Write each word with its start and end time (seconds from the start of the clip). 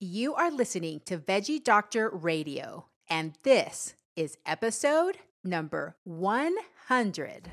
You 0.00 0.36
are 0.36 0.52
listening 0.52 1.00
to 1.06 1.18
Veggie 1.18 1.64
Doctor 1.64 2.08
Radio, 2.08 2.86
and 3.10 3.32
this 3.42 3.94
is 4.14 4.38
episode 4.46 5.18
number 5.42 5.96
100. 6.04 7.50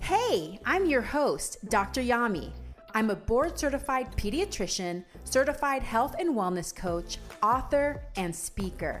Hey, 0.00 0.60
I'm 0.66 0.84
your 0.84 1.00
host, 1.00 1.56
Dr. 1.70 2.02
Yami. 2.02 2.50
I'm 2.92 3.08
a 3.08 3.16
board 3.16 3.58
certified 3.58 4.14
pediatrician, 4.18 5.02
certified 5.24 5.82
health 5.82 6.14
and 6.18 6.36
wellness 6.36 6.76
coach, 6.76 7.16
author, 7.42 8.02
and 8.16 8.36
speaker. 8.36 9.00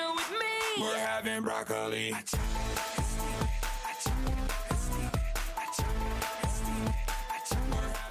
We're 0.79 0.97
having 0.97 1.43
broccoli. 1.43 2.13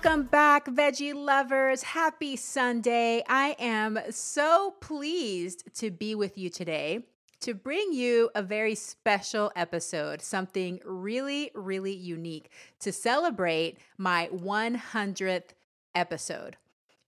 Welcome 0.03 0.25
back, 0.25 0.66
veggie 0.66 1.14
lovers. 1.14 1.83
Happy 1.83 2.36
Sunday. 2.36 3.22
I 3.28 3.56
am 3.58 3.98
so 4.11 4.75
pleased 4.81 5.75
to 5.77 5.91
be 5.91 6.14
with 6.14 6.36
you 6.36 6.50
today 6.50 7.05
to 7.41 7.55
bring 7.55 7.92
you 7.92 8.31
a 8.34 8.42
very 8.42 8.75
special 8.75 9.50
episode, 9.56 10.20
something 10.20 10.81
really, 10.84 11.50
really 11.55 11.94
unique 11.94 12.50
to 12.81 12.92
celebrate 12.92 13.78
my 13.97 14.28
100th 14.33 15.50
episode. 15.94 16.56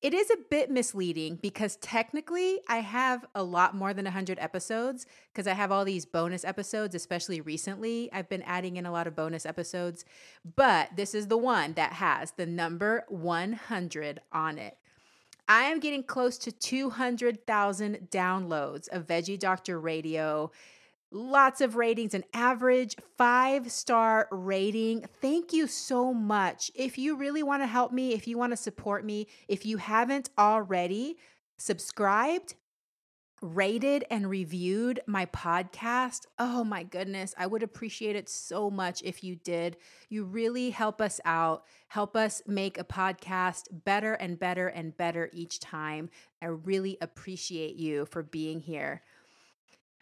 It 0.03 0.15
is 0.15 0.31
a 0.31 0.37
bit 0.51 0.69
misleading 0.69 1.39
because 1.41 1.77
technically 1.77 2.59
I 2.69 2.79
have 2.79 3.25
a 3.37 3.45
lot 3.45 3.77
more 3.77 3.95
than 3.95 4.05
100 4.05 4.37
episodes 4.41 5.07
because 5.33 5.47
I 5.47 5.53
have 5.53 5.71
all 5.71 5.85
these 5.85 6.05
bonus 6.05 6.45
episodes, 6.45 6.97
especially 6.97 7.41
recently. 7.41 8.13
I've 8.13 8.29
been 8.29 8.43
adding 8.43 8.77
in 8.77 8.85
a 8.85 8.91
lot 8.91 9.07
of 9.07 9.15
bonus 9.15 9.47
episodes, 9.47 10.05
but 10.57 10.89
this 10.97 11.15
is 11.15 11.29
the 11.29 11.39
one 11.39 11.75
that 11.75 11.93
has 11.93 12.33
the 12.33 12.47
number 12.47 13.05
100 13.11 14.21
on 14.33 14.59
it. 14.59 14.77
I 15.49 15.65
am 15.65 15.79
getting 15.79 16.03
close 16.03 16.37
to 16.39 16.51
200,000 16.51 18.09
downloads 18.11 18.89
of 18.89 19.07
Veggie 19.07 19.39
Doctor 19.39 19.79
Radio 19.79 20.51
lots 21.13 21.61
of 21.61 21.77
ratings, 21.77 22.15
an 22.15 22.25
average 22.33 22.97
five 23.17 23.71
star 23.71 24.29
rating. 24.31 25.05
Thank 25.21 25.53
you 25.53 25.67
so 25.67 26.13
much. 26.13 26.71
If 26.75 26.99
you 26.99 27.17
really 27.17 27.43
want 27.43 27.63
to 27.63 27.67
help 27.67 27.93
me, 27.93 28.13
if 28.13 28.27
you 28.27 28.39
want 28.39 28.53
to 28.53 28.57
support 28.57 29.05
me, 29.05 29.27
if 29.49 29.67
you 29.67 29.77
haven't 29.77 30.31
already 30.39 31.17
subscribed, 31.59 32.55
rated, 33.41 34.05
and 34.11 34.31
reviewed 34.31 35.01
my 35.07 35.27
podcast, 35.27 36.27
oh 36.39 36.63
my 36.63 36.85
goodness, 36.85 37.35
I 37.37 37.47
would 37.47 37.63
appreciate 37.63 38.17
it 38.17 38.29
so 38.29 38.71
much 38.71 39.03
if 39.03 39.25
you 39.25 39.37
did. 39.37 39.77
You 40.09 40.25
really 40.25 40.71
help 40.71 41.01
us 41.01 41.21
out, 41.25 41.65
help 41.89 42.17
us 42.17 42.41
make 42.47 42.79
a 42.79 42.85
podcast 42.85 43.65
better 43.85 44.15
and 44.15 44.39
better 44.39 44.69
and 44.69 44.97
better 44.97 45.29
each 45.33 45.59
time. 45.61 46.09
I 46.41 46.47
really 46.47 46.99
appreciate 47.01 47.77
you 47.77 48.07
for 48.07 48.23
being 48.23 48.61
here. 48.61 49.03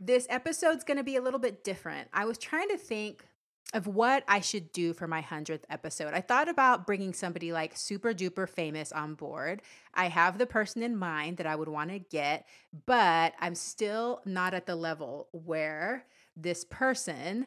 This 0.01 0.27
episode's 0.31 0.83
going 0.83 0.97
to 0.97 1.05
be 1.05 1.17
a 1.17 1.23
little 1.23 1.39
bit 1.39 1.63
different. 1.63 2.09
I 2.13 2.25
was 2.25 2.39
trying 2.39 2.71
to 2.71 2.79
think 2.79 3.27
of 3.75 3.87
what 3.87 4.25
I 4.27 4.41
should 4.41 4.73
do 4.73 4.95
for 4.95 5.07
my 5.07 5.23
100th 5.23 5.63
episode. 5.69 6.15
I 6.15 6.23
thought 6.23 6.49
about 6.49 6.87
bringing 6.87 7.13
somebody 7.13 7.53
like 7.53 7.77
super 7.77 8.13
duper 8.13 8.49
famous 8.49 8.91
on 8.93 9.15
board. 9.15 9.63
I 9.95 10.09
have 10.09 10.39
the 10.39 10.47
person 10.47 10.83
in 10.83 10.97
mind 10.97 11.37
that 11.37 11.47
I 11.47 11.55
would 11.55 11.69
want 11.69 11.91
to 11.91 11.99
get, 11.99 12.47
but 12.87 13.35
I'm 13.39 13.55
still 13.55 14.23
not 14.25 14.55
at 14.55 14.67
the 14.67 14.75
level 14.75 15.29
where 15.33 16.07
this 16.37 16.65
person 16.65 17.47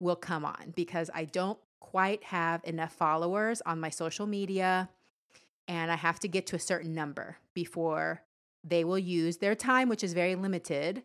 will 0.00 0.16
come 0.16 0.44
on 0.44 0.72
because 0.74 1.10
I 1.14 1.26
don't 1.26 1.58
quite 1.78 2.24
have 2.24 2.62
enough 2.64 2.92
followers 2.92 3.62
on 3.66 3.78
my 3.78 3.90
social 3.90 4.26
media 4.26 4.88
and 5.68 5.92
I 5.92 5.96
have 5.96 6.18
to 6.20 6.28
get 6.28 6.46
to 6.48 6.56
a 6.56 6.60
certain 6.60 6.94
number 6.94 7.36
before 7.54 8.22
they 8.64 8.84
will 8.84 8.98
use 8.98 9.36
their 9.36 9.54
time, 9.54 9.88
which 9.88 10.02
is 10.02 10.14
very 10.14 10.34
limited, 10.34 11.02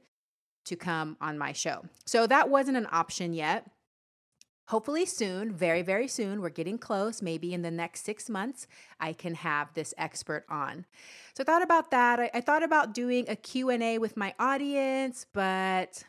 to 0.66 0.76
come 0.76 1.18
on 1.22 1.38
my 1.38 1.54
show. 1.54 1.86
So 2.06 2.28
that 2.28 2.50
wasn't 2.50 2.78
an 2.78 2.88
option 2.92 3.34
yet. 3.34 3.70
Hopefully 4.68 5.06
soon, 5.06 5.54
very 5.54 5.84
very 5.84 6.08
soon, 6.08 6.42
we're 6.42 6.50
getting 6.50 6.80
close, 6.80 7.22
maybe 7.22 7.54
in 7.54 7.62
the 7.62 7.70
next 7.70 8.04
6 8.04 8.30
months, 8.30 8.68
I 9.00 9.14
can 9.14 9.36
have 9.36 9.72
this 9.76 9.94
expert 9.98 10.44
on. 10.50 10.86
So 11.36 11.44
I 11.44 11.46
thought 11.46 11.62
about 11.62 11.92
that. 11.92 12.20
I, 12.20 12.32
I 12.34 12.42
thought 12.42 12.64
about 12.64 12.94
doing 12.94 13.26
a 13.30 13.36
Q&A 13.36 14.00
with 14.00 14.18
my 14.18 14.34
audience, 14.40 15.28
but 15.34 16.04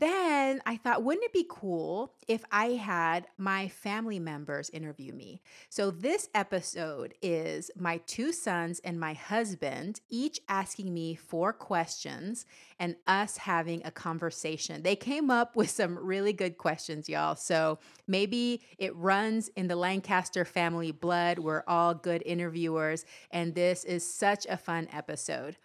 then 0.00 0.60
I 0.66 0.76
thought, 0.76 1.02
wouldn't 1.02 1.24
it 1.24 1.32
be 1.32 1.46
cool 1.48 2.14
if 2.26 2.44
I 2.50 2.70
had 2.70 3.26
my 3.38 3.68
family 3.68 4.18
members 4.18 4.70
interview 4.70 5.12
me? 5.12 5.42
So, 5.68 5.90
this 5.90 6.28
episode 6.34 7.14
is 7.22 7.70
my 7.76 7.98
two 8.06 8.32
sons 8.32 8.80
and 8.80 8.98
my 8.98 9.14
husband 9.14 10.00
each 10.08 10.40
asking 10.48 10.92
me 10.92 11.14
four 11.14 11.52
questions 11.52 12.46
and 12.78 12.96
us 13.06 13.36
having 13.38 13.82
a 13.84 13.90
conversation. 13.90 14.82
They 14.82 14.96
came 14.96 15.30
up 15.30 15.56
with 15.56 15.70
some 15.70 15.98
really 15.98 16.32
good 16.32 16.58
questions, 16.58 17.08
y'all. 17.08 17.36
So, 17.36 17.78
maybe 18.06 18.62
it 18.78 18.94
runs 18.96 19.48
in 19.48 19.68
the 19.68 19.76
Lancaster 19.76 20.44
family 20.44 20.92
blood. 20.92 21.38
We're 21.38 21.64
all 21.66 21.94
good 21.94 22.22
interviewers, 22.26 23.04
and 23.30 23.54
this 23.54 23.84
is 23.84 24.10
such 24.10 24.46
a 24.46 24.56
fun 24.56 24.88
episode. 24.92 25.56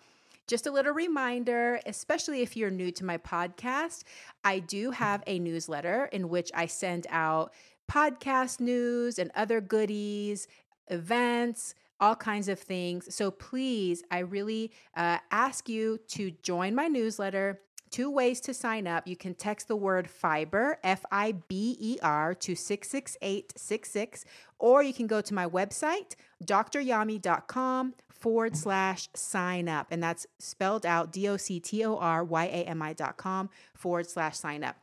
Just 0.48 0.68
a 0.68 0.72
little 0.72 0.94
reminder, 0.94 1.80
especially 1.86 2.42
if 2.42 2.58
you're 2.58 2.72
new 2.72 2.92
to 2.92 3.06
my 3.06 3.18
podcast, 3.18 4.04
I 4.44 4.60
do 4.60 4.92
have 4.92 5.24
a 5.28 5.40
newsletter 5.40 6.10
in 6.12 6.30
which 6.30 6.52
I 6.54 6.66
send 6.66 7.08
out 7.10 7.54
podcast 7.90 8.60
news 8.60 9.20
and 9.20 9.32
other 9.36 9.62
goodies, 9.62 10.48
events, 10.90 11.76
all 12.00 12.16
kinds 12.16 12.48
of 12.50 12.60
things. 12.60 13.14
So 13.14 13.32
please, 13.32 14.04
I 14.10 14.20
really 14.20 14.72
uh, 14.96 15.20
ask 15.30 15.70
you 15.70 16.00
to 16.10 16.32
join 16.42 16.74
my 16.76 16.88
newsletter. 16.88 17.62
Two 17.92 18.10
ways 18.10 18.40
to 18.42 18.54
sign 18.54 18.88
up. 18.88 19.06
You 19.06 19.18
can 19.18 19.36
text 19.36 19.68
the 19.68 19.76
word 19.76 20.10
fiber, 20.10 20.80
F 20.82 21.04
I 21.12 21.34
B 21.34 21.76
E 21.80 21.98
R, 22.02 22.34
to 22.36 22.56
66866, 22.56 24.26
or 24.60 24.82
you 24.82 24.94
can 24.94 25.08
go 25.08 25.20
to 25.20 25.34
my 25.34 25.46
website, 25.46 26.16
doctoryami.com 26.44 27.94
forward 28.22 28.56
slash 28.56 29.10
sign 29.16 29.68
up. 29.68 29.88
And 29.92 30.02
that's 30.02 30.28
spelled 30.40 30.86
out 30.86 31.12
D 31.12 31.28
O 31.28 31.38
C 31.38 31.60
T 31.60 31.84
O 31.84 31.98
R 31.98 32.24
Y 32.24 32.46
A 32.46 32.64
M 32.64 32.82
I 32.82 32.94
dot 32.94 33.18
com 33.18 33.50
forward 33.74 34.10
slash 34.10 34.38
sign 34.38 34.64
up. 34.64 34.78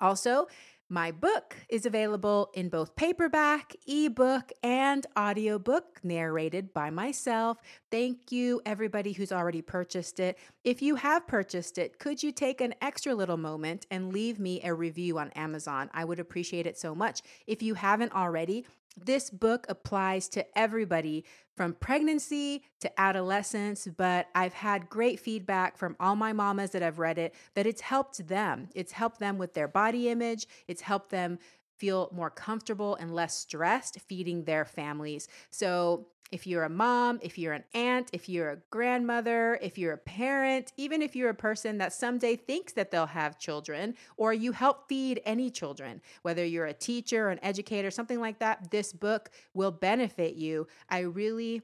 Also, 0.00 0.46
my 0.92 1.12
book 1.12 1.54
is 1.68 1.86
available 1.86 2.50
in 2.52 2.68
both 2.68 2.96
paperback, 2.96 3.76
ebook, 3.86 4.50
and 4.64 5.06
audiobook, 5.16 6.00
narrated 6.02 6.74
by 6.74 6.90
myself. 6.90 7.58
Thank 7.92 8.32
you, 8.32 8.60
everybody 8.66 9.12
who's 9.12 9.30
already 9.30 9.62
purchased 9.62 10.18
it. 10.18 10.36
If 10.64 10.82
you 10.82 10.96
have 10.96 11.28
purchased 11.28 11.78
it, 11.78 12.00
could 12.00 12.24
you 12.24 12.32
take 12.32 12.60
an 12.60 12.74
extra 12.82 13.14
little 13.14 13.36
moment 13.36 13.86
and 13.92 14.12
leave 14.12 14.40
me 14.40 14.60
a 14.64 14.74
review 14.74 15.20
on 15.20 15.30
Amazon? 15.36 15.90
I 15.94 16.04
would 16.04 16.18
appreciate 16.18 16.66
it 16.66 16.76
so 16.76 16.92
much. 16.92 17.22
If 17.46 17.62
you 17.62 17.74
haven't 17.74 18.12
already, 18.12 18.66
this 18.96 19.30
book 19.30 19.66
applies 19.68 20.28
to 20.28 20.58
everybody 20.58 21.24
from 21.56 21.74
pregnancy 21.74 22.64
to 22.80 23.00
adolescence, 23.00 23.86
but 23.96 24.28
I've 24.34 24.54
had 24.54 24.88
great 24.88 25.20
feedback 25.20 25.76
from 25.76 25.96
all 26.00 26.16
my 26.16 26.32
mamas 26.32 26.70
that 26.70 26.82
have 26.82 26.98
read 26.98 27.18
it 27.18 27.34
that 27.54 27.66
it's 27.66 27.82
helped 27.82 28.26
them. 28.28 28.68
It's 28.74 28.92
helped 28.92 29.18
them 29.18 29.38
with 29.38 29.54
their 29.54 29.68
body 29.68 30.08
image, 30.08 30.46
it's 30.68 30.82
helped 30.82 31.10
them 31.10 31.38
feel 31.80 32.10
more 32.12 32.30
comfortable 32.30 32.94
and 32.96 33.14
less 33.14 33.34
stressed 33.34 33.98
feeding 34.00 34.44
their 34.44 34.64
families. 34.64 35.26
So, 35.50 36.06
if 36.30 36.46
you're 36.46 36.62
a 36.62 36.68
mom, 36.68 37.18
if 37.22 37.36
you're 37.36 37.54
an 37.54 37.64
aunt, 37.74 38.08
if 38.12 38.28
you're 38.28 38.50
a 38.50 38.58
grandmother, 38.70 39.58
if 39.60 39.76
you're 39.76 39.94
a 39.94 39.98
parent, 39.98 40.72
even 40.76 41.02
if 41.02 41.16
you're 41.16 41.30
a 41.30 41.34
person 41.34 41.78
that 41.78 41.92
someday 41.92 42.36
thinks 42.36 42.72
that 42.74 42.92
they'll 42.92 43.06
have 43.06 43.36
children, 43.36 43.94
or 44.16 44.32
you 44.32 44.52
help 44.52 44.88
feed 44.88 45.20
any 45.24 45.50
children, 45.50 46.00
whether 46.22 46.44
you're 46.44 46.66
a 46.66 46.72
teacher 46.72 47.26
or 47.26 47.30
an 47.30 47.40
educator, 47.42 47.90
something 47.90 48.20
like 48.20 48.38
that, 48.38 48.70
this 48.70 48.92
book 48.92 49.30
will 49.54 49.72
benefit 49.72 50.36
you. 50.36 50.68
I 50.88 51.00
really 51.00 51.62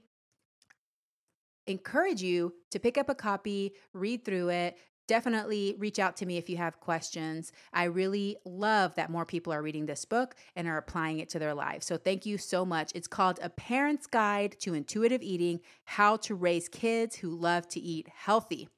encourage 1.69 2.23
you 2.23 2.53
to 2.71 2.81
pick 2.81 2.99
up 2.99 3.09
a 3.09 3.15
copy, 3.15 3.73
read 3.93 4.25
through 4.25 4.49
it, 4.49 4.79
definitely 5.07 5.75
reach 5.79 5.99
out 5.99 6.17
to 6.19 6.27
me 6.27 6.37
if 6.37 6.49
you 6.49 6.57
have 6.57 6.81
questions. 6.81 7.53
I 7.73 7.85
really 7.85 8.37
love 8.45 8.95
that 8.97 9.11
more 9.11 9.25
people 9.25 9.53
are 9.53 9.63
reading 9.63 9.87
this 9.87 10.05
book 10.05 10.35
and 10.55 10.69
are 10.69 10.79
applying 10.79 11.19
it 11.19 11.29
to 11.31 11.39
their 11.39 11.55
lives. 11.55 11.87
So 11.87 11.97
thank 11.97 12.27
you 12.27 12.39
so 12.39 12.65
much. 12.65 12.93
It's 12.95 13.09
called 13.09 13.39
A 13.43 13.49
Parent's 13.49 14.07
Guide 14.07 14.57
to 14.61 14.75
Intuitive 14.75 15.23
Eating 15.23 15.61
How 15.85 16.17
to 16.19 16.35
Raise 16.35 16.69
Kids 16.69 17.17
Who 17.17 17.31
Love 17.31 17.69
to 17.69 17.81
Eat 17.81 18.09
Healthy. 18.15 18.69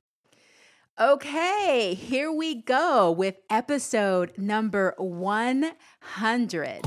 Okay, 1.00 1.94
here 1.94 2.32
we 2.32 2.56
go 2.60 3.12
with 3.12 3.36
episode 3.48 4.36
number 4.36 4.94
100. 4.98 6.80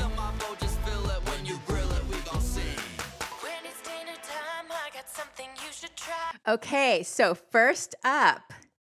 Okay, 6.47 7.03
so 7.03 7.35
first 7.35 7.95
up, 8.03 8.51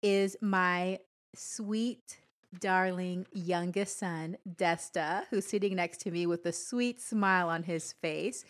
is 0.07 0.37
my 0.41 1.01
sweet, 1.35 2.19
darling 2.61 3.27
youngest 3.33 3.99
son, 3.99 4.37
Desta, 4.49 5.25
who's 5.31 5.45
sitting 5.45 5.75
next 5.75 6.01
to 6.03 6.13
me 6.13 6.27
with 6.27 6.47
a 6.47 6.53
sweet 6.53 7.01
smile 7.01 7.49
on 7.49 7.65
his 7.65 7.93
face. 7.93 8.45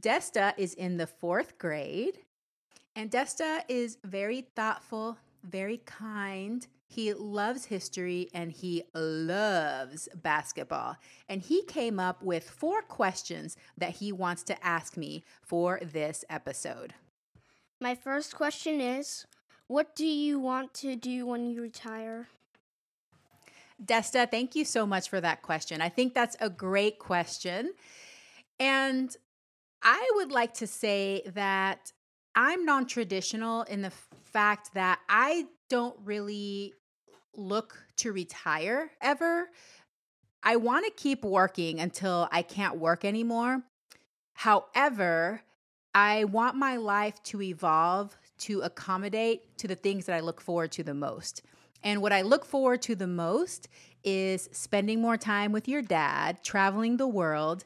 Desta 0.00 0.54
is 0.56 0.72
in 0.72 0.96
the 0.96 1.06
fourth 1.06 1.58
grade, 1.58 2.20
and 2.96 3.10
Desta 3.10 3.60
is 3.68 3.98
very 4.02 4.46
thoughtful, 4.56 5.18
very 5.44 5.82
kind. 5.84 6.66
He 6.88 7.12
loves 7.12 7.66
history 7.66 8.30
and 8.32 8.50
he 8.50 8.84
loves 8.94 10.08
basketball. 10.14 10.96
And 11.28 11.42
he 11.42 11.62
came 11.64 12.00
up 12.00 12.22
with 12.22 12.48
four 12.48 12.80
questions 12.80 13.58
that 13.76 13.96
he 13.96 14.12
wants 14.12 14.44
to 14.44 14.66
ask 14.66 14.96
me 14.96 15.24
for 15.42 15.78
this 15.82 16.24
episode. 16.30 16.94
My 17.80 17.94
first 17.94 18.34
question 18.34 18.80
is 18.80 19.26
what 19.72 19.96
do 19.96 20.04
you 20.04 20.38
want 20.38 20.74
to 20.74 20.94
do 20.96 21.24
when 21.24 21.46
you 21.46 21.62
retire? 21.62 22.28
Desta, 23.82 24.30
thank 24.30 24.54
you 24.54 24.66
so 24.66 24.86
much 24.86 25.08
for 25.08 25.18
that 25.18 25.40
question. 25.40 25.80
I 25.80 25.88
think 25.88 26.12
that's 26.12 26.36
a 26.40 26.50
great 26.50 26.98
question. 26.98 27.72
And 28.60 29.16
I 29.82 30.10
would 30.16 30.30
like 30.30 30.52
to 30.54 30.66
say 30.66 31.22
that 31.34 31.90
I'm 32.34 32.66
non 32.66 32.86
traditional 32.86 33.62
in 33.62 33.80
the 33.80 33.92
fact 34.24 34.74
that 34.74 35.00
I 35.08 35.46
don't 35.70 35.96
really 36.04 36.74
look 37.34 37.82
to 37.96 38.12
retire 38.12 38.90
ever. 39.00 39.48
I 40.42 40.56
want 40.56 40.84
to 40.84 40.92
keep 41.02 41.24
working 41.24 41.80
until 41.80 42.28
I 42.30 42.42
can't 42.42 42.76
work 42.76 43.06
anymore. 43.06 43.62
However, 44.34 45.40
I 45.94 46.24
want 46.24 46.56
my 46.56 46.76
life 46.76 47.22
to 47.24 47.40
evolve 47.40 48.18
to 48.42 48.60
accommodate 48.60 49.56
to 49.58 49.68
the 49.68 49.74
things 49.74 50.06
that 50.06 50.16
I 50.16 50.20
look 50.20 50.40
forward 50.40 50.72
to 50.72 50.82
the 50.82 50.94
most. 50.94 51.42
And 51.82 52.00
what 52.00 52.12
I 52.12 52.22
look 52.22 52.44
forward 52.44 52.82
to 52.82 52.94
the 52.94 53.06
most 53.06 53.68
is 54.04 54.48
spending 54.52 55.00
more 55.00 55.16
time 55.16 55.52
with 55.52 55.68
your 55.68 55.82
dad, 55.82 56.42
traveling 56.42 56.96
the 56.96 57.06
world, 57.08 57.64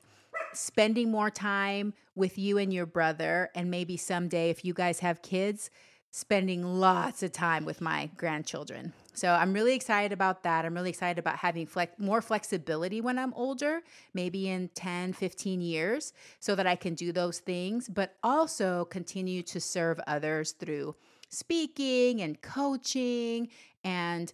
spending 0.53 1.11
more 1.11 1.31
time 1.31 1.95
with 2.15 2.39
you 2.39 2.59
and 2.59 2.73
your 2.73 2.87
brother, 2.87 3.51
and 3.55 3.71
maybe 3.71 3.97
someday, 3.97 4.51
if 4.51 4.65
you 4.65 4.73
guys 4.73 5.01
have 5.01 5.23
kids, 5.23 5.71
spending 6.11 6.63
lots 6.63 7.23
of 7.23 7.33
time 7.33 7.65
with 7.65 7.81
my 7.81 8.11
grandchildren. 8.17 8.93
So 9.17 9.33
I'm 9.33 9.55
really 9.55 9.75
excited 9.75 10.13
about 10.13 10.43
that. 10.43 10.67
I'm 10.67 10.75
really 10.75 10.91
excited 10.91 11.19
about 11.19 11.37
having 11.39 11.67
flex- 11.67 11.99
more 11.99 12.21
flexibility 12.21 13.01
when 13.01 13.19
I'm 13.19 13.33
older, 13.33 13.81
maybe 14.13 14.49
in 14.49 14.69
10, 14.75 15.15
15 15.15 15.63
years, 15.63 16.13
so 16.39 16.55
that 16.55 16.67
I 16.67 16.77
can 16.77 16.95
do 16.95 17.13
those 17.13 17.39
things, 17.39 17.89
but 17.89 18.17
also 18.23 18.85
continue 18.85 19.43
to 19.45 19.59
serve 19.59 19.99
others 20.07 20.53
through 20.53 20.95
speaking 21.31 22.21
and 22.21 22.41
coaching 22.43 23.49
and 23.83 24.33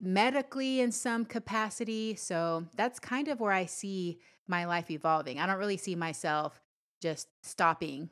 medically 0.00 0.80
in 0.80 0.90
some 0.90 1.24
capacity. 1.24 2.16
So 2.16 2.66
that's 2.74 2.98
kind 2.98 3.28
of 3.28 3.38
where 3.38 3.52
I 3.52 3.66
see 3.66 4.18
my 4.48 4.64
life 4.64 4.90
evolving. 4.90 5.38
I 5.38 5.46
don't 5.46 5.58
really 5.58 5.76
see 5.76 5.94
myself 5.94 6.60
just 7.00 7.28
stopping 7.42 8.10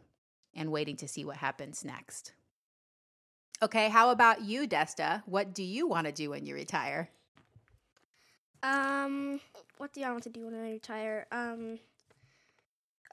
and 0.55 0.71
waiting 0.71 0.97
to 0.99 1.09
see 1.09 1.25
what 1.25 1.39
happens 1.39 1.85
next. 1.85 2.33
Okay, 3.63 3.89
how 3.89 4.11
about 4.11 4.43
you, 4.43 4.67
Desta? 4.67 5.23
What 5.27 5.55
do 5.55 5.63
you 5.63 5.87
want 5.87 6.07
to 6.07 6.13
do 6.13 6.31
when 6.31 6.45
you 6.45 6.55
retire? 6.55 7.09
Um, 8.63 9.41
what 9.79 9.93
do 9.93 10.03
I 10.03 10.11
want 10.11 10.25
to 10.25 10.31
do 10.31 10.47
when 10.47 10.55
I 10.55 10.73
retire? 10.73 11.27
Um, 11.31 11.79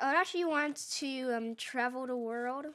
I 0.01 0.15
actually 0.15 0.45
want 0.45 0.77
to 0.97 1.35
um 1.35 1.55
travel 1.55 2.07
the 2.07 2.17
world. 2.17 2.65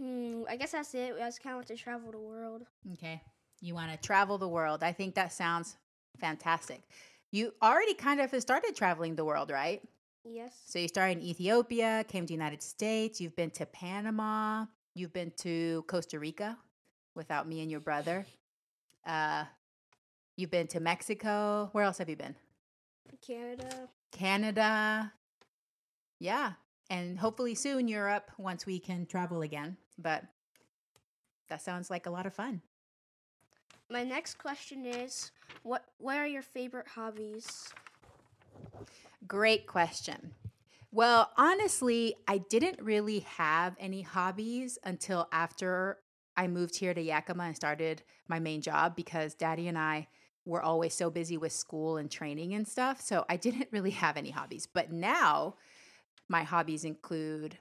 Hmm, 0.00 0.42
I 0.48 0.56
guess 0.56 0.72
that's 0.72 0.94
it. 0.94 1.14
I 1.16 1.26
just 1.26 1.42
kind 1.42 1.54
of 1.54 1.58
want 1.58 1.68
to 1.68 1.76
travel 1.76 2.10
the 2.10 2.18
world. 2.18 2.62
Okay, 2.92 3.22
you 3.60 3.74
want 3.74 3.90
to 3.92 3.96
travel 3.96 4.38
the 4.38 4.48
world. 4.48 4.82
I 4.82 4.92
think 4.92 5.14
that 5.14 5.32
sounds 5.32 5.76
fantastic. 6.18 6.82
You 7.30 7.54
already 7.62 7.94
kind 7.94 8.20
of 8.20 8.30
started 8.42 8.76
traveling 8.76 9.16
the 9.16 9.24
world, 9.24 9.50
right? 9.50 9.80
Yes. 10.24 10.52
So 10.66 10.78
you 10.78 10.88
started 10.88 11.18
in 11.18 11.24
Ethiopia, 11.24 12.04
came 12.08 12.24
to 12.24 12.28
the 12.28 12.34
United 12.34 12.62
States. 12.62 13.20
You've 13.20 13.36
been 13.36 13.50
to 13.52 13.66
Panama. 13.66 14.66
You've 14.94 15.12
been 15.12 15.32
to 15.38 15.84
Costa 15.88 16.18
Rica 16.18 16.56
without 17.14 17.48
me 17.48 17.60
and 17.60 17.70
your 17.70 17.80
brother. 17.80 18.26
Uh, 19.04 19.44
you've 20.36 20.50
been 20.50 20.68
to 20.68 20.80
Mexico. 20.80 21.68
Where 21.72 21.84
else 21.84 21.98
have 21.98 22.08
you 22.08 22.16
been? 22.16 22.36
Canada. 23.20 23.88
Canada. 24.12 25.12
Yeah. 26.20 26.52
And 26.90 27.18
hopefully 27.18 27.54
soon 27.54 27.88
Europe 27.88 28.30
once 28.38 28.66
we 28.66 28.78
can 28.78 29.06
travel 29.06 29.42
again. 29.42 29.76
But 29.98 30.24
that 31.48 31.60
sounds 31.60 31.90
like 31.90 32.06
a 32.06 32.10
lot 32.10 32.26
of 32.26 32.34
fun. 32.34 32.62
My 33.90 34.04
next 34.04 34.38
question 34.38 34.86
is 34.86 35.30
what 35.62 35.84
what 35.98 36.16
are 36.16 36.26
your 36.26 36.42
favorite 36.42 36.88
hobbies? 36.88 37.72
Great 39.26 39.66
question. 39.66 40.32
Well, 40.94 41.32
honestly, 41.36 42.14
I 42.28 42.38
didn't 42.38 42.80
really 42.80 43.26
have 43.36 43.74
any 43.80 44.02
hobbies 44.02 44.78
until 44.84 45.26
after 45.32 45.98
I 46.36 46.46
moved 46.46 46.76
here 46.76 46.94
to 46.94 47.02
Yakima 47.02 47.42
and 47.42 47.56
started 47.56 48.04
my 48.28 48.38
main 48.38 48.60
job 48.62 48.94
because 48.94 49.34
daddy 49.34 49.66
and 49.66 49.76
I 49.76 50.06
were 50.44 50.62
always 50.62 50.94
so 50.94 51.10
busy 51.10 51.36
with 51.36 51.50
school 51.50 51.96
and 51.96 52.08
training 52.08 52.54
and 52.54 52.68
stuff. 52.68 53.00
So 53.00 53.24
I 53.28 53.34
didn't 53.36 53.66
really 53.72 53.90
have 53.90 54.16
any 54.16 54.30
hobbies. 54.30 54.68
But 54.72 54.92
now 54.92 55.56
my 56.28 56.44
hobbies 56.44 56.84
include 56.84 57.58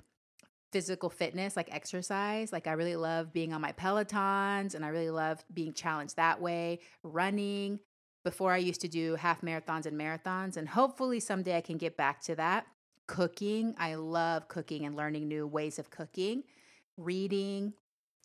physical 0.71 1.09
fitness, 1.09 1.57
like 1.57 1.73
exercise. 1.73 2.53
Like 2.53 2.67
I 2.67 2.73
really 2.73 2.95
love 2.95 3.33
being 3.33 3.51
on 3.51 3.61
my 3.61 3.71
Pelotons 3.71 4.75
and 4.75 4.85
I 4.85 4.89
really 4.89 5.09
love 5.09 5.43
being 5.51 5.73
challenged 5.73 6.17
that 6.17 6.39
way, 6.39 6.81
running. 7.01 7.79
Before 8.23 8.53
I 8.53 8.57
used 8.57 8.81
to 8.81 8.87
do 8.87 9.15
half 9.15 9.41
marathons 9.41 9.87
and 9.87 9.99
marathons, 9.99 10.55
and 10.55 10.69
hopefully 10.69 11.19
someday 11.19 11.57
I 11.57 11.61
can 11.61 11.77
get 11.77 11.97
back 11.97 12.21
to 12.21 12.35
that 12.35 12.67
cooking. 13.07 13.75
I 13.77 13.95
love 13.95 14.47
cooking 14.47 14.85
and 14.85 14.95
learning 14.95 15.27
new 15.27 15.47
ways 15.47 15.79
of 15.79 15.89
cooking, 15.89 16.43
reading, 16.97 17.73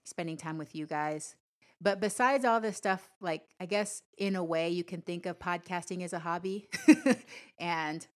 spending 0.05 0.37
time 0.37 0.59
with 0.59 0.75
you 0.75 0.87
guys. 0.87 1.37
But 1.81 2.01
besides 2.01 2.45
all 2.45 2.61
this 2.61 2.77
stuff, 2.77 3.09
like 3.21 3.43
I 3.61 3.67
guess 3.67 4.03
in 4.17 4.35
a 4.35 4.43
way 4.43 4.69
you 4.71 4.83
can 4.83 5.01
think 5.01 5.27
of 5.27 5.39
podcasting 5.39 6.03
as 6.03 6.13
a 6.13 6.19
hobby 6.19 6.69
and 7.59 8.07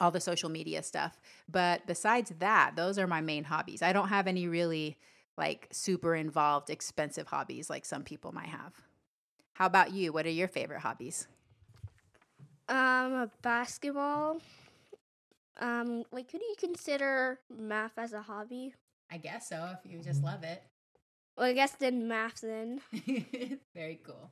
all 0.00 0.10
the 0.10 0.20
social 0.20 0.50
media 0.50 0.82
stuff. 0.82 1.18
But 1.50 1.86
besides 1.86 2.32
that, 2.38 2.72
those 2.76 2.98
are 2.98 3.06
my 3.06 3.20
main 3.20 3.44
hobbies. 3.44 3.82
I 3.82 3.92
don't 3.92 4.08
have 4.08 4.26
any 4.26 4.46
really 4.46 4.98
like 5.38 5.68
super 5.72 6.14
involved, 6.14 6.68
expensive 6.68 7.26
hobbies 7.28 7.70
like 7.70 7.84
some 7.84 8.02
people 8.02 8.32
might 8.32 8.48
have. 8.48 8.74
How 9.54 9.66
about 9.66 9.92
you? 9.92 10.12
What 10.12 10.26
are 10.26 10.30
your 10.30 10.48
favorite 10.48 10.80
hobbies? 10.80 11.28
Um, 12.68 13.30
basketball. 13.42 14.38
Um, 15.60 16.04
like, 16.10 16.30
could 16.30 16.40
you 16.40 16.54
consider 16.58 17.38
math 17.50 17.98
as 17.98 18.12
a 18.12 18.22
hobby? 18.22 18.74
I 19.10 19.18
guess 19.18 19.48
so, 19.48 19.74
if 19.84 19.90
you 19.90 20.00
just 20.00 20.22
love 20.22 20.42
it. 20.42 20.62
Well, 21.36 21.46
I 21.46 21.52
guess 21.52 21.72
then 21.72 22.08
math 22.08 22.40
then. 22.40 22.80
Very 23.74 24.00
cool. 24.04 24.30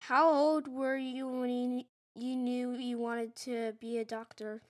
How 0.00 0.32
old 0.32 0.68
were 0.68 0.96
you 0.96 1.28
when 1.28 1.50
you, 1.50 1.84
you 2.16 2.36
knew 2.36 2.72
you 2.72 2.98
wanted 2.98 3.36
to 3.36 3.74
be 3.80 3.98
a 3.98 4.04
doctor? 4.04 4.62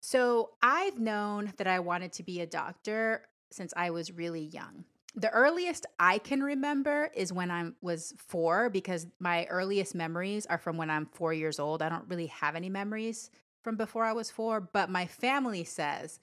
So 0.00 0.50
I've 0.62 0.98
known 0.98 1.52
that 1.56 1.66
I 1.66 1.80
wanted 1.80 2.12
to 2.14 2.22
be 2.22 2.40
a 2.40 2.46
doctor 2.46 3.22
since 3.50 3.72
I 3.76 3.90
was 3.90 4.12
really 4.12 4.42
young. 4.42 4.84
The 5.18 5.30
earliest 5.30 5.86
I 5.98 6.18
can 6.18 6.42
remember 6.42 7.10
is 7.14 7.32
when 7.32 7.50
I 7.50 7.70
was 7.80 8.12
four, 8.18 8.68
because 8.68 9.06
my 9.18 9.46
earliest 9.46 9.94
memories 9.94 10.44
are 10.44 10.58
from 10.58 10.76
when 10.76 10.90
I'm 10.90 11.06
four 11.06 11.32
years 11.32 11.58
old. 11.58 11.80
I 11.80 11.88
don't 11.88 12.06
really 12.08 12.26
have 12.26 12.54
any 12.54 12.68
memories 12.68 13.30
from 13.62 13.76
before 13.76 14.04
I 14.04 14.12
was 14.12 14.30
four, 14.30 14.60
but 14.60 14.90
my 14.90 15.06
family 15.06 15.64
says 15.64 16.20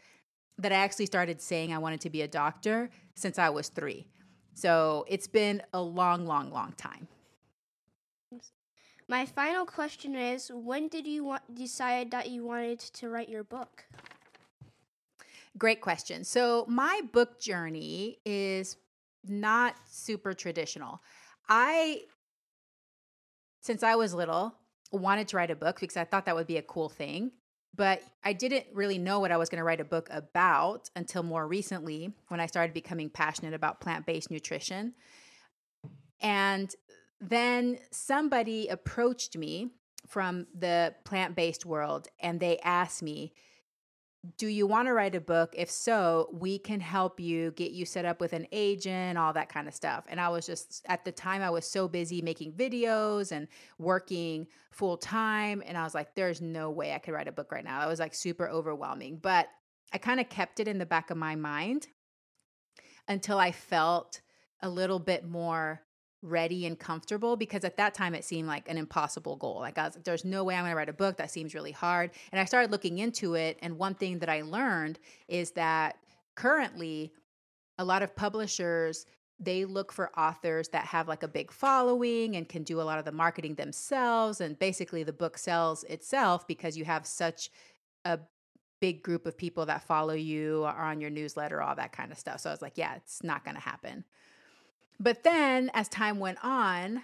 that 0.59 0.71
I 0.71 0.75
actually 0.75 1.07
started 1.07 1.41
saying 1.41 1.73
I 1.73 1.79
wanted 1.79 2.01
to 2.01 2.11
be 2.11 2.21
a 2.21 2.27
doctor 2.27 2.91
since 3.15 3.39
I 3.39 3.49
was 3.49 3.69
three. 3.69 4.05
So 4.53 5.05
it's 5.07 5.27
been 5.27 5.63
a 5.73 5.81
long, 5.81 6.27
long, 6.27 6.51
long 6.51 6.73
time. 6.73 7.07
My 9.07 9.25
final 9.25 9.65
question 9.65 10.15
is 10.15 10.51
when 10.53 10.87
did 10.87 11.07
you 11.07 11.23
want, 11.23 11.55
decide 11.55 12.11
that 12.11 12.29
you 12.29 12.45
wanted 12.45 12.79
to 12.79 13.09
write 13.09 13.27
your 13.27 13.43
book? 13.43 13.85
Great 15.57 15.81
question. 15.81 16.23
So, 16.23 16.65
my 16.67 17.01
book 17.11 17.39
journey 17.39 18.17
is 18.25 18.77
not 19.25 19.75
super 19.89 20.33
traditional. 20.33 21.01
I, 21.47 22.01
since 23.61 23.83
I 23.83 23.95
was 23.95 24.13
little, 24.13 24.55
wanted 24.91 25.27
to 25.29 25.37
write 25.37 25.51
a 25.51 25.55
book 25.55 25.79
because 25.79 25.97
I 25.97 26.03
thought 26.03 26.25
that 26.25 26.35
would 26.35 26.47
be 26.47 26.57
a 26.57 26.61
cool 26.61 26.89
thing. 26.89 27.31
But 27.75 28.03
I 28.23 28.33
didn't 28.33 28.65
really 28.73 28.99
know 28.99 29.19
what 29.19 29.31
I 29.31 29.37
was 29.37 29.49
going 29.49 29.57
to 29.57 29.63
write 29.63 29.81
a 29.81 29.85
book 29.85 30.07
about 30.11 30.91
until 30.95 31.23
more 31.23 31.47
recently 31.47 32.13
when 32.27 32.39
I 32.39 32.45
started 32.45 32.71
becoming 32.73 33.09
passionate 33.09 33.55
about 33.55 33.81
plant 33.81 34.05
based 34.05 34.29
nutrition. 34.29 34.93
And 36.21 36.73
then 37.19 37.79
somebody 37.89 38.67
approached 38.67 39.35
me 39.37 39.71
from 40.07 40.45
the 40.53 40.93
plant 41.03 41.35
based 41.35 41.65
world 41.65 42.07
and 42.19 42.39
they 42.39 42.59
asked 42.59 43.01
me, 43.01 43.33
do 44.37 44.47
you 44.47 44.65
want 44.65 44.87
to 44.87 44.93
write 44.93 45.15
a 45.15 45.21
book? 45.21 45.53
If 45.57 45.69
so, 45.69 46.29
we 46.31 46.57
can 46.57 46.79
help 46.79 47.19
you 47.19 47.51
get 47.51 47.71
you 47.71 47.85
set 47.85 48.05
up 48.05 48.21
with 48.21 48.31
an 48.31 48.47
agent, 48.53 49.17
all 49.17 49.33
that 49.33 49.49
kind 49.49 49.67
of 49.67 49.73
stuff. 49.73 50.05
And 50.07 50.19
I 50.19 50.29
was 50.29 50.45
just, 50.45 50.81
at 50.87 51.03
the 51.03 51.11
time, 51.11 51.41
I 51.41 51.49
was 51.49 51.65
so 51.65 51.89
busy 51.89 52.21
making 52.21 52.53
videos 52.53 53.33
and 53.33 53.49
working 53.77 54.47
full 54.71 54.95
time. 54.95 55.61
And 55.65 55.77
I 55.77 55.83
was 55.83 55.93
like, 55.93 56.15
there's 56.15 56.41
no 56.41 56.71
way 56.71 56.93
I 56.93 56.99
could 56.99 57.13
write 57.13 57.27
a 57.27 57.33
book 57.33 57.51
right 57.51 57.65
now. 57.65 57.81
That 57.81 57.89
was 57.89 57.99
like 57.99 58.13
super 58.13 58.47
overwhelming. 58.47 59.17
But 59.17 59.47
I 59.91 59.97
kind 59.97 60.21
of 60.21 60.29
kept 60.29 60.61
it 60.61 60.69
in 60.69 60.77
the 60.77 60.85
back 60.85 61.09
of 61.09 61.17
my 61.17 61.35
mind 61.35 61.87
until 63.09 63.37
I 63.37 63.51
felt 63.51 64.21
a 64.61 64.69
little 64.69 64.99
bit 64.99 65.27
more 65.27 65.81
ready 66.23 66.65
and 66.65 66.79
comfortable 66.79 67.35
because 67.35 67.63
at 67.63 67.77
that 67.77 67.93
time 67.93 68.15
it 68.15 68.23
seemed 68.23 68.47
like 68.47 68.67
an 68.69 68.77
impossible 68.77 69.35
goal. 69.35 69.59
Like 69.59 69.77
I 69.77 69.85
was 69.85 69.95
like, 69.95 70.05
there's 70.05 70.25
no 70.25 70.43
way 70.43 70.55
I'm 70.55 70.61
going 70.61 70.71
to 70.71 70.77
write 70.77 70.89
a 70.89 70.93
book. 70.93 71.17
That 71.17 71.29
seems 71.29 71.53
really 71.53 71.71
hard. 71.71 72.11
And 72.31 72.39
I 72.39 72.45
started 72.45 72.71
looking 72.71 72.99
into 72.99 73.35
it. 73.35 73.59
And 73.61 73.77
one 73.77 73.93
thing 73.93 74.19
that 74.19 74.29
I 74.29 74.41
learned 74.41 74.99
is 75.27 75.51
that 75.51 75.97
currently 76.35 77.11
a 77.77 77.85
lot 77.85 78.01
of 78.01 78.15
publishers 78.15 79.05
they 79.39 79.65
look 79.65 79.91
for 79.91 80.17
authors 80.17 80.69
that 80.69 80.85
have 80.85 81.07
like 81.07 81.23
a 81.23 81.27
big 81.27 81.51
following 81.51 82.35
and 82.35 82.47
can 82.47 82.63
do 82.63 82.79
a 82.79 82.83
lot 82.83 82.99
of 82.99 83.05
the 83.05 83.11
marketing 83.11 83.55
themselves 83.55 84.39
and 84.39 84.57
basically 84.59 85.03
the 85.03 85.11
book 85.11 85.37
sells 85.37 85.83
itself 85.85 86.47
because 86.47 86.77
you 86.77 86.85
have 86.85 87.05
such 87.05 87.49
a 88.05 88.19
big 88.79 89.01
group 89.01 89.25
of 89.25 89.37
people 89.37 89.65
that 89.65 89.83
follow 89.83 90.13
you 90.13 90.63
are 90.65 90.85
on 90.85 91.01
your 91.01 91.09
newsletter 91.09 91.61
all 91.61 91.75
that 91.75 91.91
kind 91.91 92.11
of 92.11 92.17
stuff 92.17 92.39
so 92.39 92.49
i 92.49 92.53
was 92.53 92.61
like 92.61 92.77
yeah 92.77 92.95
it's 92.95 93.23
not 93.23 93.43
going 93.43 93.55
to 93.55 93.61
happen 93.61 94.03
but 94.99 95.23
then 95.23 95.69
as 95.73 95.87
time 95.89 96.19
went 96.19 96.37
on, 96.43 97.03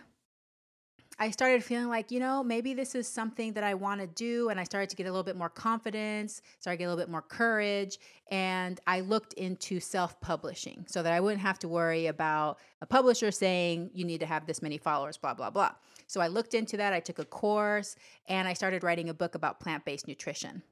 I 1.22 1.32
started 1.32 1.66
feeling 1.66 1.90
like, 1.90 2.12
you 2.12 2.20
know, 2.22 2.42
maybe 2.42 2.74
this 2.74 2.96
is 2.96 3.06
something 3.06 3.52
that 3.54 3.64
I 3.64 3.74
want 3.74 4.00
to 4.00 4.08
do. 4.08 4.48
And 4.48 4.58
I 4.58 4.64
started 4.64 4.90
to 4.92 4.96
get 4.96 5.04
a 5.04 5.12
little 5.12 5.24
bit 5.24 5.36
more 5.36 5.50
confidence, 5.50 6.42
started 6.62 6.78
to 6.78 6.80
get 6.80 6.86
a 6.86 6.90
little 6.90 7.04
bit 7.04 7.12
more 7.12 7.22
courage. 7.22 8.00
And 8.32 8.80
I 8.88 9.02
looked 9.02 9.34
into 9.34 9.82
self 9.82 10.20
publishing 10.22 10.86
so 10.88 11.04
that 11.04 11.12
I 11.12 11.20
wouldn't 11.20 11.42
have 11.42 11.60
to 11.60 11.68
worry 11.68 12.08
about 12.08 12.60
a 12.82 12.86
publisher 12.86 13.32
saying, 13.32 13.90
you 13.94 14.06
need 14.06 14.22
to 14.22 14.26
have 14.26 14.46
this 14.46 14.62
many 14.62 14.78
followers, 14.78 15.18
blah, 15.18 15.34
blah, 15.34 15.50
blah. 15.50 15.72
So 16.08 16.22
I 16.22 16.28
looked 16.28 16.54
into 16.54 16.78
that. 16.78 16.94
I 16.94 17.02
took 17.02 17.20
a 17.20 17.26
course 17.26 17.98
and 18.30 18.48
I 18.48 18.54
started 18.54 18.84
writing 18.84 19.10
a 19.10 19.14
book 19.14 19.36
about 19.36 19.60
plant 19.60 19.84
based 19.84 20.08
nutrition. 20.08 20.64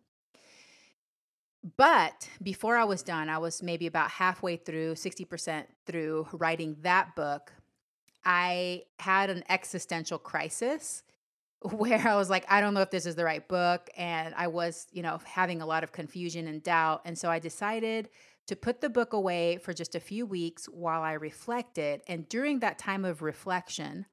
But 1.75 2.29
before 2.41 2.77
I 2.77 2.83
was 2.83 3.03
done, 3.03 3.29
I 3.29 3.37
was 3.37 3.61
maybe 3.61 3.87
about 3.87 4.09
halfway 4.09 4.57
through, 4.57 4.93
60% 4.93 5.65
through 5.85 6.27
writing 6.31 6.77
that 6.81 7.15
book. 7.15 7.51
I 8.23 8.83
had 8.99 9.29
an 9.29 9.43
existential 9.49 10.19
crisis 10.19 11.03
where 11.61 12.07
I 12.07 12.15
was 12.15 12.29
like, 12.29 12.45
I 12.49 12.61
don't 12.61 12.73
know 12.73 12.81
if 12.81 12.91
this 12.91 13.05
is 13.05 13.15
the 13.15 13.25
right 13.25 13.45
book. 13.47 13.89
And 13.97 14.33
I 14.35 14.47
was, 14.47 14.87
you 14.91 15.01
know, 15.01 15.19
having 15.25 15.61
a 15.61 15.65
lot 15.65 15.83
of 15.83 15.91
confusion 15.91 16.47
and 16.47 16.61
doubt. 16.61 17.01
And 17.05 17.17
so 17.17 17.29
I 17.29 17.39
decided 17.39 18.09
to 18.47 18.55
put 18.55 18.79
the 18.79 18.89
book 18.89 19.13
away 19.13 19.57
for 19.57 19.73
just 19.73 19.95
a 19.95 19.99
few 19.99 20.25
weeks 20.25 20.67
while 20.67 21.01
I 21.01 21.13
reflected. 21.13 22.01
And 22.07 22.29
during 22.29 22.59
that 22.59 22.79
time 22.79 23.03
of 23.03 23.21
reflection, 23.21 24.05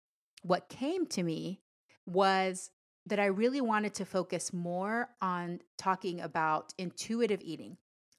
what 0.43 0.69
came 0.69 1.07
to 1.07 1.23
me 1.23 1.61
was 2.07 2.71
that 3.07 3.21
I 3.21 3.27
really 3.27 3.61
wanted 3.61 3.95
to 3.95 4.05
focus 4.05 4.53
more 4.53 5.09
on 5.21 5.61
talking 5.77 6.21
about 6.21 6.73
intuitive 6.79 7.43
eating. 7.43 7.77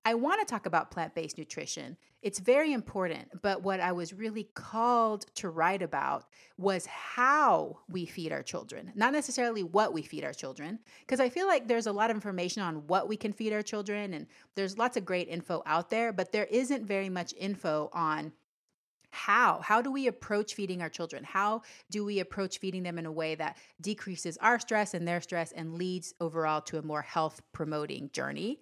I 0.08 0.13
want 0.13 0.39
to 0.39 0.46
talk 0.46 0.68
about 0.68 0.92
plant 0.92 1.15
based 1.15 1.39
nutrition. 1.39 1.98
It's 2.22 2.38
very 2.38 2.74
important. 2.74 3.42
But 3.42 3.63
what 3.63 3.80
I 3.80 3.92
was 3.92 4.13
really 4.13 4.44
called 4.54 5.25
to 5.36 5.50
write 5.50 5.82
about 5.82 6.25
was 6.58 6.86
how 6.86 7.80
we 7.89 8.06
feed 8.06 8.32
our 8.32 8.44
children, 8.44 8.92
not 8.96 9.13
necessarily 9.13 9.63
what 9.63 9.94
we 9.94 10.04
feed 10.04 10.24
our 10.24 10.34
children. 10.34 10.77
Because 11.01 11.20
I 11.20 11.30
feel 11.30 11.48
like 11.48 11.68
there's 11.68 11.88
a 11.88 11.92
lot 11.92 12.12
of 12.12 12.18
information 12.18 12.62
on 12.62 12.86
what 12.86 13.08
we 13.08 13.18
can 13.18 13.34
feed 13.34 13.51
our 13.51 13.63
children, 13.63 14.13
and 14.13 14.27
there's 14.54 14.77
lots 14.77 14.96
of 14.96 15.06
great 15.06 15.27
info 15.27 15.63
out 15.65 15.89
there, 15.89 16.13
but 16.13 16.32
there 16.32 16.46
isn't 16.46 16.86
very 16.86 17.10
much 17.10 17.34
info 17.38 17.89
on 17.92 18.32
how 19.15 19.60
how 19.62 19.81
do 19.81 19.91
we 19.91 20.07
approach 20.07 20.53
feeding 20.53 20.81
our 20.81 20.89
children 20.89 21.24
how 21.24 21.62
do 21.89 22.03
we 22.03 22.19
approach 22.19 22.60
feeding 22.60 22.84
them 22.84 23.00
in 23.00 23.05
a 23.05 23.12
way 23.12 23.34
that 23.34 23.57
decreases 23.81 24.38
our 24.38 24.60
stress 24.60 24.93
and 24.93 25.07
their 25.07 25.22
stress 25.22 25.51
and 25.53 25.75
leads 25.75 26.13
overall 26.19 26.62
to 26.62 26.77
a 26.77 26.81
more 26.81 27.01
health 27.01 27.41
promoting 27.53 28.10
journey 28.12 28.60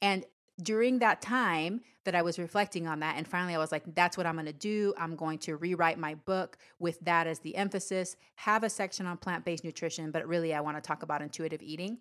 and 0.00 0.24
during 0.60 0.98
that 0.98 1.22
time 1.22 1.80
that 2.04 2.14
I 2.14 2.22
was 2.22 2.38
reflecting 2.38 2.86
on 2.86 3.00
that, 3.00 3.16
and 3.16 3.26
finally 3.26 3.54
I 3.54 3.58
was 3.58 3.72
like, 3.72 3.82
that's 3.94 4.16
what 4.16 4.26
I'm 4.26 4.36
gonna 4.36 4.52
do. 4.52 4.92
I'm 4.98 5.16
going 5.16 5.38
to 5.40 5.56
rewrite 5.56 5.98
my 5.98 6.14
book 6.14 6.58
with 6.78 6.98
that 7.00 7.26
as 7.26 7.38
the 7.38 7.56
emphasis, 7.56 8.16
have 8.36 8.64
a 8.64 8.70
section 8.70 9.06
on 9.06 9.16
plant 9.16 9.44
based 9.44 9.64
nutrition, 9.64 10.10
but 10.10 10.26
really 10.26 10.52
I 10.52 10.60
wanna 10.60 10.80
talk 10.80 11.02
about 11.02 11.22
intuitive 11.22 11.62
eating. 11.62 11.98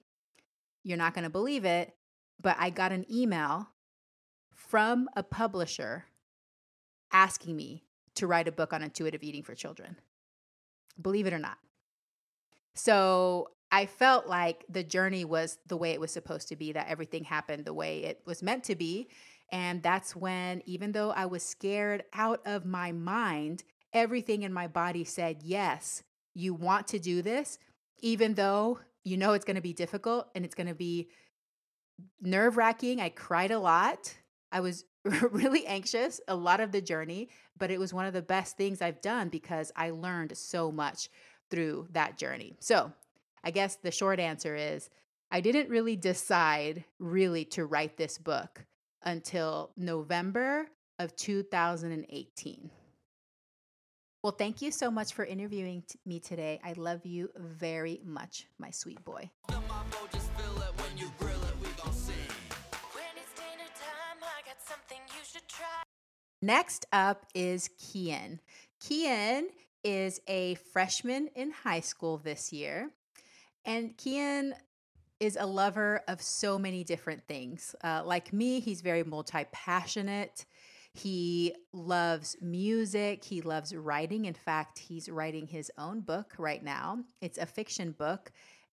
You're 0.84 0.98
not 0.98 1.14
gonna 1.14 1.30
believe 1.30 1.66
it, 1.66 1.96
but 2.42 2.56
I 2.60 2.72
got 2.72 2.92
an 2.92 3.06
email 3.12 3.70
from 4.54 5.08
a 5.16 5.24
publisher 5.24 6.06
asking 7.12 7.56
me 7.56 7.84
to 8.16 8.28
write 8.28 8.48
a 8.48 8.52
book 8.52 8.74
on 8.74 8.84
intuitive 8.84 9.24
eating 9.24 9.44
for 9.44 9.56
children. 9.56 9.98
Believe 11.02 11.28
it 11.28 11.34
or 11.34 11.40
not. 11.40 11.58
So 12.76 13.50
I 13.72 13.86
felt 13.86 14.28
like 14.28 14.66
the 14.70 14.84
journey 14.84 15.26
was 15.26 15.58
the 15.66 15.78
way 15.78 15.92
it 15.92 16.00
was 16.00 16.12
supposed 16.12 16.50
to 16.50 16.56
be, 16.56 16.74
that 16.74 16.88
everything 16.90 17.24
happened 17.24 17.66
the 17.66 17.74
way 17.74 18.04
it 18.04 18.22
was 18.26 18.44
meant 18.44 18.64
to 18.66 18.76
be. 18.76 19.08
And 19.52 19.82
that's 19.84 20.16
when, 20.16 20.62
even 20.66 20.92
though 20.92 21.12
I 21.12 21.26
was 21.26 21.44
scared 21.44 22.04
out 22.14 22.42
of 22.46 22.66
my 22.66 22.92
mind, 22.92 23.64
everything 23.94 24.44
in 24.44 24.54
my 24.54 24.68
body 24.68 25.04
said, 25.04 25.42
Yes, 25.44 26.04
you 26.34 26.54
want 26.54 26.88
to 26.88 27.00
do 27.00 27.22
this, 27.22 27.60
even 28.00 28.34
though 28.34 28.80
you 29.04 29.18
know 29.18 29.34
it's 29.34 29.46
going 29.46 29.56
to 29.56 29.62
be 29.62 29.74
difficult 29.74 30.28
and 30.36 30.46
it's 30.46 30.56
going 30.56 30.68
to 30.68 30.76
be 30.76 31.10
nerve 32.22 32.58
wracking. 32.58 33.02
I 33.02 33.10
cried 33.10 33.52
a 33.52 33.60
lot. 33.60 34.16
I 34.52 34.60
was 34.60 34.86
really 35.32 35.66
anxious 35.66 36.22
a 36.28 36.36
lot 36.36 36.60
of 36.60 36.72
the 36.72 36.82
journey, 36.82 37.30
but 37.58 37.72
it 37.72 37.80
was 37.80 37.94
one 37.94 38.06
of 38.06 38.14
the 38.14 38.22
best 38.22 38.58
things 38.58 38.82
I've 38.82 39.02
done 39.02 39.30
because 39.30 39.72
I 39.76 39.90
learned 39.92 40.38
so 40.38 40.72
much 40.72 41.10
through 41.50 41.88
that 41.92 42.18
journey. 42.18 42.56
So, 42.60 42.92
I 43.44 43.52
guess 43.52 43.78
the 43.78 43.92
short 43.92 44.20
answer 44.20 44.56
is 44.56 44.90
I 45.32 45.42
didn't 45.42 45.70
really 45.70 45.96
decide 45.96 46.84
really 47.00 47.46
to 47.46 47.66
write 47.66 47.98
this 47.98 48.18
book 48.18 48.64
until 49.04 49.72
November 49.76 50.68
of 51.00 51.16
2018. 51.16 52.70
Well, 54.24 54.34
thank 54.34 54.62
you 54.62 54.70
so 54.70 54.92
much 54.92 55.14
for 55.14 55.26
interviewing 55.26 55.84
t- 55.88 55.98
me 56.06 56.20
today. 56.20 56.60
I 56.64 56.74
love 56.74 57.06
you 57.06 57.32
very 57.36 58.02
much, 58.06 58.46
my 58.60 58.70
sweet 58.70 59.04
boy. 59.04 59.32
Next 66.42 66.86
up 66.92 67.26
is 67.36 67.70
Kian. 67.80 68.40
Kian 68.82 69.44
is 69.84 70.20
a 70.28 70.56
freshman 70.56 71.30
in 71.36 71.52
high 71.52 71.80
school 71.80 72.18
this 72.18 72.52
year. 72.52 72.90
And 73.66 73.96
Kian 73.98 74.54
is 75.20 75.38
a 75.40 75.46
lover 75.46 76.02
of 76.08 76.22
so 76.22 76.58
many 76.58 76.84
different 76.84 77.24
things. 77.28 77.76
Uh, 77.84 78.02
like 78.04 78.34
me, 78.34 78.60
he's 78.60 78.82
very 78.82 79.04
multi 79.04 79.46
passionate. 79.52 80.46
He 80.94 81.54
loves 81.72 82.36
music. 82.42 83.24
He 83.24 83.42
loves 83.42 83.74
writing. 83.74 84.26
In 84.26 84.34
fact, 84.34 84.80
he's 84.80 85.08
writing 85.10 85.48
his 85.48 85.72
own 85.78 86.02
book 86.02 86.34
right 86.38 86.64
now. 86.64 87.04
It's 87.22 87.38
a 87.38 87.46
fiction 87.46 87.92
book 87.92 88.32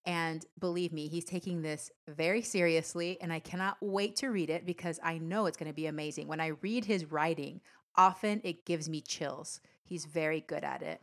and 0.09 0.43
believe 0.57 0.91
me, 0.91 1.07
he's 1.07 1.23
taking 1.23 1.61
this 1.61 1.91
very 2.07 2.41
seriously, 2.41 3.19
and 3.21 3.31
I 3.31 3.37
cannot 3.37 3.77
wait 3.79 4.15
to 4.15 4.29
read 4.29 4.49
it 4.49 4.65
because 4.65 4.99
I 5.03 5.19
know 5.19 5.45
it's 5.45 5.55
going 5.55 5.69
to 5.69 5.75
be 5.75 5.85
amazing. 5.85 6.27
When 6.27 6.41
I 6.41 6.53
read 6.63 6.85
his 6.85 7.05
writing, 7.05 7.61
often 7.95 8.41
it 8.43 8.65
gives 8.65 8.89
me 8.89 9.01
chills. 9.01 9.61
He's 9.83 10.05
very 10.05 10.41
good 10.41 10.63
at 10.63 10.81
it. 10.81 10.99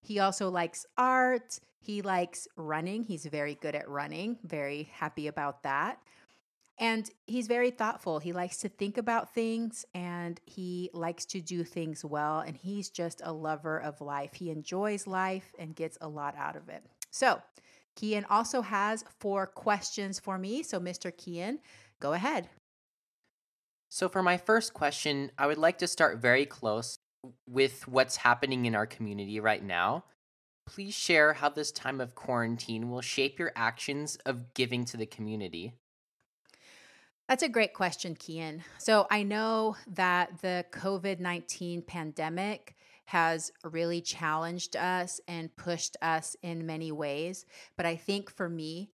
He 0.00 0.20
also 0.20 0.48
likes 0.48 0.86
art. 0.96 1.60
He 1.80 2.00
likes 2.00 2.48
running. 2.56 3.04
He's 3.04 3.26
very 3.26 3.56
good 3.56 3.74
at 3.74 3.86
running. 3.86 4.38
Very 4.42 4.84
happy 4.84 5.26
about 5.26 5.62
that. 5.64 5.98
And 6.78 7.10
he's 7.26 7.46
very 7.46 7.70
thoughtful. 7.70 8.20
He 8.20 8.32
likes 8.32 8.56
to 8.58 8.70
think 8.70 8.96
about 8.96 9.34
things 9.34 9.84
and 9.92 10.40
he 10.46 10.88
likes 10.94 11.26
to 11.26 11.42
do 11.42 11.62
things 11.62 12.06
well. 12.06 12.40
And 12.40 12.56
he's 12.56 12.88
just 12.88 13.20
a 13.22 13.34
lover 13.34 13.78
of 13.78 14.00
life. 14.00 14.32
He 14.32 14.50
enjoys 14.50 15.06
life 15.06 15.52
and 15.58 15.76
gets 15.76 15.98
a 16.00 16.08
lot 16.08 16.34
out 16.38 16.56
of 16.56 16.70
it. 16.70 16.82
So, 17.10 17.42
Kian 17.96 18.24
also 18.30 18.62
has 18.62 19.04
four 19.18 19.46
questions 19.46 20.18
for 20.18 20.38
me. 20.38 20.62
So, 20.62 20.80
Mr. 20.80 21.12
Kian, 21.12 21.58
go 22.00 22.12
ahead. 22.12 22.48
So, 23.88 24.08
for 24.08 24.22
my 24.22 24.36
first 24.36 24.72
question, 24.72 25.30
I 25.36 25.46
would 25.46 25.58
like 25.58 25.78
to 25.78 25.86
start 25.86 26.18
very 26.18 26.46
close 26.46 26.98
with 27.48 27.86
what's 27.88 28.16
happening 28.16 28.66
in 28.66 28.74
our 28.74 28.86
community 28.86 29.40
right 29.40 29.62
now. 29.62 30.04
Please 30.66 30.94
share 30.94 31.32
how 31.34 31.48
this 31.48 31.72
time 31.72 32.00
of 32.00 32.14
quarantine 32.14 32.90
will 32.90 33.00
shape 33.00 33.38
your 33.38 33.52
actions 33.56 34.16
of 34.24 34.54
giving 34.54 34.84
to 34.86 34.96
the 34.96 35.06
community. 35.06 35.74
That's 37.28 37.42
a 37.42 37.48
great 37.48 37.74
question, 37.74 38.14
Kian. 38.14 38.62
So 38.78 39.06
I 39.10 39.22
know 39.22 39.76
that 39.86 40.42
the 40.42 40.64
COVID 40.72 41.20
19 41.20 41.82
pandemic 41.82 42.74
has 43.10 43.50
really 43.64 44.00
challenged 44.00 44.76
us 44.76 45.20
and 45.26 45.56
pushed 45.56 45.96
us 46.00 46.36
in 46.42 46.64
many 46.64 46.92
ways. 46.92 47.44
But 47.76 47.84
I 47.84 47.96
think 47.96 48.30
for 48.30 48.48
me, 48.48 48.92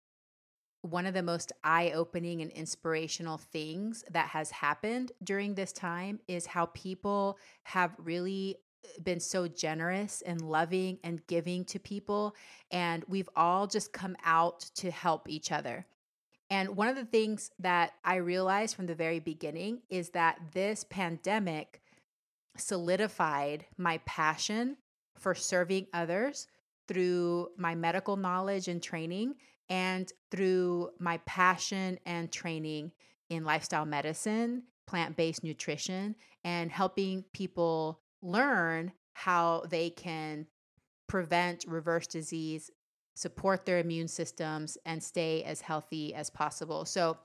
one 0.81 1.05
of 1.05 1.13
the 1.13 1.23
most 1.23 1.53
eye 1.63 1.91
opening 1.91 2.41
and 2.41 2.51
inspirational 2.53 3.37
things 3.37 4.05
that 4.11 4.29
has 4.29 4.51
happened 4.51 5.13
during 5.23 5.55
this 5.55 5.71
time 5.71 6.19
is 6.29 6.47
how 6.47 6.65
people 6.73 7.37
have 7.65 7.95
really 7.99 8.57
uh, 8.87 9.03
been 9.03 9.21
so 9.21 9.49
generous 9.49 10.23
and 10.23 10.41
loving 10.41 10.99
and 11.05 11.27
giving 11.27 11.67
to 11.67 11.79
people. 11.79 12.35
And 12.71 13.05
we've 13.09 13.29
all 13.37 13.67
just 13.67 13.93
come 13.93 14.17
out 14.25 14.61
to 14.77 14.91
help 14.91 15.29
each 15.29 15.53
other. 15.53 15.85
And 16.49 16.75
one 16.75 16.89
of 16.89 16.97
the 16.97 17.05
things 17.05 17.51
that 17.59 17.93
I 18.03 18.15
realized 18.15 18.77
from 18.77 18.87
the 18.87 18.95
very 18.95 19.21
beginning 19.21 19.83
is 19.91 20.09
that 20.11 20.39
this 20.55 20.85
pandemic 20.85 21.83
solidified 22.61 23.67
my 23.77 23.99
passion 24.07 24.77
for 25.19 25.35
serving 25.35 25.87
others 25.93 26.47
through 26.89 27.49
my 27.57 27.75
medical 27.75 28.17
knowledge 28.17 28.69
and 28.69 28.83
training 28.83 29.35
and 29.69 30.13
through 30.31 30.91
my 30.99 31.19
passion 31.27 31.99
and 32.07 32.31
training 32.31 32.93
in 33.31 33.45
lifestyle 33.45 33.85
medicine, 33.85 34.63
plant 34.87 35.17
based 35.17 35.43
nutrition, 35.43 36.15
and 36.45 36.71
helping 36.71 37.25
people 37.33 38.01
learn 38.23 38.93
how 39.15 39.65
they 39.69 39.91
can 39.91 40.47
prevent 41.09 41.65
reverse 41.67 42.07
disease 42.07 42.71
support 43.17 43.65
their 43.65 43.79
immune 43.79 44.07
systems, 44.07 44.77
and 44.85 45.03
stay 45.03 45.43
as 45.43 45.63
healthy 45.63 46.15
as 46.15 46.31
possible. 46.31 46.85
So, 46.85 47.17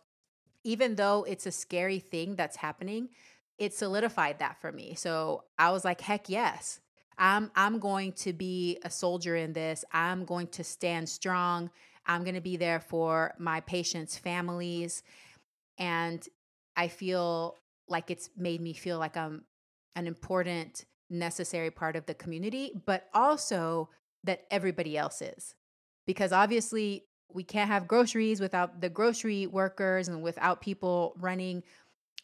even 0.63 0.95
though 0.95 1.25
it's 1.27 1.45
a 1.45 1.51
scary 1.51 1.99
thing 1.99 2.35
that's 2.35 2.55
happening, 2.55 3.09
it 3.61 3.73
solidified 3.75 4.39
that 4.39 4.59
for 4.59 4.71
me. 4.71 4.95
So, 4.95 5.43
I 5.57 5.71
was 5.71 5.85
like, 5.85 6.01
heck 6.01 6.27
yes. 6.27 6.79
I'm 7.17 7.51
I'm 7.55 7.77
going 7.77 8.13
to 8.13 8.33
be 8.33 8.79
a 8.83 8.89
soldier 8.89 9.35
in 9.35 9.53
this. 9.53 9.85
I'm 9.93 10.25
going 10.25 10.47
to 10.47 10.63
stand 10.63 11.07
strong. 11.07 11.69
I'm 12.07 12.23
going 12.23 12.35
to 12.35 12.41
be 12.41 12.57
there 12.57 12.79
for 12.79 13.35
my 13.37 13.59
patients' 13.61 14.17
families. 14.17 15.03
And 15.77 16.27
I 16.75 16.87
feel 16.87 17.57
like 17.87 18.09
it's 18.09 18.31
made 18.35 18.59
me 18.61 18.73
feel 18.73 18.97
like 18.97 19.15
I'm 19.15 19.43
an 19.95 20.07
important, 20.07 20.85
necessary 21.11 21.69
part 21.69 21.95
of 21.95 22.07
the 22.07 22.15
community, 22.15 22.71
but 22.85 23.07
also 23.13 23.89
that 24.23 24.45
everybody 24.49 24.97
else 24.97 25.21
is 25.21 25.53
because 26.07 26.31
obviously 26.31 27.05
we 27.33 27.43
can't 27.43 27.69
have 27.69 27.87
groceries 27.87 28.39
without 28.41 28.81
the 28.81 28.89
grocery 28.89 29.47
workers 29.47 30.07
and 30.07 30.21
without 30.21 30.61
people 30.61 31.13
running 31.19 31.63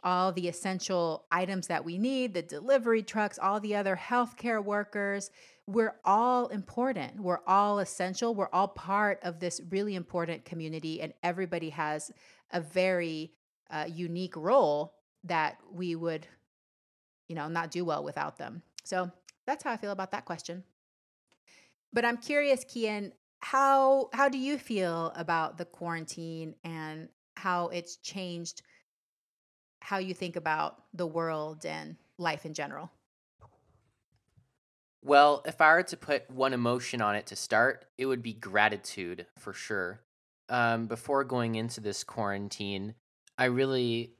all 0.03 0.31
the 0.31 0.47
essential 0.47 1.25
items 1.31 1.67
that 1.67 1.83
we 1.83 1.97
need, 1.97 2.33
the 2.33 2.41
delivery 2.41 3.03
trucks, 3.03 3.39
all 3.39 3.59
the 3.59 3.75
other 3.75 3.95
healthcare 3.95 4.63
workers. 4.63 5.31
We're 5.65 5.95
all 6.05 6.47
important. 6.47 7.19
We're 7.19 7.41
all 7.45 7.79
essential. 7.79 8.33
We're 8.33 8.49
all 8.53 8.69
part 8.69 9.19
of 9.23 9.39
this 9.39 9.59
really 9.69 9.95
important 9.95 10.45
community, 10.45 11.01
and 11.01 11.13
everybody 11.23 11.71
has 11.71 12.11
a 12.51 12.61
very 12.61 13.33
uh, 13.69 13.85
unique 13.93 14.35
role 14.35 14.93
that 15.25 15.57
we 15.73 15.95
would, 15.95 16.25
you 17.27 17.35
know, 17.35 17.49
not 17.49 17.71
do 17.71 17.83
well 17.83 18.03
without 18.03 18.37
them. 18.37 18.61
So 18.83 19.11
that's 19.45 19.63
how 19.63 19.71
I 19.71 19.77
feel 19.77 19.91
about 19.91 20.11
that 20.11 20.25
question. 20.25 20.63
But 21.91 22.05
I'm 22.05 22.17
curious, 22.17 22.63
Kian, 22.63 23.11
how 23.39 24.09
how 24.13 24.29
do 24.29 24.37
you 24.37 24.57
feel 24.57 25.11
about 25.15 25.57
the 25.57 25.65
quarantine 25.65 26.55
and 26.63 27.09
how 27.35 27.67
it's 27.67 27.97
changed 27.97 28.61
how 29.81 29.97
you 29.97 30.13
think 30.13 30.35
about 30.35 30.83
the 30.93 31.07
world 31.07 31.65
and 31.65 31.95
life 32.17 32.45
in 32.45 32.53
general? 32.53 32.91
Well, 35.03 35.43
if 35.45 35.61
I 35.61 35.73
were 35.73 35.83
to 35.83 35.97
put 35.97 36.29
one 36.29 36.53
emotion 36.53 37.01
on 37.01 37.15
it 37.15 37.27
to 37.27 37.35
start, 37.35 37.85
it 37.97 38.05
would 38.05 38.21
be 38.21 38.33
gratitude 38.33 39.25
for 39.37 39.53
sure. 39.53 40.01
Um, 40.49 40.87
before 40.87 41.23
going 41.23 41.55
into 41.55 41.81
this 41.81 42.03
quarantine, 42.03 42.95
I 43.37 43.45
really 43.45 44.13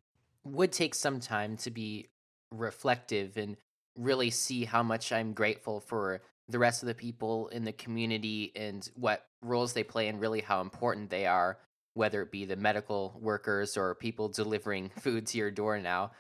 would 0.43 0.71
take 0.71 0.95
some 0.95 1.19
time 1.19 1.57
to 1.57 1.71
be 1.71 2.07
reflective 2.51 3.37
and 3.37 3.57
really 3.97 4.29
see 4.29 4.63
how 4.63 4.83
much 4.83 5.11
I'm 5.11 5.33
grateful 5.33 5.79
for 5.79 6.21
the 6.47 6.59
rest 6.59 6.83
of 6.83 6.87
the 6.87 6.95
people 6.95 7.49
in 7.49 7.65
the 7.65 7.73
community 7.73 8.51
and 8.55 8.89
what 8.95 9.25
roles 9.41 9.73
they 9.73 9.83
play 9.83 10.07
and 10.07 10.21
really 10.21 10.41
how 10.41 10.61
important 10.61 11.09
they 11.09 11.25
are, 11.25 11.57
whether 11.97 12.21
it 12.21 12.31
be 12.31 12.45
the 12.45 12.55
medical 12.55 13.17
workers 13.19 13.75
or 13.75 13.95
people 13.95 14.29
delivering 14.29 14.89
food 14.99 15.25
to 15.25 15.37
your 15.37 15.51
door 15.51 15.79
now. 15.79 16.11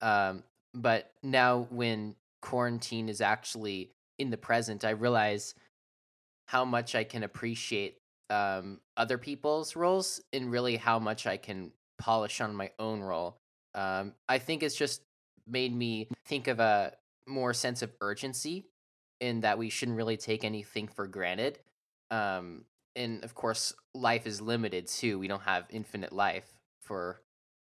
Um, 0.00 0.44
but 0.72 1.10
now, 1.22 1.66
when 1.70 2.14
quarantine 2.40 3.08
is 3.08 3.20
actually 3.20 3.90
in 4.18 4.30
the 4.30 4.36
present, 4.36 4.84
I 4.84 4.90
realize 4.90 5.54
how 6.46 6.64
much 6.64 6.94
I 6.94 7.04
can 7.04 7.22
appreciate 7.22 7.98
um, 8.30 8.80
other 8.96 9.18
people's 9.18 9.76
roles 9.76 10.20
and 10.32 10.50
really 10.50 10.76
how 10.76 10.98
much 10.98 11.26
I 11.26 11.36
can 11.36 11.72
polish 11.98 12.40
on 12.40 12.54
my 12.54 12.70
own 12.78 13.00
role. 13.00 13.38
Um, 13.74 14.12
I 14.28 14.38
think 14.38 14.62
it's 14.62 14.76
just 14.76 15.02
made 15.46 15.74
me 15.74 16.08
think 16.26 16.48
of 16.48 16.60
a 16.60 16.92
more 17.26 17.54
sense 17.54 17.82
of 17.82 17.92
urgency 18.00 18.66
in 19.20 19.40
that 19.40 19.58
we 19.58 19.70
shouldn't 19.70 19.96
really 19.96 20.16
take 20.16 20.44
anything 20.44 20.88
for 20.88 21.06
granted. 21.06 21.58
Um, 22.10 22.64
and 22.96 23.24
of 23.24 23.34
course, 23.34 23.72
life 23.94 24.26
is 24.26 24.40
limited 24.40 24.86
too. 24.86 25.18
We 25.18 25.28
don't 25.28 25.42
have 25.42 25.66
infinite 25.70 26.12
life 26.12 26.48
for 26.80 27.20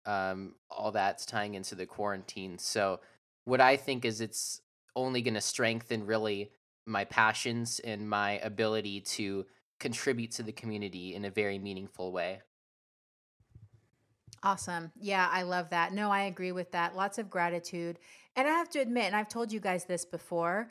um, 0.05 0.55
all 0.69 0.91
that's 0.91 1.25
tying 1.25 1.55
into 1.55 1.75
the 1.75 1.85
quarantine. 1.85 2.57
So, 2.57 2.99
what 3.45 3.61
I 3.61 3.77
think 3.77 4.05
is 4.05 4.21
it's 4.21 4.61
only 4.95 5.21
going 5.21 5.33
to 5.35 5.41
strengthen 5.41 6.05
really 6.05 6.51
my 6.85 7.05
passions 7.05 7.79
and 7.79 8.09
my 8.09 8.39
ability 8.39 9.01
to 9.01 9.45
contribute 9.79 10.31
to 10.31 10.43
the 10.43 10.51
community 10.51 11.13
in 11.13 11.25
a 11.25 11.29
very 11.29 11.59
meaningful 11.59 12.11
way. 12.11 12.41
Awesome. 14.43 14.91
Yeah, 14.99 15.27
I 15.31 15.43
love 15.43 15.69
that. 15.71 15.93
No, 15.93 16.11
I 16.11 16.23
agree 16.23 16.51
with 16.51 16.71
that. 16.71 16.95
Lots 16.95 17.17
of 17.17 17.29
gratitude. 17.29 17.99
And 18.35 18.47
I 18.47 18.51
have 18.51 18.69
to 18.69 18.79
admit, 18.79 19.05
and 19.05 19.15
I've 19.15 19.29
told 19.29 19.51
you 19.51 19.59
guys 19.59 19.85
this 19.85 20.05
before, 20.05 20.69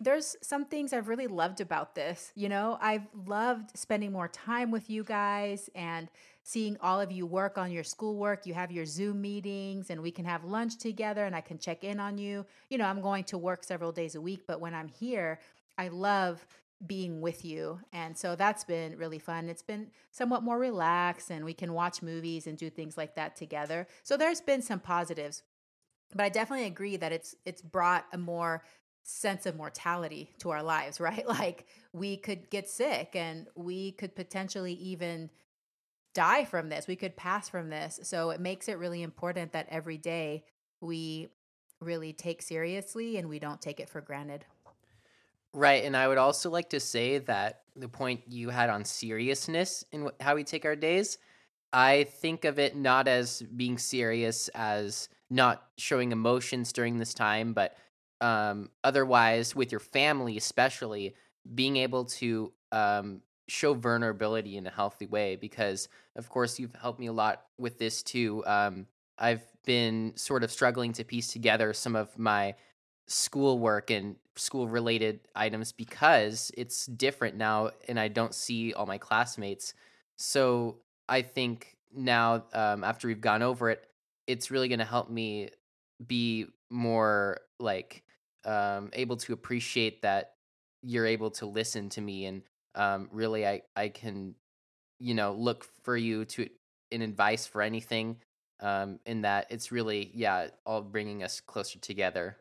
there's 0.00 0.36
some 0.42 0.64
things 0.64 0.92
I've 0.92 1.08
really 1.08 1.26
loved 1.26 1.60
about 1.60 1.94
this. 1.94 2.30
You 2.36 2.48
know, 2.48 2.78
I've 2.80 3.06
loved 3.26 3.76
spending 3.76 4.12
more 4.12 4.28
time 4.28 4.70
with 4.70 4.88
you 4.88 5.02
guys 5.02 5.68
and 5.74 6.08
seeing 6.44 6.76
all 6.80 7.00
of 7.00 7.10
you 7.10 7.26
work 7.26 7.58
on 7.58 7.72
your 7.72 7.82
schoolwork. 7.84 8.46
You 8.46 8.54
have 8.54 8.70
your 8.70 8.86
Zoom 8.86 9.20
meetings 9.20 9.90
and 9.90 10.00
we 10.00 10.12
can 10.12 10.24
have 10.24 10.44
lunch 10.44 10.78
together 10.78 11.24
and 11.24 11.34
I 11.34 11.40
can 11.40 11.58
check 11.58 11.82
in 11.82 11.98
on 11.98 12.16
you. 12.16 12.46
You 12.70 12.78
know, 12.78 12.86
I'm 12.86 13.00
going 13.00 13.24
to 13.24 13.38
work 13.38 13.64
several 13.64 13.90
days 13.90 14.14
a 14.14 14.20
week, 14.20 14.42
but 14.46 14.60
when 14.60 14.72
I'm 14.72 14.88
here, 14.88 15.40
I 15.76 15.88
love 15.88 16.46
being 16.86 17.20
with 17.20 17.44
you. 17.44 17.80
And 17.92 18.16
so 18.16 18.36
that's 18.36 18.62
been 18.62 18.96
really 18.96 19.18
fun. 19.18 19.48
It's 19.48 19.62
been 19.62 19.88
somewhat 20.12 20.44
more 20.44 20.58
relaxed 20.58 21.30
and 21.30 21.44
we 21.44 21.54
can 21.54 21.72
watch 21.72 22.02
movies 22.02 22.46
and 22.46 22.56
do 22.56 22.70
things 22.70 22.96
like 22.96 23.16
that 23.16 23.34
together. 23.34 23.88
So 24.04 24.16
there's 24.16 24.40
been 24.40 24.62
some 24.62 24.78
positives. 24.78 25.42
But 26.14 26.22
I 26.22 26.28
definitely 26.28 26.66
agree 26.66 26.96
that 26.96 27.12
it's 27.12 27.34
it's 27.44 27.60
brought 27.60 28.06
a 28.12 28.18
more 28.18 28.62
sense 29.08 29.46
of 29.46 29.56
mortality 29.56 30.30
to 30.38 30.50
our 30.50 30.62
lives, 30.62 31.00
right? 31.00 31.26
Like 31.26 31.66
we 31.92 32.16
could 32.16 32.50
get 32.50 32.68
sick 32.68 33.10
and 33.14 33.46
we 33.56 33.92
could 33.92 34.14
potentially 34.14 34.74
even 34.74 35.30
die 36.14 36.44
from 36.44 36.68
this. 36.68 36.86
We 36.86 36.96
could 36.96 37.16
pass 37.16 37.48
from 37.48 37.70
this. 37.70 38.00
So 38.02 38.30
it 38.30 38.40
makes 38.40 38.68
it 38.68 38.78
really 38.78 39.02
important 39.02 39.52
that 39.52 39.66
every 39.70 39.98
day 39.98 40.44
we 40.80 41.28
really 41.80 42.12
take 42.12 42.42
seriously 42.42 43.16
and 43.16 43.28
we 43.28 43.38
don't 43.38 43.62
take 43.62 43.80
it 43.80 43.88
for 43.88 44.00
granted. 44.00 44.44
Right. 45.54 45.84
And 45.84 45.96
I 45.96 46.08
would 46.08 46.18
also 46.18 46.50
like 46.50 46.70
to 46.70 46.80
say 46.80 47.18
that 47.18 47.62
the 47.74 47.88
point 47.88 48.22
you 48.28 48.50
had 48.50 48.68
on 48.68 48.84
seriousness 48.84 49.84
in 49.92 50.10
how 50.20 50.34
we 50.34 50.44
take 50.44 50.64
our 50.64 50.76
days, 50.76 51.18
I 51.72 52.04
think 52.04 52.44
of 52.44 52.58
it 52.58 52.76
not 52.76 53.08
as 53.08 53.42
being 53.42 53.78
serious 53.78 54.48
as 54.48 55.08
not 55.30 55.62
showing 55.76 56.12
emotions 56.12 56.72
during 56.72 56.98
this 56.98 57.14
time, 57.14 57.52
but 57.52 57.76
um, 58.20 58.70
otherwise 58.84 59.54
with 59.54 59.70
your 59.70 59.80
family 59.80 60.36
especially 60.36 61.14
being 61.54 61.76
able 61.76 62.04
to 62.04 62.52
um, 62.72 63.20
show 63.48 63.74
vulnerability 63.74 64.56
in 64.56 64.66
a 64.66 64.70
healthy 64.70 65.06
way 65.06 65.36
because 65.36 65.88
of 66.16 66.28
course 66.28 66.58
you've 66.58 66.74
helped 66.74 67.00
me 67.00 67.06
a 67.06 67.12
lot 67.12 67.44
with 67.58 67.78
this 67.78 68.02
too 68.02 68.44
um, 68.46 68.86
i've 69.18 69.42
been 69.64 70.12
sort 70.16 70.42
of 70.44 70.50
struggling 70.50 70.92
to 70.92 71.04
piece 71.04 71.32
together 71.32 71.72
some 71.72 71.96
of 71.96 72.16
my 72.18 72.54
schoolwork 73.06 73.90
and 73.90 74.16
school 74.36 74.68
related 74.68 75.20
items 75.34 75.72
because 75.72 76.50
it's 76.56 76.86
different 76.86 77.36
now 77.36 77.70
and 77.88 77.98
i 77.98 78.06
don't 78.06 78.34
see 78.34 78.72
all 78.74 78.86
my 78.86 78.98
classmates. 78.98 79.74
So 80.16 80.76
i 81.08 81.22
think 81.22 81.76
now 81.94 82.44
um, 82.52 82.84
after 82.84 83.08
we've 83.08 83.20
gone 83.20 83.42
over 83.42 83.70
it 83.70 83.88
it's 84.26 84.50
really 84.50 84.68
going 84.68 84.78
to 84.78 84.84
help 84.84 85.10
me 85.10 85.48
be 86.06 86.46
more 86.70 87.40
like 87.58 88.04
um, 88.48 88.90
able 88.94 89.16
to 89.18 89.32
appreciate 89.32 90.02
that 90.02 90.32
you're 90.82 91.06
able 91.06 91.30
to 91.30 91.46
listen 91.46 91.88
to 91.90 92.00
me 92.00 92.26
and 92.26 92.42
um, 92.74 93.08
really 93.12 93.46
I, 93.46 93.62
I 93.76 93.88
can 93.88 94.34
you 94.98 95.14
know 95.14 95.32
look 95.32 95.64
for 95.82 95.96
you 95.96 96.24
to 96.24 96.48
in 96.90 97.02
advice 97.02 97.46
for 97.46 97.62
anything 97.62 98.16
um, 98.60 98.98
in 99.06 99.22
that 99.22 99.46
it's 99.50 99.70
really 99.70 100.10
yeah 100.14 100.48
all 100.64 100.82
bringing 100.82 101.22
us 101.22 101.40
closer 101.40 101.78
together 101.78 102.38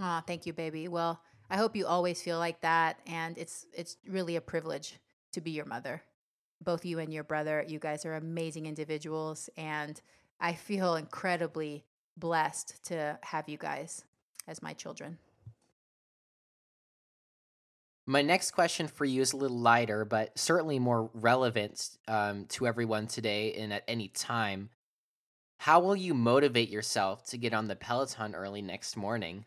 Oh, 0.00 0.20
thank 0.26 0.46
you, 0.46 0.52
baby. 0.52 0.88
Well, 0.88 1.20
I 1.48 1.56
hope 1.56 1.74
you 1.74 1.86
always 1.86 2.20
feel 2.20 2.38
like 2.38 2.60
that, 2.60 3.00
and 3.06 3.38
it's 3.38 3.66
it's 3.72 3.96
really 4.06 4.36
a 4.36 4.40
privilege 4.40 4.98
to 5.32 5.40
be 5.40 5.52
your 5.52 5.64
mother. 5.64 6.02
Both 6.62 6.84
you 6.84 6.98
and 6.98 7.12
your 7.12 7.24
brother, 7.24 7.64
you 7.66 7.78
guys 7.78 8.04
are 8.04 8.14
amazing 8.14 8.66
individuals, 8.66 9.48
and 9.56 10.00
I 10.40 10.52
feel 10.52 10.96
incredibly 10.96 11.84
blessed 12.16 12.84
to 12.86 13.18
have 13.22 13.48
you 13.48 13.56
guys 13.56 14.04
as 14.46 14.62
my 14.62 14.72
children. 14.72 15.18
My 18.08 18.22
next 18.22 18.52
question 18.52 18.86
for 18.86 19.04
you 19.04 19.20
is 19.20 19.32
a 19.32 19.36
little 19.36 19.58
lighter, 19.58 20.04
but 20.04 20.38
certainly 20.38 20.78
more 20.78 21.10
relevant 21.12 21.90
um, 22.06 22.46
to 22.50 22.66
everyone 22.66 23.08
today 23.08 23.54
and 23.54 23.72
at 23.72 23.82
any 23.88 24.08
time. 24.08 24.70
How 25.58 25.80
will 25.80 25.96
you 25.96 26.14
motivate 26.14 26.68
yourself 26.68 27.24
to 27.26 27.38
get 27.38 27.52
on 27.52 27.66
the 27.66 27.74
Peloton 27.74 28.34
early 28.36 28.62
next 28.62 28.96
morning? 28.96 29.44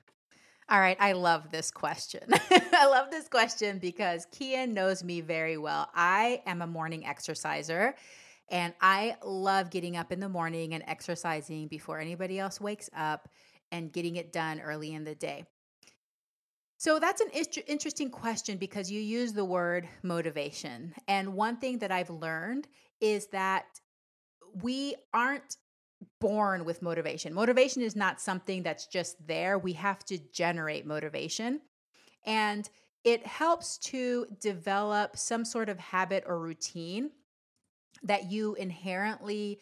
All 0.68 0.80
right, 0.80 0.98
I 1.00 1.14
love 1.14 1.50
this 1.52 1.72
question. 1.72 2.22
I 2.74 2.86
love 2.86 3.10
this 3.10 3.30
question 3.30 3.80
because 3.80 4.28
Kian 4.28 4.70
knows 4.70 5.04
me 5.04 5.22
very 5.22 5.58
well. 5.58 5.90
I 5.96 6.42
am 6.46 6.62
a 6.62 6.68
morning 6.68 7.06
exerciser 7.06 7.96
and 8.50 8.74
I 8.82 9.16
love 9.24 9.70
getting 9.70 9.96
up 9.96 10.12
in 10.12 10.20
the 10.20 10.30
morning 10.30 10.74
and 10.74 10.84
exercising 10.86 11.68
before 11.70 12.00
anybody 12.00 12.40
else 12.40 12.60
wakes 12.60 12.90
up 12.96 13.30
and 13.72 13.92
getting 13.92 14.16
it 14.16 14.32
done 14.34 14.60
early 14.62 14.94
in 14.94 15.04
the 15.04 15.16
day. 15.16 15.46
So 16.78 16.98
that's 16.98 17.20
an 17.20 17.30
interesting 17.68 18.10
question 18.10 18.58
because 18.58 18.90
you 18.90 19.02
use 19.02 19.34
the 19.34 19.44
word 19.44 19.88
motivation. 20.02 20.94
And 21.08 21.34
one 21.34 21.58
thing 21.58 21.80
that 21.80 21.92
I've 21.92 22.10
learned 22.10 22.68
is 23.02 23.28
that 23.28 23.66
we 24.64 24.96
aren't 25.14 25.58
born 26.22 26.64
with 26.64 26.82
motivation. 26.82 27.34
Motivation 27.34 27.82
is 27.82 27.98
not 27.98 28.22
something 28.22 28.64
that's 28.64 28.88
just 28.88 29.18
there. 29.28 29.58
We 29.58 29.74
have 29.74 30.06
to 30.06 30.18
generate 30.32 30.86
motivation. 30.86 31.60
And 32.26 32.70
it 33.04 33.28
helps 33.28 33.78
to 33.80 34.28
develop 34.40 35.18
some 35.18 35.44
sort 35.44 35.68
of 35.68 35.80
habit 35.80 36.24
or 36.26 36.40
routine 36.40 37.12
that 38.04 38.32
you 38.32 38.56
inherently 38.56 39.60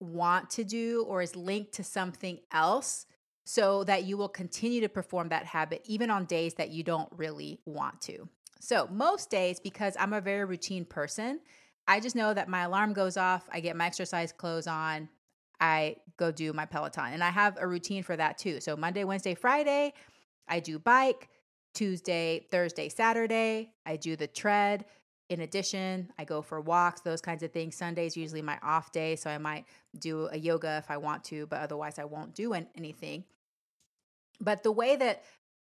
want 0.00 0.50
to 0.50 0.64
do 0.64 1.04
or 1.08 1.22
is 1.22 1.36
linked 1.36 1.74
to 1.74 1.84
something 1.84 2.38
else 2.52 3.06
so 3.48 3.82
that 3.84 4.04
you 4.04 4.18
will 4.18 4.28
continue 4.28 4.78
to 4.82 4.90
perform 4.90 5.30
that 5.30 5.46
habit 5.46 5.80
even 5.86 6.10
on 6.10 6.26
days 6.26 6.52
that 6.52 6.68
you 6.68 6.82
don't 6.82 7.08
really 7.16 7.58
want 7.64 7.98
to. 7.98 8.28
So, 8.60 8.86
most 8.92 9.30
days, 9.30 9.58
because 9.58 9.96
I'm 9.98 10.12
a 10.12 10.20
very 10.20 10.44
routine 10.44 10.84
person, 10.84 11.40
I 11.86 11.98
just 11.98 12.14
know 12.14 12.34
that 12.34 12.50
my 12.50 12.64
alarm 12.64 12.92
goes 12.92 13.16
off, 13.16 13.48
I 13.50 13.60
get 13.60 13.74
my 13.74 13.86
exercise 13.86 14.32
clothes 14.32 14.66
on, 14.66 15.08
I 15.58 15.96
go 16.18 16.30
do 16.30 16.52
my 16.52 16.66
Peloton. 16.66 17.14
And 17.14 17.24
I 17.24 17.30
have 17.30 17.56
a 17.58 17.66
routine 17.66 18.02
for 18.02 18.14
that 18.16 18.36
too. 18.36 18.60
So, 18.60 18.76
Monday, 18.76 19.04
Wednesday, 19.04 19.34
Friday, 19.34 19.94
I 20.46 20.60
do 20.60 20.78
bike. 20.78 21.30
Tuesday, 21.72 22.46
Thursday, 22.50 22.88
Saturday, 22.88 23.70
I 23.86 23.96
do 23.96 24.16
the 24.16 24.26
tread. 24.26 24.84
In 25.28 25.40
addition, 25.40 26.10
I 26.18 26.24
go 26.24 26.42
for 26.42 26.60
walks, 26.60 27.02
those 27.02 27.20
kinds 27.20 27.42
of 27.42 27.52
things. 27.52 27.76
Sunday's 27.76 28.16
usually 28.16 28.42
my 28.42 28.58
off 28.62 28.90
day, 28.90 29.14
so 29.14 29.30
I 29.30 29.38
might 29.38 29.64
do 29.98 30.28
a 30.32 30.36
yoga 30.36 30.78
if 30.82 30.90
I 30.90 30.96
want 30.96 31.22
to, 31.24 31.46
but 31.46 31.60
otherwise 31.60 31.98
I 31.98 32.04
won't 32.04 32.34
do 32.34 32.52
anything. 32.52 33.24
But 34.40 34.62
the 34.62 34.72
way 34.72 34.96
that 34.96 35.22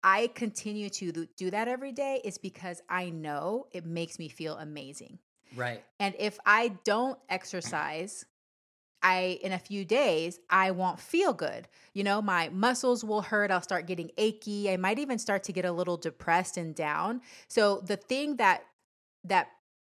I 0.02 0.28
continue 0.34 0.90
to 0.90 1.26
do 1.36 1.50
that 1.50 1.68
every 1.68 1.92
day 1.92 2.20
is 2.24 2.38
because 2.38 2.82
I 2.88 3.10
know 3.10 3.66
it 3.72 3.84
makes 3.84 4.18
me 4.18 4.28
feel 4.28 4.56
amazing. 4.56 5.18
Right. 5.56 5.82
And 5.98 6.14
if 6.18 6.38
I 6.46 6.68
don't 6.84 7.18
exercise, 7.28 8.24
I 9.02 9.38
in 9.42 9.52
a 9.52 9.58
few 9.58 9.84
days 9.84 10.38
I 10.50 10.70
won't 10.72 11.00
feel 11.00 11.32
good. 11.32 11.68
You 11.94 12.04
know, 12.04 12.20
my 12.20 12.48
muscles 12.50 13.04
will 13.04 13.22
hurt, 13.22 13.50
I'll 13.50 13.62
start 13.62 13.86
getting 13.86 14.10
achy, 14.16 14.70
I 14.70 14.76
might 14.76 14.98
even 14.98 15.18
start 15.18 15.44
to 15.44 15.52
get 15.52 15.64
a 15.64 15.72
little 15.72 15.96
depressed 15.96 16.56
and 16.56 16.74
down. 16.74 17.20
So 17.48 17.80
the 17.80 17.96
thing 17.96 18.36
that 18.36 18.62
that 19.24 19.48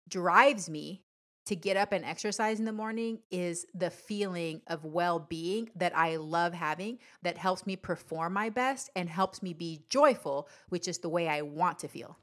drives 0.10 0.69
me 0.69 1.03
to 1.48 1.56
get 1.56 1.78
up 1.78 1.92
and 1.92 2.06
exercise 2.06 2.60
in 2.60 2.66
the 2.66 2.72
morning 2.72 3.20
is 3.32 3.66
the 3.74 3.90
feeling 3.90 4.62
of 4.68 4.86
well 4.86 5.20
being 5.20 5.70
that 5.76 5.96
I 5.96 6.18
love 6.18 6.54
having 6.54 7.00
that 7.24 7.38
helps 7.38 7.66
me 7.66 7.76
perform 7.76 8.34
my 8.34 8.50
best 8.50 8.90
and 8.96 9.10
helps 9.10 9.42
me 9.42 9.54
be 9.54 9.82
joyful, 9.90 10.48
which 10.70 10.88
is 10.88 11.00
the 11.00 11.10
way 11.10 11.28
I 11.28 11.42
want 11.42 11.80
to 11.80 11.88
feel. 11.88 12.18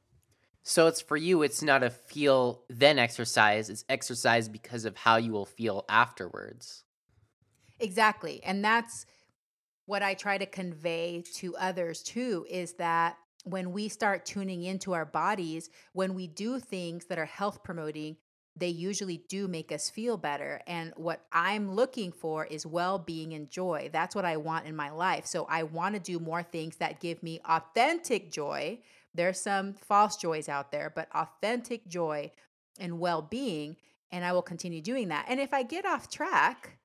So 0.62 0.86
it's 0.86 1.00
for 1.00 1.16
you, 1.16 1.42
it's 1.42 1.62
not 1.62 1.82
a 1.82 1.90
feel 1.90 2.62
then 2.70 2.98
exercise, 2.98 3.68
it's 3.68 3.84
exercise 3.88 4.48
because 4.48 4.84
of 4.84 4.96
how 4.96 5.16
you 5.16 5.32
will 5.32 5.44
feel 5.44 5.84
afterwards. 5.88 6.84
Exactly. 7.80 8.42
And 8.44 8.64
that's 8.64 9.04
what 9.86 10.02
I 10.02 10.14
try 10.14 10.38
to 10.38 10.46
convey 10.46 11.22
to 11.34 11.56
others 11.56 12.02
too 12.02 12.46
is 12.48 12.74
that 12.74 13.16
when 13.44 13.72
we 13.72 13.88
start 13.88 14.24
tuning 14.24 14.62
into 14.62 14.94
our 14.94 15.04
bodies, 15.04 15.68
when 15.92 16.14
we 16.14 16.26
do 16.26 16.58
things 16.58 17.04
that 17.06 17.18
are 17.18 17.26
health 17.26 17.62
promoting, 17.62 18.16
they 18.56 18.68
usually 18.68 19.18
do 19.28 19.48
make 19.48 19.72
us 19.72 19.90
feel 19.90 20.16
better. 20.16 20.60
And 20.66 20.92
what 20.96 21.24
I'm 21.32 21.74
looking 21.74 22.12
for 22.12 22.44
is 22.44 22.64
well 22.64 22.98
being 22.98 23.32
and 23.32 23.50
joy. 23.50 23.90
That's 23.92 24.14
what 24.14 24.24
I 24.24 24.36
want 24.36 24.66
in 24.66 24.76
my 24.76 24.90
life. 24.90 25.26
So 25.26 25.46
I 25.48 25.64
want 25.64 25.94
to 25.94 26.00
do 26.00 26.18
more 26.20 26.42
things 26.42 26.76
that 26.76 27.00
give 27.00 27.22
me 27.22 27.40
authentic 27.44 28.30
joy. 28.30 28.78
There's 29.12 29.40
some 29.40 29.74
false 29.74 30.16
joys 30.16 30.48
out 30.48 30.70
there, 30.70 30.92
but 30.94 31.08
authentic 31.14 31.88
joy 31.88 32.30
and 32.78 33.00
well 33.00 33.22
being. 33.22 33.76
And 34.12 34.24
I 34.24 34.32
will 34.32 34.42
continue 34.42 34.80
doing 34.80 35.08
that. 35.08 35.26
And 35.28 35.40
if 35.40 35.52
I 35.52 35.64
get 35.64 35.84
off 35.84 36.08
track, 36.08 36.78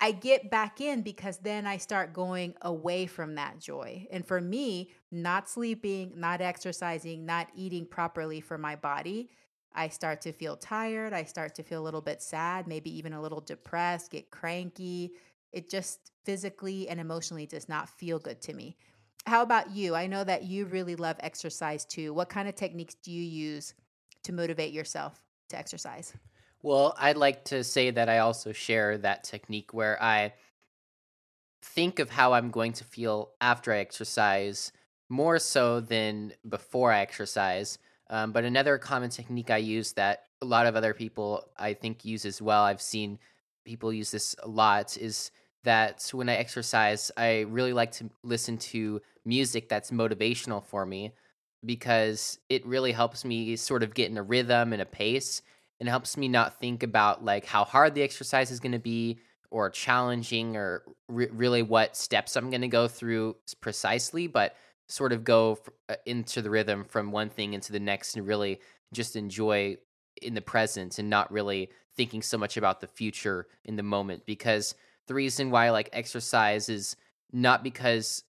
I 0.00 0.12
get 0.12 0.50
back 0.50 0.80
in 0.80 1.02
because 1.02 1.38
then 1.38 1.66
I 1.66 1.78
start 1.78 2.12
going 2.12 2.54
away 2.62 3.06
from 3.06 3.34
that 3.34 3.58
joy. 3.58 4.06
And 4.12 4.26
for 4.26 4.40
me, 4.40 4.90
not 5.10 5.48
sleeping, 5.48 6.12
not 6.16 6.40
exercising, 6.40 7.24
not 7.24 7.48
eating 7.56 7.86
properly 7.86 8.40
for 8.40 8.58
my 8.58 8.76
body 8.76 9.30
I 9.74 9.88
start 9.88 10.20
to 10.22 10.32
feel 10.32 10.56
tired. 10.56 11.12
I 11.12 11.24
start 11.24 11.54
to 11.56 11.62
feel 11.62 11.80
a 11.80 11.84
little 11.84 12.00
bit 12.00 12.22
sad, 12.22 12.66
maybe 12.66 12.96
even 12.96 13.12
a 13.12 13.22
little 13.22 13.40
depressed, 13.40 14.10
get 14.10 14.30
cranky. 14.30 15.12
It 15.52 15.70
just 15.70 16.10
physically 16.24 16.88
and 16.88 17.00
emotionally 17.00 17.46
does 17.46 17.68
not 17.68 17.88
feel 17.88 18.18
good 18.18 18.40
to 18.42 18.54
me. 18.54 18.76
How 19.26 19.42
about 19.42 19.70
you? 19.70 19.94
I 19.94 20.06
know 20.06 20.24
that 20.24 20.44
you 20.44 20.66
really 20.66 20.96
love 20.96 21.16
exercise 21.20 21.84
too. 21.84 22.12
What 22.14 22.28
kind 22.28 22.48
of 22.48 22.54
techniques 22.54 22.94
do 22.94 23.12
you 23.12 23.22
use 23.22 23.74
to 24.24 24.32
motivate 24.32 24.72
yourself 24.72 25.20
to 25.50 25.58
exercise? 25.58 26.14
Well, 26.62 26.94
I'd 26.98 27.16
like 27.16 27.44
to 27.46 27.62
say 27.62 27.90
that 27.90 28.08
I 28.08 28.18
also 28.18 28.52
share 28.52 28.98
that 28.98 29.24
technique 29.24 29.72
where 29.72 30.02
I 30.02 30.32
think 31.62 31.98
of 31.98 32.10
how 32.10 32.32
I'm 32.32 32.50
going 32.50 32.72
to 32.74 32.84
feel 32.84 33.30
after 33.40 33.72
I 33.72 33.78
exercise 33.78 34.72
more 35.08 35.38
so 35.38 35.80
than 35.80 36.32
before 36.48 36.92
I 36.92 37.00
exercise. 37.00 37.78
Um, 38.10 38.32
but 38.32 38.44
another 38.44 38.78
common 38.78 39.10
technique 39.10 39.50
I 39.50 39.58
use 39.58 39.92
that 39.92 40.24
a 40.40 40.46
lot 40.46 40.66
of 40.66 40.76
other 40.76 40.94
people 40.94 41.48
I 41.56 41.74
think 41.74 42.04
use 42.04 42.24
as 42.24 42.40
well, 42.40 42.62
I've 42.62 42.80
seen 42.80 43.18
people 43.64 43.92
use 43.92 44.10
this 44.10 44.34
a 44.42 44.48
lot, 44.48 44.96
is 44.96 45.30
that 45.64 46.08
when 46.12 46.28
I 46.28 46.36
exercise, 46.36 47.10
I 47.16 47.40
really 47.40 47.72
like 47.72 47.92
to 47.92 48.08
listen 48.22 48.56
to 48.58 49.02
music 49.24 49.68
that's 49.68 49.90
motivational 49.90 50.64
for 50.64 50.86
me 50.86 51.12
because 51.64 52.38
it 52.48 52.64
really 52.64 52.92
helps 52.92 53.24
me 53.24 53.56
sort 53.56 53.82
of 53.82 53.94
get 53.94 54.10
in 54.10 54.16
a 54.16 54.22
rhythm 54.22 54.72
and 54.72 54.80
a 54.80 54.86
pace 54.86 55.42
and 55.80 55.88
helps 55.88 56.16
me 56.16 56.28
not 56.28 56.58
think 56.58 56.82
about 56.82 57.24
like 57.24 57.44
how 57.44 57.64
hard 57.64 57.94
the 57.94 58.02
exercise 58.02 58.50
is 58.50 58.60
going 58.60 58.72
to 58.72 58.78
be 58.78 59.18
or 59.50 59.70
challenging 59.70 60.56
or 60.56 60.82
re- 61.08 61.28
really 61.32 61.62
what 61.62 61.96
steps 61.96 62.36
I'm 62.36 62.50
going 62.50 62.62
to 62.62 62.68
go 62.68 62.86
through 62.86 63.36
precisely, 63.60 64.26
but 64.26 64.54
sort 64.88 65.12
of 65.12 65.24
go 65.24 65.58
uh, 65.88 65.94
into 66.06 66.42
the 66.42 66.50
rhythm 66.50 66.84
from 66.84 67.12
one 67.12 67.28
thing 67.28 67.54
into 67.54 67.72
the 67.72 67.80
next 67.80 68.16
and 68.16 68.26
really 68.26 68.60
just 68.92 69.16
enjoy 69.16 69.76
in 70.22 70.34
the 70.34 70.40
present 70.40 70.98
and 70.98 71.08
not 71.08 71.30
really 71.30 71.70
thinking 71.96 72.22
so 72.22 72.38
much 72.38 72.56
about 72.56 72.80
the 72.80 72.86
future 72.86 73.46
in 73.64 73.76
the 73.76 73.82
moment 73.82 74.24
because 74.26 74.74
the 75.06 75.14
reason 75.14 75.50
why 75.50 75.66
I 75.66 75.70
like 75.70 75.90
exercise 75.92 76.68
is 76.68 76.96
not 77.32 77.62
because 77.62 78.24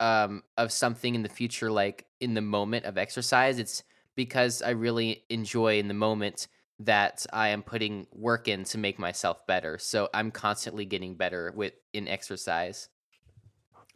um, 0.00 0.42
of 0.56 0.72
something 0.72 1.14
in 1.14 1.22
the 1.22 1.28
future, 1.28 1.70
like 1.70 2.06
in 2.20 2.34
the 2.34 2.40
moment 2.40 2.84
of 2.84 2.98
exercise. 2.98 3.58
It's 3.58 3.82
because 4.16 4.62
I 4.62 4.70
really 4.70 5.24
enjoy 5.30 5.78
in 5.78 5.88
the 5.88 5.94
moment 5.94 6.48
that 6.80 7.24
I 7.32 7.48
am 7.48 7.62
putting 7.62 8.06
work 8.12 8.48
in 8.48 8.64
to 8.64 8.78
make 8.78 8.98
myself 8.98 9.46
better. 9.46 9.78
So 9.78 10.08
I'm 10.12 10.30
constantly 10.30 10.84
getting 10.84 11.14
better 11.14 11.52
with 11.54 11.74
in 11.92 12.08
exercise. 12.08 12.88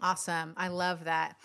Awesome. 0.00 0.54
I 0.56 0.68
love 0.68 1.04
that. 1.04 1.36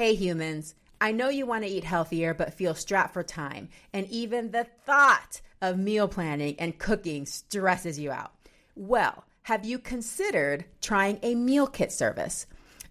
Hey 0.00 0.14
humans, 0.14 0.74
I 0.98 1.12
know 1.12 1.28
you 1.28 1.44
want 1.44 1.62
to 1.62 1.68
eat 1.68 1.84
healthier 1.84 2.32
but 2.32 2.54
feel 2.54 2.74
strapped 2.74 3.12
for 3.12 3.22
time, 3.22 3.68
and 3.92 4.06
even 4.08 4.50
the 4.50 4.64
thought 4.86 5.42
of 5.60 5.78
meal 5.78 6.08
planning 6.08 6.56
and 6.58 6.78
cooking 6.78 7.26
stresses 7.26 7.98
you 7.98 8.10
out. 8.10 8.32
Well, 8.74 9.24
have 9.42 9.66
you 9.66 9.78
considered 9.78 10.64
trying 10.80 11.18
a 11.22 11.34
meal 11.34 11.66
kit 11.66 11.92
service? 11.92 12.46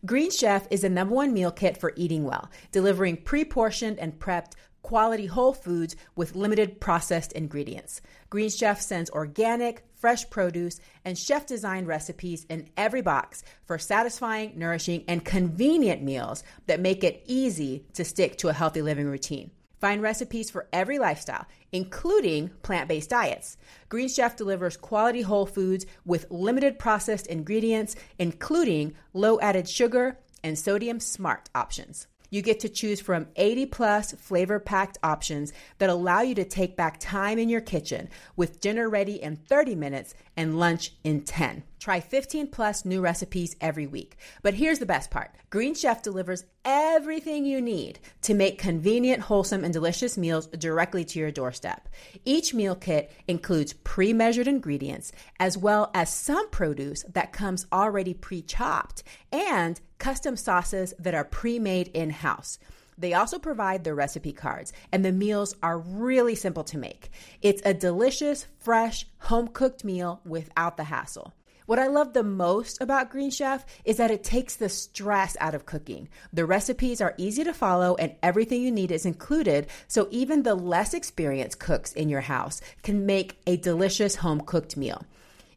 Green 0.05 0.29
Chef 0.29 0.67
is 0.69 0.81
the 0.81 0.89
number 0.91 1.15
one 1.15 1.33
meal 1.33 1.49
kit 1.49 1.77
for 1.77 1.93
eating 1.95 2.25
well, 2.25 2.47
delivering 2.71 3.17
pre 3.17 3.43
portioned 3.43 3.97
and 3.97 4.19
prepped 4.19 4.51
quality 4.83 5.25
whole 5.25 5.53
foods 5.53 5.95
with 6.15 6.35
limited 6.35 6.79
processed 6.79 7.31
ingredients. 7.31 8.01
Green 8.29 8.51
Chef 8.51 8.79
sends 8.79 9.09
organic, 9.09 9.83
fresh 9.99 10.29
produce, 10.29 10.79
and 11.03 11.17
chef 11.17 11.45
designed 11.45 11.87
recipes 11.87 12.45
in 12.49 12.69
every 12.77 13.01
box 13.01 13.43
for 13.65 13.77
satisfying, 13.77 14.53
nourishing, 14.55 15.03
and 15.07 15.25
convenient 15.25 16.01
meals 16.01 16.43
that 16.67 16.79
make 16.79 17.03
it 17.03 17.23
easy 17.25 17.85
to 17.93 18.05
stick 18.05 18.37
to 18.37 18.47
a 18.47 18.53
healthy 18.53 18.81
living 18.81 19.07
routine. 19.07 19.51
Find 19.79 20.01
recipes 20.01 20.49
for 20.49 20.67
every 20.73 20.99
lifestyle, 20.99 21.45
including 21.71 22.49
plant 22.63 22.89
based 22.89 23.09
diets. 23.09 23.57
Green 23.87 24.09
Chef 24.09 24.35
delivers 24.35 24.75
quality 24.75 25.21
whole 25.21 25.45
foods 25.45 25.85
with 26.05 26.29
limited 26.29 26.79
processed 26.79 27.27
ingredients, 27.27 27.95
including 28.17 28.93
low 29.13 29.39
added 29.39 29.69
sugar 29.69 30.17
and 30.43 30.57
sodium 30.57 30.99
smart 30.99 31.49
options. 31.55 32.07
You 32.29 32.41
get 32.41 32.59
to 32.61 32.69
choose 32.69 33.01
from 33.01 33.27
80 33.35 33.65
plus 33.67 34.11
flavor 34.13 34.59
packed 34.59 34.97
options 35.03 35.53
that 35.79 35.89
allow 35.89 36.21
you 36.21 36.35
to 36.35 36.45
take 36.45 36.75
back 36.75 36.99
time 36.99 37.39
in 37.39 37.49
your 37.49 37.61
kitchen 37.61 38.09
with 38.35 38.59
dinner 38.59 38.89
ready 38.89 39.21
in 39.21 39.35
30 39.35 39.75
minutes 39.75 40.13
and 40.37 40.59
lunch 40.59 40.93
in 41.03 41.21
10. 41.21 41.63
Try 41.79 42.01
15 42.01 42.47
plus 42.47 42.85
new 42.85 43.01
recipes 43.01 43.55
every 43.61 43.87
week. 43.87 44.17
But 44.41 44.53
here's 44.53 44.79
the 44.79 44.85
best 44.85 45.09
part 45.09 45.31
Green 45.49 45.73
Chef 45.73 46.01
delivers 46.03 46.43
everything 46.65 47.45
you 47.45 47.61
need 47.61 47.99
to 48.21 48.33
make 48.33 48.59
convenient, 48.59 49.21
wholesome, 49.21 49.63
and 49.63 49.73
delicious 49.73 50.17
meals 50.17 50.47
directly 50.47 51.05
to 51.05 51.19
your 51.19 51.31
doorstep. 51.31 51.87
Each 52.25 52.53
meal 52.53 52.75
kit 52.75 53.11
includes 53.27 53.73
pre 53.73 54.13
measured 54.13 54.47
ingredients 54.47 55.11
as 55.39 55.57
well 55.57 55.89
as 55.93 56.13
some 56.13 56.49
produce 56.49 57.03
that 57.13 57.31
comes 57.31 57.65
already 57.71 58.13
pre 58.13 58.41
chopped 58.41 59.03
and 59.31 59.79
custom 59.99 60.35
sauces 60.35 60.93
that 60.97 61.13
are 61.13 61.23
pre 61.23 61.59
made 61.59 61.89
in 61.89 62.09
house. 62.09 62.57
They 62.97 63.13
also 63.13 63.39
provide 63.39 63.83
the 63.83 63.93
recipe 63.93 64.33
cards, 64.33 64.73
and 64.91 65.05
the 65.05 65.11
meals 65.11 65.55
are 65.63 65.79
really 65.79 66.35
simple 66.35 66.65
to 66.65 66.77
make. 66.77 67.11
It's 67.41 67.61
a 67.63 67.73
delicious, 67.73 68.47
fresh, 68.59 69.05
home 69.19 69.47
cooked 69.47 69.85
meal 69.85 70.19
without 70.25 70.75
the 70.75 70.85
hassle. 70.85 71.33
What 71.65 71.79
I 71.79 71.85
love 71.85 72.13
the 72.13 72.23
most 72.23 72.81
about 72.81 73.11
Green 73.11 73.29
Chef 73.29 73.63
is 73.85 73.97
that 73.97 74.09
it 74.09 74.23
takes 74.23 74.55
the 74.55 74.69
stress 74.69 75.37
out 75.39 75.53
of 75.53 75.67
cooking. 75.67 76.09
The 76.33 76.47
recipes 76.47 76.99
are 76.99 77.13
easy 77.17 77.43
to 77.43 77.53
follow 77.53 77.95
and 77.95 78.15
everything 78.23 78.63
you 78.63 78.71
need 78.71 78.91
is 78.91 79.05
included, 79.05 79.67
so 79.87 80.07
even 80.09 80.41
the 80.41 80.55
less 80.55 80.95
experienced 80.95 81.59
cooks 81.59 81.93
in 81.93 82.09
your 82.09 82.21
house 82.21 82.59
can 82.81 83.05
make 83.05 83.39
a 83.45 83.55
delicious 83.55 84.15
home 84.15 84.41
cooked 84.41 84.77
meal. 84.77 85.05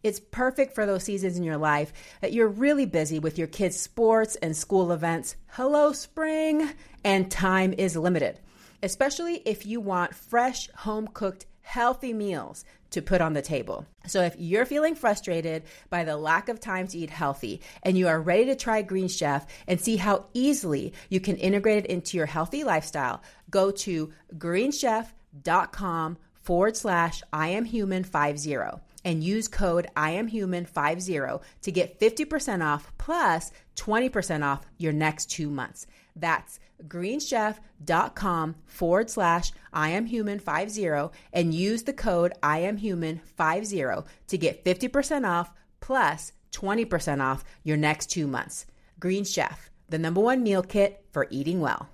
It's 0.02 0.20
perfect 0.20 0.74
for 0.74 0.84
those 0.84 1.04
seasons 1.04 1.36
in 1.36 1.44
your 1.44 1.56
life 1.56 1.92
that 2.20 2.32
you're 2.32 2.48
really 2.48 2.86
busy 2.86 3.18
with 3.18 3.38
your 3.38 3.46
kids' 3.46 3.78
sports 3.78 4.36
and 4.36 4.56
school 4.56 4.92
events. 4.92 5.36
Hello, 5.48 5.92
spring! 5.92 6.70
And 7.04 7.30
time 7.30 7.72
is 7.72 7.96
limited, 7.96 8.40
especially 8.82 9.42
if 9.44 9.64
you 9.64 9.80
want 9.80 10.14
fresh, 10.14 10.68
home 10.70 11.08
cooked, 11.08 11.46
healthy 11.62 12.12
meals 12.12 12.64
to 12.90 13.00
put 13.00 13.20
on 13.20 13.32
the 13.32 13.42
table. 13.42 13.86
So 14.06 14.22
if 14.22 14.34
you're 14.38 14.66
feeling 14.66 14.94
frustrated 14.94 15.62
by 15.88 16.04
the 16.04 16.16
lack 16.16 16.48
of 16.48 16.60
time 16.60 16.86
to 16.88 16.98
eat 16.98 17.10
healthy 17.10 17.62
and 17.82 17.96
you 17.96 18.08
are 18.08 18.20
ready 18.20 18.46
to 18.46 18.56
try 18.56 18.82
Green 18.82 19.08
Chef 19.08 19.46
and 19.66 19.80
see 19.80 19.96
how 19.96 20.26
easily 20.34 20.92
you 21.08 21.20
can 21.20 21.36
integrate 21.36 21.84
it 21.84 21.90
into 21.90 22.16
your 22.16 22.26
healthy 22.26 22.64
lifestyle, 22.64 23.22
go 23.50 23.70
to 23.70 24.12
greenchef.com 24.36 26.18
forward 26.42 26.76
slash 26.76 27.22
I 27.32 27.48
am 27.48 27.64
human 27.64 28.04
50 28.04 28.56
and 29.04 29.22
use 29.22 29.48
code 29.48 29.86
I 29.96 30.10
am 30.12 30.28
human 30.28 30.64
50 30.64 31.20
to 31.62 31.72
get 31.72 32.00
50% 32.00 32.64
off 32.64 32.92
plus 32.98 33.52
20% 33.76 34.44
off 34.44 34.64
your 34.78 34.92
next 34.92 35.26
two 35.26 35.50
months. 35.50 35.86
That's 36.14 36.60
greenchef.com 36.86 38.56
forward 38.66 39.10
slash 39.10 39.52
I 39.72 39.90
am 39.90 40.06
human 40.06 40.38
50 40.38 41.10
and 41.32 41.54
use 41.54 41.84
the 41.84 41.92
code 41.92 42.32
I 42.42 42.58
am 42.60 42.76
human 42.76 43.18
50 43.18 43.84
to 44.28 44.38
get 44.38 44.64
50% 44.64 45.28
off 45.28 45.50
plus 45.80 46.32
20% 46.52 47.20
off 47.20 47.44
your 47.64 47.76
next 47.76 48.06
two 48.06 48.26
months. 48.26 48.66
Green 49.00 49.24
Chef, 49.24 49.70
the 49.88 49.98
number 49.98 50.20
one 50.20 50.42
meal 50.42 50.62
kit 50.62 51.04
for 51.12 51.26
eating 51.30 51.60
well. 51.60 51.91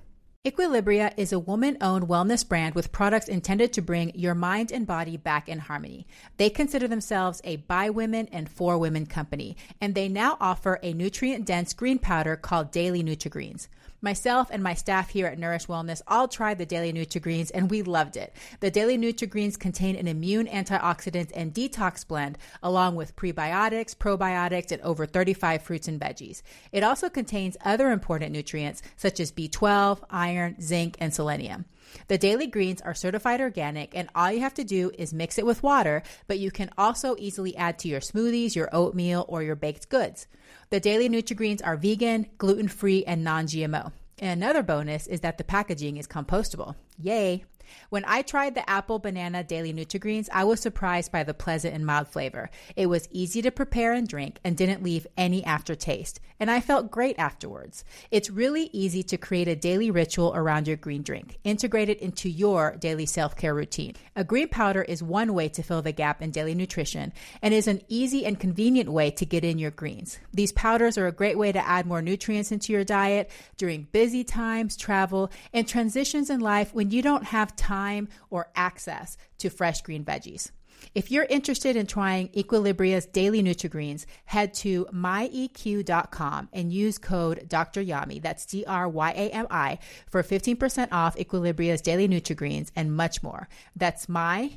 Equilibria 0.48 1.12
is 1.18 1.30
a 1.30 1.38
woman 1.38 1.76
owned 1.82 2.08
wellness 2.08 2.48
brand 2.48 2.74
with 2.74 2.90
products 2.90 3.28
intended 3.28 3.70
to 3.70 3.82
bring 3.82 4.12
your 4.14 4.34
mind 4.34 4.72
and 4.72 4.86
body 4.86 5.18
back 5.18 5.46
in 5.46 5.58
harmony. 5.58 6.06
They 6.38 6.48
consider 6.48 6.88
themselves 6.88 7.42
a 7.44 7.56
by 7.56 7.90
women 7.90 8.30
and 8.32 8.48
for 8.48 8.78
women 8.78 9.04
company, 9.04 9.58
and 9.78 9.94
they 9.94 10.08
now 10.08 10.38
offer 10.40 10.80
a 10.82 10.94
nutrient 10.94 11.44
dense 11.44 11.74
green 11.74 11.98
powder 11.98 12.34
called 12.34 12.70
Daily 12.70 13.02
Nutri-Greens. 13.02 13.68
Myself 14.00 14.48
and 14.52 14.62
my 14.62 14.74
staff 14.74 15.10
here 15.10 15.26
at 15.26 15.40
Nourish 15.40 15.66
Wellness 15.66 16.02
all 16.06 16.28
tried 16.28 16.58
the 16.58 16.66
Daily 16.66 16.92
Nutri-Greens 16.92 17.50
and 17.50 17.68
we 17.68 17.82
loved 17.82 18.16
it. 18.16 18.32
The 18.60 18.70
Daily 18.70 18.96
Nutri-Greens 18.96 19.56
contain 19.56 19.96
an 19.96 20.06
immune 20.06 20.46
antioxidant 20.46 21.32
and 21.34 21.52
detox 21.52 22.06
blend 22.06 22.38
along 22.62 22.94
with 22.94 23.16
prebiotics, 23.16 23.96
probiotics, 23.96 24.70
and 24.70 24.80
over 24.82 25.04
35 25.04 25.62
fruits 25.62 25.88
and 25.88 26.00
veggies. 26.00 26.42
It 26.70 26.84
also 26.84 27.10
contains 27.10 27.56
other 27.64 27.90
important 27.90 28.30
nutrients 28.30 28.82
such 28.96 29.18
as 29.18 29.32
B12, 29.32 30.04
iron, 30.10 30.60
zinc, 30.60 30.96
and 31.00 31.12
selenium. 31.12 31.64
The 32.06 32.18
daily 32.18 32.46
greens 32.46 32.80
are 32.82 32.94
certified 32.94 33.40
organic, 33.40 33.96
and 33.96 34.10
all 34.14 34.30
you 34.30 34.40
have 34.40 34.54
to 34.54 34.64
do 34.64 34.92
is 34.96 35.14
mix 35.14 35.38
it 35.38 35.46
with 35.46 35.62
water, 35.62 36.02
but 36.26 36.38
you 36.38 36.50
can 36.50 36.70
also 36.78 37.16
easily 37.18 37.56
add 37.56 37.78
to 37.80 37.88
your 37.88 38.00
smoothies, 38.00 38.54
your 38.54 38.68
oatmeal, 38.72 39.24
or 39.26 39.42
your 39.42 39.56
baked 39.56 39.88
goods. 39.88 40.26
The 40.70 40.80
daily 40.80 41.08
Nutri-Greens 41.08 41.62
are 41.62 41.76
vegan, 41.76 42.26
gluten-free, 42.36 43.04
and 43.04 43.24
non-GMO. 43.24 43.90
And 44.18 44.42
another 44.42 44.62
bonus 44.62 45.06
is 45.06 45.20
that 45.20 45.38
the 45.38 45.44
packaging 45.44 45.96
is 45.96 46.06
compostable. 46.06 46.74
Yay! 47.00 47.44
When 47.90 48.04
I 48.06 48.22
tried 48.22 48.54
the 48.54 48.68
apple 48.68 48.98
banana 48.98 49.44
daily 49.44 49.72
Nutri-Greens, 49.72 50.28
I 50.32 50.44
was 50.44 50.60
surprised 50.60 51.12
by 51.12 51.24
the 51.24 51.34
pleasant 51.34 51.74
and 51.74 51.84
mild 51.84 52.08
flavor. 52.08 52.50
It 52.76 52.86
was 52.86 53.08
easy 53.10 53.42
to 53.42 53.50
prepare 53.50 53.92
and 53.92 54.06
drink 54.06 54.38
and 54.44 54.56
didn't 54.56 54.82
leave 54.82 55.06
any 55.16 55.44
aftertaste, 55.44 56.20
and 56.40 56.50
I 56.50 56.60
felt 56.60 56.90
great 56.90 57.18
afterwards. 57.18 57.84
It's 58.10 58.30
really 58.30 58.70
easy 58.72 59.02
to 59.04 59.16
create 59.16 59.48
a 59.48 59.56
daily 59.56 59.90
ritual 59.90 60.32
around 60.34 60.68
your 60.68 60.76
green 60.76 61.02
drink. 61.02 61.38
Integrate 61.44 61.88
it 61.88 62.00
into 62.00 62.28
your 62.28 62.76
daily 62.76 63.06
self-care 63.06 63.54
routine. 63.54 63.94
A 64.16 64.24
green 64.24 64.48
powder 64.48 64.82
is 64.82 65.02
one 65.02 65.34
way 65.34 65.48
to 65.48 65.62
fill 65.62 65.82
the 65.82 65.92
gap 65.92 66.22
in 66.22 66.30
daily 66.30 66.54
nutrition 66.54 67.12
and 67.42 67.54
is 67.54 67.66
an 67.66 67.82
easy 67.88 68.24
and 68.26 68.38
convenient 68.38 68.90
way 68.90 69.10
to 69.10 69.26
get 69.26 69.44
in 69.44 69.58
your 69.58 69.70
greens. 69.70 70.18
These 70.32 70.52
powders 70.52 70.98
are 70.98 71.06
a 71.06 71.12
great 71.12 71.38
way 71.38 71.52
to 71.52 71.66
add 71.66 71.86
more 71.86 72.02
nutrients 72.02 72.52
into 72.52 72.72
your 72.72 72.84
diet 72.84 73.30
during 73.56 73.88
busy 73.92 74.24
times, 74.24 74.76
travel, 74.76 75.30
and 75.52 75.66
transitions 75.66 76.30
in 76.30 76.40
life 76.40 76.72
when 76.74 76.90
you 76.90 77.02
don't 77.02 77.24
have 77.24 77.56
time 77.58 78.08
or 78.30 78.50
access 78.56 79.18
to 79.38 79.50
fresh 79.50 79.82
green 79.82 80.04
veggies. 80.04 80.50
If 80.94 81.10
you're 81.10 81.24
interested 81.24 81.76
in 81.76 81.86
trying 81.86 82.30
Equilibria's 82.36 83.06
daily 83.06 83.42
Nutri-Greens, 83.42 84.06
head 84.26 84.54
to 84.54 84.86
myeq.com 84.86 86.48
and 86.52 86.72
use 86.72 86.98
code 86.98 87.48
Dr. 87.48 87.82
Yami, 87.82 88.22
that's 88.22 88.46
D 88.46 88.64
R 88.66 88.88
Y 88.88 89.10
A 89.10 89.30
M 89.30 89.46
I, 89.50 89.78
for 90.08 90.22
15% 90.22 90.88
off 90.92 91.18
Equilibria's 91.18 91.82
daily 91.82 92.08
Nutri-Greens 92.08 92.72
and 92.76 92.94
much 92.96 93.22
more. 93.22 93.48
That's 93.76 94.06
myeq.com 94.06 94.54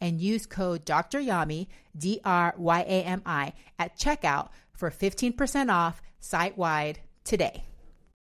and 0.00 0.20
use 0.20 0.46
code 0.46 0.84
Dr. 0.84 1.20
Yami, 1.20 1.66
D 1.96 2.20
R 2.24 2.54
Y 2.56 2.80
A 2.80 3.02
M 3.04 3.22
I, 3.26 3.52
at 3.78 3.98
checkout 3.98 4.48
for 4.72 4.90
15% 4.90 5.70
off 5.70 6.00
site 6.20 6.56
wide 6.56 7.00
today. 7.24 7.64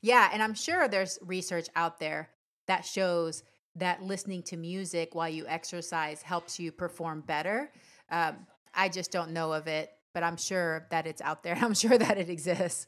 Yeah, 0.00 0.30
and 0.32 0.42
I'm 0.42 0.54
sure 0.54 0.88
there's 0.88 1.18
research 1.22 1.66
out 1.74 1.98
there 1.98 2.30
that 2.66 2.84
shows 2.84 3.42
that 3.76 4.02
listening 4.02 4.42
to 4.44 4.56
music 4.56 5.14
while 5.14 5.28
you 5.28 5.46
exercise 5.46 6.22
helps 6.22 6.58
you 6.58 6.72
perform 6.72 7.22
better. 7.22 7.70
Um, 8.10 8.46
I 8.74 8.88
just 8.88 9.10
don't 9.10 9.32
know 9.32 9.52
of 9.52 9.66
it, 9.66 9.90
but 10.14 10.22
I'm 10.22 10.36
sure 10.36 10.86
that 10.90 11.06
it's 11.06 11.22
out 11.22 11.42
there. 11.42 11.56
I'm 11.60 11.74
sure 11.74 11.98
that 11.98 12.18
it 12.18 12.28
exists. 12.28 12.86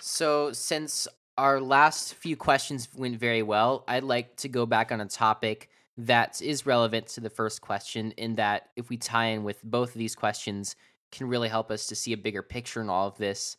So, 0.00 0.52
since 0.52 1.08
our 1.38 1.60
last 1.60 2.14
few 2.14 2.36
questions 2.36 2.88
went 2.94 3.18
very 3.18 3.42
well, 3.42 3.84
I'd 3.88 4.04
like 4.04 4.36
to 4.36 4.48
go 4.48 4.66
back 4.66 4.92
on 4.92 5.00
a 5.00 5.06
topic 5.06 5.70
that 5.96 6.42
is 6.42 6.66
relevant 6.66 7.06
to 7.06 7.20
the 7.20 7.30
first 7.30 7.60
question, 7.60 8.10
in 8.12 8.34
that 8.34 8.70
if 8.76 8.88
we 8.88 8.96
tie 8.96 9.26
in 9.26 9.44
with 9.44 9.62
both 9.62 9.90
of 9.90 9.94
these 9.94 10.14
questions, 10.14 10.76
can 11.12 11.28
really 11.28 11.48
help 11.48 11.70
us 11.70 11.86
to 11.86 11.94
see 11.94 12.12
a 12.12 12.16
bigger 12.16 12.42
picture 12.42 12.80
in 12.80 12.90
all 12.90 13.06
of 13.06 13.16
this. 13.16 13.56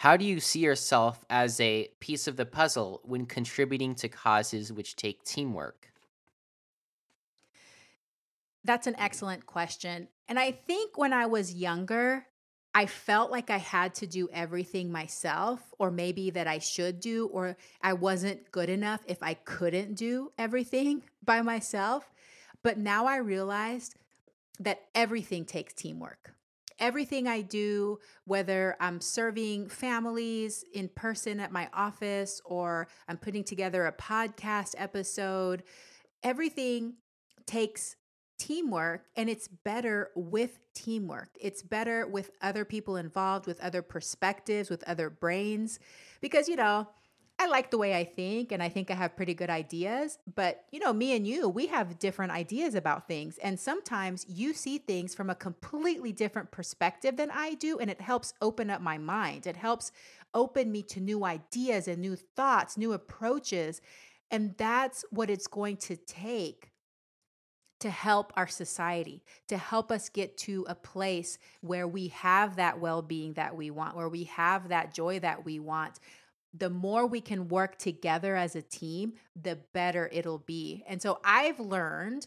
How 0.00 0.16
do 0.16 0.24
you 0.24 0.40
see 0.40 0.60
yourself 0.60 1.26
as 1.28 1.60
a 1.60 1.90
piece 2.00 2.26
of 2.26 2.38
the 2.38 2.46
puzzle 2.46 3.02
when 3.04 3.26
contributing 3.26 3.94
to 3.96 4.08
causes 4.08 4.72
which 4.72 4.96
take 4.96 5.22
teamwork? 5.24 5.92
That's 8.64 8.86
an 8.86 8.96
excellent 8.96 9.44
question. 9.44 10.08
And 10.26 10.38
I 10.38 10.52
think 10.52 10.96
when 10.96 11.12
I 11.12 11.26
was 11.26 11.52
younger, 11.52 12.24
I 12.74 12.86
felt 12.86 13.30
like 13.30 13.50
I 13.50 13.58
had 13.58 13.94
to 13.96 14.06
do 14.06 14.30
everything 14.32 14.90
myself, 14.90 15.60
or 15.78 15.90
maybe 15.90 16.30
that 16.30 16.46
I 16.46 16.60
should 16.60 16.98
do, 16.98 17.26
or 17.26 17.58
I 17.82 17.92
wasn't 17.92 18.50
good 18.50 18.70
enough 18.70 19.02
if 19.06 19.22
I 19.22 19.34
couldn't 19.34 19.96
do 19.96 20.32
everything 20.38 21.02
by 21.22 21.42
myself. 21.42 22.10
But 22.62 22.78
now 22.78 23.04
I 23.04 23.18
realized 23.18 23.96
that 24.60 24.80
everything 24.94 25.44
takes 25.44 25.74
teamwork. 25.74 26.32
Everything 26.80 27.28
I 27.28 27.42
do, 27.42 27.98
whether 28.24 28.76
I'm 28.80 29.00
serving 29.00 29.68
families 29.68 30.64
in 30.72 30.88
person 30.88 31.38
at 31.38 31.52
my 31.52 31.68
office 31.72 32.40
or 32.44 32.88
I'm 33.06 33.18
putting 33.18 33.44
together 33.44 33.86
a 33.86 33.92
podcast 33.92 34.74
episode, 34.78 35.62
everything 36.22 36.94
takes 37.46 37.96
teamwork 38.38 39.04
and 39.16 39.28
it's 39.28 39.46
better 39.46 40.08
with 40.16 40.58
teamwork. 40.74 41.28
It's 41.38 41.62
better 41.62 42.06
with 42.06 42.30
other 42.40 42.64
people 42.64 42.96
involved, 42.96 43.46
with 43.46 43.60
other 43.60 43.82
perspectives, 43.82 44.70
with 44.70 44.82
other 44.84 45.10
brains. 45.10 45.78
Because, 46.22 46.48
you 46.48 46.56
know, 46.56 46.88
I 47.40 47.46
like 47.46 47.70
the 47.70 47.78
way 47.78 47.96
I 47.96 48.04
think 48.04 48.52
and 48.52 48.62
I 48.62 48.68
think 48.68 48.90
I 48.90 48.94
have 48.94 49.16
pretty 49.16 49.32
good 49.32 49.48
ideas. 49.48 50.18
But, 50.34 50.66
you 50.70 50.78
know, 50.78 50.92
me 50.92 51.16
and 51.16 51.26
you, 51.26 51.48
we 51.48 51.68
have 51.68 51.98
different 51.98 52.32
ideas 52.32 52.74
about 52.74 53.08
things. 53.08 53.38
And 53.38 53.58
sometimes 53.58 54.26
you 54.28 54.52
see 54.52 54.76
things 54.76 55.14
from 55.14 55.30
a 55.30 55.34
completely 55.34 56.12
different 56.12 56.50
perspective 56.50 57.16
than 57.16 57.30
I 57.30 57.54
do. 57.54 57.78
And 57.78 57.90
it 57.90 58.02
helps 58.02 58.34
open 58.42 58.68
up 58.68 58.82
my 58.82 58.98
mind. 58.98 59.46
It 59.46 59.56
helps 59.56 59.90
open 60.34 60.70
me 60.70 60.82
to 60.82 61.00
new 61.00 61.24
ideas 61.24 61.88
and 61.88 62.02
new 62.02 62.14
thoughts, 62.14 62.76
new 62.76 62.92
approaches. 62.92 63.80
And 64.30 64.54
that's 64.58 65.06
what 65.08 65.30
it's 65.30 65.46
going 65.46 65.78
to 65.78 65.96
take 65.96 66.70
to 67.80 67.90
help 67.90 68.32
our 68.36 68.46
society, 68.46 69.22
to 69.48 69.56
help 69.56 69.90
us 69.90 70.08
get 70.10 70.36
to 70.36 70.66
a 70.68 70.74
place 70.74 71.38
where 71.62 71.88
we 71.88 72.08
have 72.08 72.56
that 72.56 72.78
well 72.78 73.00
being 73.00 73.32
that 73.32 73.56
we 73.56 73.70
want, 73.70 73.96
where 73.96 74.08
we 74.08 74.24
have 74.24 74.68
that 74.68 74.94
joy 74.94 75.18
that 75.18 75.44
we 75.44 75.58
want. 75.58 75.98
The 76.52 76.70
more 76.70 77.06
we 77.06 77.20
can 77.20 77.48
work 77.48 77.78
together 77.78 78.36
as 78.36 78.56
a 78.56 78.62
team, 78.62 79.14
the 79.40 79.58
better 79.72 80.08
it'll 80.12 80.38
be. 80.38 80.84
And 80.86 81.00
so 81.00 81.20
I've 81.24 81.60
learned 81.60 82.26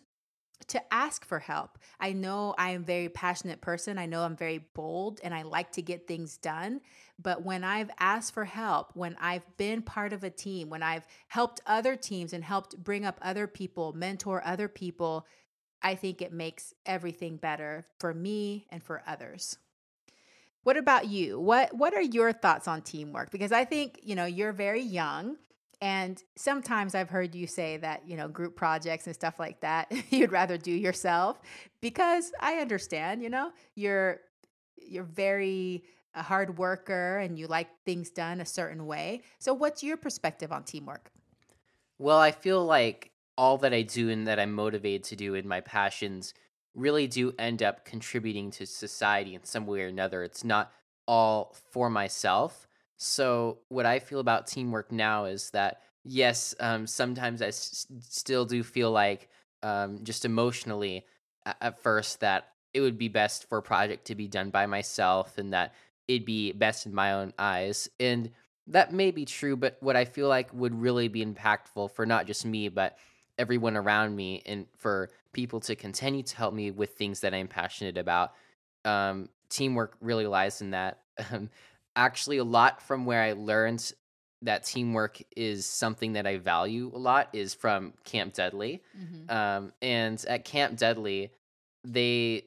to 0.68 0.94
ask 0.94 1.26
for 1.26 1.40
help. 1.40 1.78
I 2.00 2.14
know 2.14 2.56
I 2.58 2.72
am 2.72 2.82
a 2.82 2.86
very 2.86 3.10
passionate 3.10 3.62
person. 3.62 3.98
I 3.98 4.06
know 4.06 4.24
I'm 4.24 4.36
very 4.36 4.60
bold 4.74 5.20
and 5.24 5.34
I 5.34 5.42
like 5.42 5.72
to 5.74 5.82
get 5.82 6.08
things 6.08 6.38
done. 6.38 6.82
But 7.22 7.44
when 7.44 7.64
I've 7.64 7.92
asked 8.00 8.34
for 8.34 8.46
help, 8.46 8.92
when 8.96 9.16
I've 9.20 9.46
been 9.58 9.82
part 9.82 10.14
of 10.14 10.24
a 10.24 10.30
team, 10.30 10.70
when 10.70 10.84
I've 10.84 11.06
helped 11.28 11.62
other 11.66 11.96
teams 11.96 12.34
and 12.34 12.44
helped 12.44 12.82
bring 12.82 13.06
up 13.06 13.20
other 13.22 13.48
people, 13.48 13.94
mentor 13.94 14.42
other 14.46 14.68
people, 14.68 15.28
I 15.82 15.96
think 15.96 16.22
it 16.22 16.32
makes 16.32 16.74
everything 16.86 17.38
better 17.38 17.86
for 18.00 18.14
me 18.14 18.66
and 18.70 18.82
for 18.82 19.04
others. 19.06 19.58
What 20.64 20.78
about 20.78 21.08
you? 21.08 21.40
What 21.40 21.74
what 21.76 21.94
are 21.94 22.02
your 22.02 22.32
thoughts 22.32 22.68
on 22.68 22.82
teamwork? 22.82 23.32
Because 23.32 23.52
I 23.52 23.66
think, 23.66 24.00
you 24.04 24.16
know, 24.16 24.26
you're 24.26 24.54
very 24.54 24.82
young 24.82 25.38
and 25.84 26.24
sometimes 26.38 26.96
I've 26.96 27.10
heard 27.10 27.36
you 27.36 27.46
say 27.46 27.76
that, 27.76 28.08
you 28.08 28.16
know, 28.16 28.30
group 28.30 28.56
projects 28.56 29.06
and 29.06 29.14
stuff 29.14 29.38
like 29.38 29.60
that, 29.60 29.92
you'd 30.10 30.32
rather 30.32 30.58
do 30.58 30.72
yourself 30.72 31.42
because 31.82 32.32
I 32.40 32.54
understand, 32.56 33.22
you 33.22 33.30
know, 33.30 33.52
you're 33.76 34.22
you're 34.78 35.04
very 35.04 35.84
a 36.16 36.24
hard 36.24 36.58
worker 36.58 37.18
and 37.18 37.38
you 37.38 37.48
like 37.48 37.68
things 37.86 38.10
done 38.12 38.40
a 38.40 38.46
certain 38.46 38.86
way. 38.86 39.24
So 39.40 39.54
what's 39.54 39.84
your 39.84 39.98
perspective 39.98 40.54
on 40.54 40.64
teamwork? 40.64 41.12
Well, 41.98 42.20
I 42.20 42.32
feel 42.32 42.64
like 42.64 43.12
all 43.38 43.58
that 43.58 43.74
I 43.74 43.82
do 43.82 44.10
and 44.10 44.28
that 44.28 44.40
I'm 44.40 44.54
motivated 44.54 45.04
to 45.06 45.16
do 45.16 45.34
in 45.34 45.48
my 45.48 45.60
passions 45.60 46.34
really 46.76 47.08
do 47.08 47.34
end 47.38 47.62
up 47.62 47.86
contributing 47.86 48.52
to 48.52 48.66
society 48.66 49.36
in 49.36 49.44
some 49.44 49.66
way 49.68 49.82
or 49.82 49.88
another. 49.88 50.24
It's 50.24 50.44
not 50.44 50.72
all 51.08 51.56
for 51.72 51.90
myself. 51.90 52.68
So, 52.98 53.60
what 53.70 53.86
I 53.86 54.00
feel 54.00 54.20
about 54.20 54.48
teamwork 54.48 54.92
now 54.92 55.26
is 55.26 55.50
that, 55.52 55.82
yes, 56.04 56.56
um, 56.60 56.88
sometimes 56.88 57.42
I 57.42 57.48
s- 57.48 57.88
still 58.02 58.46
do 58.46 58.64
feel 58.64 58.92
like, 58.92 59.30
um, 59.62 60.04
just 60.04 60.26
emotionally 60.26 61.06
at-, 61.46 61.58
at 61.62 61.80
first, 61.80 62.22
that 62.22 62.50
it 62.74 62.82
would 62.82 62.98
be 62.98 63.10
best 63.10 63.48
for 63.50 63.58
a 63.58 63.62
project 63.64 64.06
to 64.06 64.16
be 64.16 64.28
done 64.28 64.50
by 64.50 64.66
myself 64.66 65.38
and 65.38 65.54
that 65.54 65.74
it'd 66.08 66.26
be 66.26 66.52
best 66.54 66.86
in 66.86 66.94
my 66.94 67.14
own 67.14 67.34
eyes. 67.38 67.90
And 68.00 68.32
that 68.68 68.94
may 68.94 69.12
be 69.12 69.26
true, 69.26 69.56
but 69.56 69.78
what 69.82 69.96
I 69.96 70.06
feel 70.06 70.28
like 70.30 70.54
would 70.54 70.74
really 70.74 71.08
be 71.08 71.26
impactful 71.26 71.92
for 71.92 72.06
not 72.06 72.26
just 72.28 72.46
me, 72.46 72.70
but 72.70 72.98
everyone 73.38 73.78
around 73.78 74.16
me 74.16 74.42
and 74.46 74.68
for 74.78 75.10
people 75.34 75.60
to 75.62 75.76
continue 75.76 76.24
to 76.24 76.36
help 76.36 76.54
me 76.54 76.72
with 76.72 76.92
things 76.92 77.22
that 77.22 77.34
I'm 77.34 77.48
passionate 77.48 77.98
about. 77.98 78.34
Um, 78.86 79.30
teamwork 79.50 79.96
really 80.02 80.28
lies 80.28 80.62
in 80.62 80.72
that. 80.72 81.00
Um, 81.32 81.52
actually, 81.96 82.40
a 82.40 82.44
lot 82.44 82.82
from 82.82 83.06
where 83.06 83.22
I 83.22 83.34
learned 83.34 83.94
that 84.42 84.64
teamwork 84.64 85.22
is 85.38 85.68
something 85.68 86.14
that 86.14 86.26
I 86.26 86.38
value 86.38 86.92
a 86.92 86.98
lot 86.98 87.30
is 87.34 87.54
from 87.54 87.94
Camp 88.04 88.34
Deadly. 88.34 88.82
Mm-hmm. 89.00 89.30
Um, 89.32 89.74
and 89.80 90.24
at 90.28 90.44
Camp 90.44 90.76
Deadly, 90.76 91.32
they 91.84 92.46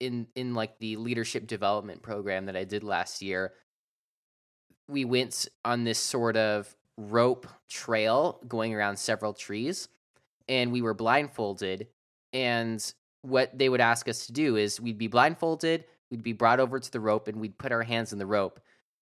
in 0.00 0.26
in 0.34 0.54
like 0.54 0.78
the 0.78 0.96
leadership 0.96 1.46
development 1.46 2.02
program 2.02 2.46
that 2.46 2.56
I 2.56 2.62
did 2.62 2.84
last 2.84 3.22
year, 3.22 3.52
we 4.88 5.04
went 5.04 5.48
on 5.64 5.84
this 5.84 5.98
sort 5.98 6.36
of 6.36 6.74
rope 6.96 7.46
trail 7.68 8.40
going 8.46 8.74
around 8.74 8.96
several 8.98 9.32
trees 9.32 9.88
and 10.48 10.72
we 10.72 10.82
were 10.82 10.94
blindfolded. 10.94 11.88
And 12.32 12.94
what 13.22 13.56
they 13.56 13.68
would 13.68 13.80
ask 13.80 14.08
us 14.08 14.26
to 14.26 14.32
do 14.32 14.56
is 14.56 14.80
we'd 14.80 14.98
be 14.98 15.06
blindfolded, 15.06 15.84
we'd 16.10 16.22
be 16.22 16.32
brought 16.32 16.60
over 16.60 16.78
to 16.78 16.92
the 16.92 17.00
rope, 17.00 17.28
and 17.28 17.40
we'd 17.40 17.58
put 17.58 17.72
our 17.72 17.82
hands 17.82 18.12
in 18.12 18.18
the 18.18 18.26
rope. 18.26 18.60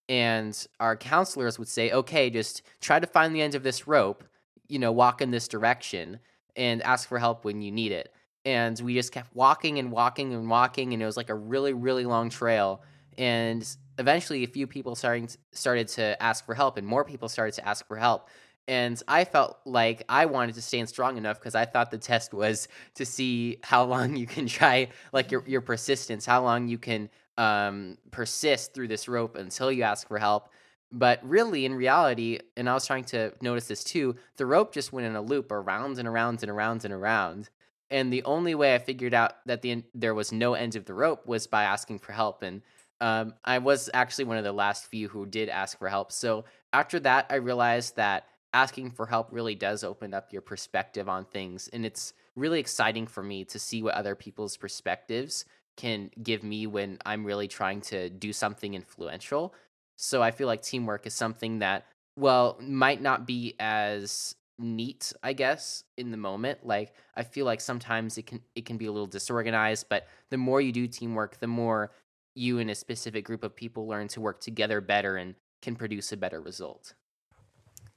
And 0.08 0.66
our 0.78 0.96
counselors 0.96 1.58
would 1.58 1.68
say, 1.68 1.90
okay, 1.90 2.30
just 2.30 2.62
try 2.80 3.00
to 3.00 3.06
find 3.06 3.34
the 3.34 3.42
end 3.42 3.54
of 3.54 3.62
this 3.62 3.86
rope, 3.86 4.24
you 4.68 4.78
know, 4.78 4.92
walk 4.92 5.22
in 5.22 5.30
this 5.30 5.48
direction 5.48 6.20
and 6.56 6.82
ask 6.82 7.08
for 7.08 7.18
help 7.18 7.44
when 7.44 7.62
you 7.62 7.72
need 7.72 7.92
it. 7.92 8.12
And 8.44 8.78
we 8.80 8.94
just 8.94 9.12
kept 9.12 9.34
walking 9.34 9.78
and 9.78 9.92
walking 9.92 10.34
and 10.34 10.50
walking, 10.50 10.92
and 10.92 11.02
it 11.02 11.06
was 11.06 11.16
like 11.16 11.30
a 11.30 11.34
really, 11.34 11.72
really 11.72 12.04
long 12.04 12.28
trail. 12.28 12.82
And 13.16 13.66
eventually, 13.98 14.42
a 14.42 14.48
few 14.48 14.66
people 14.66 14.94
starting 14.96 15.28
started 15.52 15.88
to 15.88 16.20
ask 16.22 16.44
for 16.44 16.54
help, 16.54 16.76
and 16.76 16.86
more 16.86 17.04
people 17.04 17.28
started 17.28 17.54
to 17.54 17.68
ask 17.68 17.86
for 17.86 17.96
help 17.96 18.28
and 18.68 19.00
I 19.08 19.24
felt 19.24 19.58
like 19.64 20.04
I 20.08 20.26
wanted 20.26 20.54
to 20.54 20.62
stand 20.62 20.88
strong 20.88 21.16
enough 21.16 21.38
because 21.38 21.54
I 21.54 21.64
thought 21.64 21.90
the 21.90 21.98
test 21.98 22.32
was 22.32 22.68
to 22.94 23.04
see 23.04 23.58
how 23.62 23.84
long 23.84 24.16
you 24.16 24.26
can 24.26 24.46
try, 24.46 24.88
like 25.12 25.30
your 25.30 25.44
your 25.46 25.60
persistence, 25.60 26.26
how 26.26 26.42
long 26.42 26.68
you 26.68 26.78
can 26.78 27.10
um, 27.38 27.98
persist 28.10 28.74
through 28.74 28.88
this 28.88 29.08
rope 29.08 29.36
until 29.36 29.72
you 29.72 29.82
ask 29.82 30.06
for 30.06 30.18
help. 30.18 30.48
But 30.92 31.20
really, 31.26 31.64
in 31.64 31.74
reality, 31.74 32.38
and 32.56 32.68
I 32.68 32.74
was 32.74 32.86
trying 32.86 33.04
to 33.04 33.32
notice 33.40 33.66
this 33.66 33.82
too, 33.82 34.16
the 34.36 34.44
rope 34.44 34.74
just 34.74 34.92
went 34.92 35.06
in 35.06 35.16
a 35.16 35.22
loop 35.22 35.50
around 35.50 35.98
and 35.98 36.06
around 36.06 36.42
and 36.42 36.50
around 36.50 36.84
and 36.84 36.92
around. 36.92 37.48
And 37.90 38.12
the 38.12 38.22
only 38.24 38.54
way 38.54 38.74
I 38.74 38.78
figured 38.78 39.14
out 39.14 39.34
that 39.46 39.62
the 39.62 39.84
there 39.94 40.14
was 40.14 40.32
no 40.32 40.54
end 40.54 40.76
of 40.76 40.84
the 40.84 40.94
rope 40.94 41.26
was 41.26 41.46
by 41.46 41.64
asking 41.64 41.98
for 41.98 42.12
help. 42.12 42.42
And 42.42 42.62
um, 43.00 43.34
I 43.44 43.58
was 43.58 43.90
actually 43.92 44.24
one 44.26 44.36
of 44.36 44.44
the 44.44 44.52
last 44.52 44.86
few 44.86 45.08
who 45.08 45.26
did 45.26 45.48
ask 45.48 45.78
for 45.78 45.88
help. 45.88 46.12
So 46.12 46.44
after 46.72 47.00
that, 47.00 47.26
I 47.30 47.34
realized 47.36 47.96
that 47.96 48.26
asking 48.52 48.90
for 48.90 49.06
help 49.06 49.28
really 49.30 49.54
does 49.54 49.82
open 49.84 50.12
up 50.14 50.32
your 50.32 50.42
perspective 50.42 51.08
on 51.08 51.24
things. 51.24 51.68
And 51.72 51.86
it's 51.86 52.12
really 52.36 52.60
exciting 52.60 53.06
for 53.06 53.22
me 53.22 53.44
to 53.46 53.58
see 53.58 53.82
what 53.82 53.94
other 53.94 54.14
people's 54.14 54.56
perspectives 54.56 55.44
can 55.76 56.10
give 56.22 56.42
me 56.42 56.66
when 56.66 56.98
I'm 57.06 57.24
really 57.24 57.48
trying 57.48 57.80
to 57.82 58.10
do 58.10 58.32
something 58.32 58.74
influential. 58.74 59.54
So 59.96 60.22
I 60.22 60.30
feel 60.30 60.46
like 60.46 60.62
teamwork 60.62 61.06
is 61.06 61.14
something 61.14 61.60
that, 61.60 61.86
well, 62.16 62.58
might 62.60 63.00
not 63.00 63.26
be 63.26 63.54
as 63.58 64.34
neat, 64.58 65.12
I 65.22 65.32
guess, 65.32 65.84
in 65.96 66.10
the 66.10 66.16
moment. 66.16 66.66
Like 66.66 66.94
I 67.16 67.22
feel 67.22 67.46
like 67.46 67.60
sometimes 67.60 68.18
it 68.18 68.26
can 68.26 68.40
it 68.54 68.64
can 68.64 68.76
be 68.76 68.86
a 68.86 68.92
little 68.92 69.06
disorganized, 69.06 69.86
but 69.88 70.06
the 70.30 70.36
more 70.36 70.60
you 70.60 70.72
do 70.72 70.86
teamwork, 70.86 71.38
the 71.40 71.46
more 71.46 71.92
you 72.34 72.58
and 72.58 72.70
a 72.70 72.74
specific 72.74 73.24
group 73.24 73.44
of 73.44 73.54
people 73.54 73.86
learn 73.86 74.08
to 74.08 74.20
work 74.20 74.40
together 74.40 74.80
better 74.80 75.16
and 75.16 75.34
can 75.60 75.76
produce 75.76 76.12
a 76.12 76.16
better 76.16 76.40
result. 76.40 76.94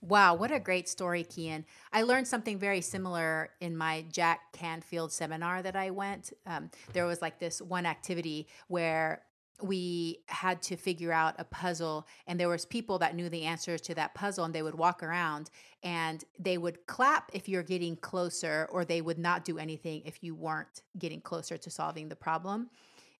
Wow, 0.08 0.36
what 0.36 0.52
a 0.52 0.60
great 0.60 0.88
story, 0.88 1.24
Kian. 1.24 1.64
I 1.92 2.04
learned 2.04 2.28
something 2.28 2.60
very 2.60 2.82
similar 2.82 3.50
in 3.60 3.76
my 3.76 4.06
Jack 4.12 4.54
Canfield 4.54 5.12
seminar 5.12 5.64
that 5.64 5.76
I 5.76 5.90
went. 5.90 6.32
Um, 6.46 6.70
there 6.94 7.08
was 7.08 7.24
like 7.24 7.40
this 7.40 7.60
one 7.60 7.88
activity 7.88 8.48
where 8.68 9.24
we 9.64 10.20
had 10.28 10.62
to 10.62 10.76
figure 10.76 11.12
out 11.12 11.34
a 11.40 11.44
puzzle 11.46 12.06
and 12.28 12.40
there 12.40 12.50
was 12.50 12.66
people 12.66 13.00
that 13.00 13.16
knew 13.16 13.30
the 13.30 13.46
answers 13.46 13.82
to 13.82 13.96
that 13.96 14.14
puzzle 14.14 14.46
and 14.46 14.54
they 14.54 14.62
would 14.62 14.76
walk 14.76 15.02
around 15.02 15.50
and 15.82 16.24
they 16.38 16.58
would 16.58 16.86
clap 16.86 17.32
if 17.34 17.48
you're 17.48 17.64
getting 17.64 17.96
closer 17.96 18.68
or 18.70 18.84
they 18.84 19.02
would 19.02 19.18
not 19.18 19.46
do 19.46 19.58
anything 19.58 20.02
if 20.06 20.22
you 20.22 20.36
weren't 20.36 20.82
getting 21.00 21.22
closer 21.22 21.56
to 21.56 21.70
solving 21.70 22.10
the 22.10 22.16
problem 22.18 22.70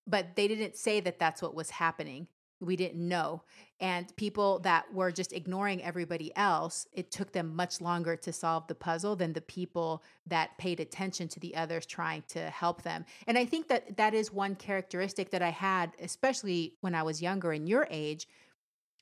but 0.06 0.36
they 0.36 0.48
didn't 0.48 0.76
say 0.76 1.00
that 1.00 1.20
that's 1.20 1.42
what 1.42 1.56
was 1.56 1.70
happening 1.70 2.28
we 2.60 2.76
didn't 2.76 3.08
know. 3.08 3.44
And 3.80 4.16
people 4.16 4.60
that 4.60 4.92
were 4.94 5.12
just 5.12 5.34
ignoring 5.34 5.84
everybody 5.84 6.32
else, 6.36 6.88
it 6.94 7.12
took 7.12 7.32
them 7.32 7.56
much 7.56 7.82
longer 7.82 8.16
to 8.16 8.32
solve 8.32 8.68
the 8.68 8.76
puzzle 8.76 9.16
than 9.16 9.34
the 9.34 9.42
people 9.42 10.02
that 10.28 10.58
paid 10.58 10.80
attention 10.80 11.28
to 11.30 11.40
the 11.40 11.56
others 11.56 11.86
trying 11.86 12.24
to 12.30 12.50
help 12.50 12.84
them. 12.84 13.06
And 13.28 13.38
I 13.38 13.46
think 13.46 13.68
that 13.68 13.98
that 13.98 14.14
is 14.14 14.32
one 14.32 14.56
characteristic 14.56 15.30
that 15.32 15.42
I 15.42 15.50
had, 15.50 15.92
especially 16.02 16.76
when 16.82 16.96
I 16.96 17.04
was 17.04 17.22
younger 17.22 17.52
in 17.52 17.68
your 17.68 17.88
age, 17.92 18.28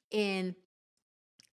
in 0.09 0.55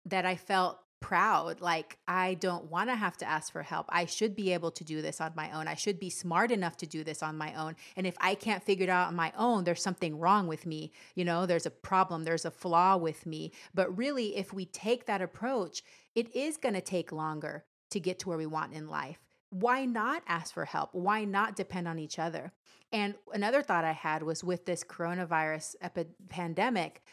that 0.05 0.25
I 0.25 0.35
felt 0.35 0.79
proud. 1.05 1.61
Like, 1.61 1.99
I 2.07 2.33
don't 2.33 2.71
want 2.71 2.89
to 2.89 2.95
have 2.95 3.15
to 3.17 3.29
ask 3.29 3.53
for 3.53 3.61
help. 3.61 3.85
I 3.89 4.05
should 4.05 4.35
be 4.35 4.53
able 4.53 4.71
to 4.71 4.83
do 4.83 5.03
this 5.03 5.21
on 5.21 5.33
my 5.35 5.51
own. 5.51 5.67
I 5.67 5.75
should 5.75 5.99
be 5.99 6.09
smart 6.09 6.49
enough 6.49 6.77
to 6.77 6.87
do 6.87 7.03
this 7.03 7.21
on 7.21 7.37
my 7.37 7.53
own. 7.53 7.75
And 7.95 8.07
if 8.07 8.15
I 8.19 8.33
can't 8.33 8.63
figure 8.63 8.85
it 8.85 8.89
out 8.89 9.09
on 9.09 9.15
my 9.15 9.31
own, 9.37 9.65
there's 9.65 9.83
something 9.83 10.17
wrong 10.17 10.47
with 10.47 10.65
me. 10.65 10.91
You 11.13 11.23
know, 11.23 11.45
there's 11.45 11.67
a 11.67 11.69
problem, 11.69 12.23
there's 12.23 12.43
a 12.43 12.49
flaw 12.49 12.97
with 12.97 13.27
me. 13.27 13.51
But 13.75 13.95
really, 13.95 14.35
if 14.35 14.51
we 14.51 14.65
take 14.65 15.05
that 15.05 15.21
approach, 15.21 15.83
it 16.15 16.35
is 16.35 16.57
going 16.57 16.73
to 16.73 16.81
take 16.81 17.11
longer 17.11 17.65
to 17.91 17.99
get 17.99 18.17
to 18.19 18.29
where 18.29 18.39
we 18.39 18.47
want 18.47 18.73
in 18.73 18.89
life. 18.89 19.19
Why 19.51 19.85
not 19.85 20.23
ask 20.27 20.55
for 20.55 20.65
help? 20.65 20.89
Why 20.93 21.23
not 21.23 21.55
depend 21.55 21.87
on 21.87 21.99
each 21.99 22.17
other? 22.17 22.51
And 22.91 23.13
another 23.31 23.61
thought 23.61 23.85
I 23.85 23.91
had 23.91 24.23
was 24.23 24.43
with 24.43 24.65
this 24.65 24.83
coronavirus 24.83 25.75
epi- 25.81 26.07
pandemic, 26.29 27.03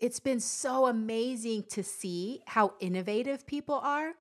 it's 0.00 0.20
been 0.20 0.40
so 0.40 0.86
amazing 0.86 1.64
to 1.70 1.82
see 1.82 2.42
how 2.46 2.74
innovative 2.80 3.46
people 3.46 3.76
are. 3.76 4.12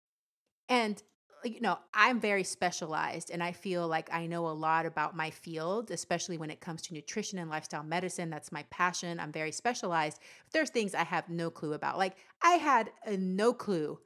And, 0.70 1.02
you 1.44 1.62
know, 1.62 1.78
I'm 1.94 2.20
very 2.20 2.44
specialized 2.44 3.30
and 3.32 3.44
I 3.44 3.52
feel 3.52 3.88
like 3.88 4.10
I 4.12 4.26
know 4.26 4.48
a 4.48 4.50
lot 4.50 4.86
about 4.86 5.16
my 5.16 5.30
field, 5.30 5.92
especially 5.92 6.38
when 6.38 6.50
it 6.50 6.60
comes 6.60 6.82
to 6.84 6.94
nutrition 6.94 7.40
and 7.40 7.50
lifestyle 7.50 7.84
medicine. 7.84 8.30
That's 8.30 8.52
my 8.52 8.64
passion. 8.70 9.20
I'm 9.20 9.32
very 9.32 9.52
specialized. 9.52 10.20
There's 10.52 10.70
things 10.70 10.96
I 10.96 11.04
have 11.04 11.30
no 11.30 11.50
clue 11.50 11.74
about. 11.74 11.98
Like, 11.98 12.18
I 12.42 12.54
had 12.54 12.92
uh, 13.06 13.16
no 13.20 13.54
clue 13.54 14.00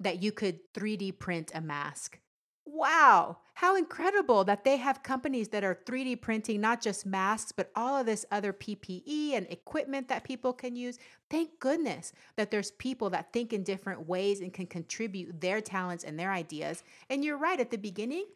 that 0.00 0.22
you 0.22 0.32
could 0.32 0.58
3D 0.74 1.18
print 1.18 1.52
a 1.54 1.60
mask 1.60 2.18
wow, 2.66 3.38
how 3.54 3.76
incredible 3.76 4.42
that 4.44 4.64
they 4.64 4.76
have 4.76 5.04
companies 5.04 5.48
that 5.48 5.62
are 5.62 5.78
3D 5.86 6.20
printing 6.20 6.60
not 6.60 6.80
just 6.80 7.06
masks, 7.06 7.52
but 7.52 7.70
all 7.76 7.96
of 7.96 8.06
this 8.06 8.26
other 8.32 8.52
PPE 8.52 9.32
and 9.34 9.46
equipment 9.48 10.08
that 10.08 10.24
people 10.24 10.52
can 10.52 10.74
use. 10.74 10.98
Thank 11.30 11.60
goodness 11.60 12.12
that 12.36 12.50
there's 12.50 12.72
people 12.72 13.10
that 13.10 13.32
think 13.32 13.52
in 13.52 13.62
different 13.62 14.08
ways 14.08 14.40
and 14.40 14.52
can 14.52 14.66
contribute 14.66 15.40
their 15.40 15.60
talents 15.60 16.02
and 16.02 16.18
their 16.18 16.32
ideas. 16.32 16.82
And 17.08 17.24
you're 17.24 17.38
right, 17.38 17.60
at 17.60 17.70
the 17.70 17.78
beginning, 17.78 18.26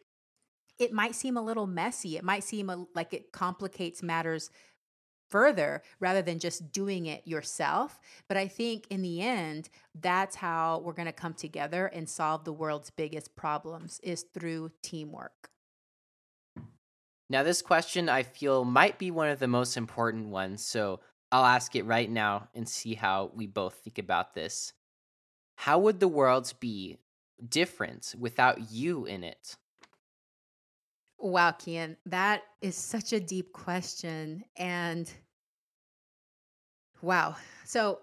it 0.79 0.93
might 0.93 1.15
seem 1.15 1.35
a 1.35 1.41
little 1.41 1.67
messy. 1.67 2.15
It 2.15 2.23
might 2.23 2.45
seem 2.45 2.69
a, 2.69 2.85
like 2.95 3.13
it 3.13 3.33
complicates 3.33 4.01
matters 4.01 4.49
further 5.29 5.81
rather 5.99 6.21
than 6.21 6.39
just 6.39 6.71
doing 6.71 7.05
it 7.05 7.27
yourself. 7.27 7.99
But 8.27 8.37
I 8.37 8.47
think 8.47 8.87
in 8.89 9.01
the 9.01 9.21
end, 9.21 9.69
that's 9.99 10.35
how 10.35 10.81
we're 10.83 10.93
going 10.93 11.05
to 11.05 11.11
come 11.11 11.33
together 11.33 11.87
and 11.87 12.09
solve 12.09 12.43
the 12.43 12.53
world's 12.53 12.89
biggest 12.89 13.35
problems 13.35 13.99
is 14.03 14.23
through 14.33 14.71
teamwork. 14.81 15.49
Now, 17.29 17.43
this 17.43 17.61
question 17.61 18.09
I 18.09 18.23
feel 18.23 18.65
might 18.65 18.97
be 18.97 19.11
one 19.11 19.29
of 19.29 19.39
the 19.39 19.47
most 19.47 19.77
important 19.77 20.29
ones, 20.29 20.65
so 20.65 20.99
I'll 21.31 21.45
ask 21.45 21.75
it 21.75 21.85
right 21.85 22.09
now 22.09 22.47
and 22.55 22.67
see 22.67 22.95
how 22.95 23.31
we 23.35 23.45
both 23.45 23.75
think 23.75 23.99
about 23.99 24.33
this. 24.33 24.73
How 25.55 25.77
would 25.77 25.99
the 25.99 26.07
world 26.07 26.51
be 26.59 26.97
different 27.47 28.15
without 28.17 28.71
you 28.71 29.05
in 29.05 29.23
it? 29.23 29.57
Wow, 31.19 31.51
Kian, 31.51 31.97
that 32.05 32.43
is 32.61 32.75
such 32.75 33.11
a 33.11 33.19
deep 33.19 33.51
question. 33.51 34.43
And 34.55 35.11
wow. 37.01 37.35
So 37.65 37.99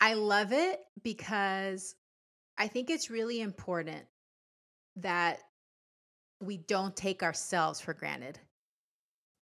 I 0.00 0.14
love 0.14 0.52
it 0.52 0.80
because 1.02 1.96
I 2.56 2.68
think 2.68 2.90
it's 2.90 3.10
really 3.10 3.40
important 3.40 4.04
that 4.96 5.40
we 6.40 6.56
don't 6.56 6.96
take 6.96 7.24
ourselves 7.24 7.80
for 7.80 7.92
granted. 7.92 8.38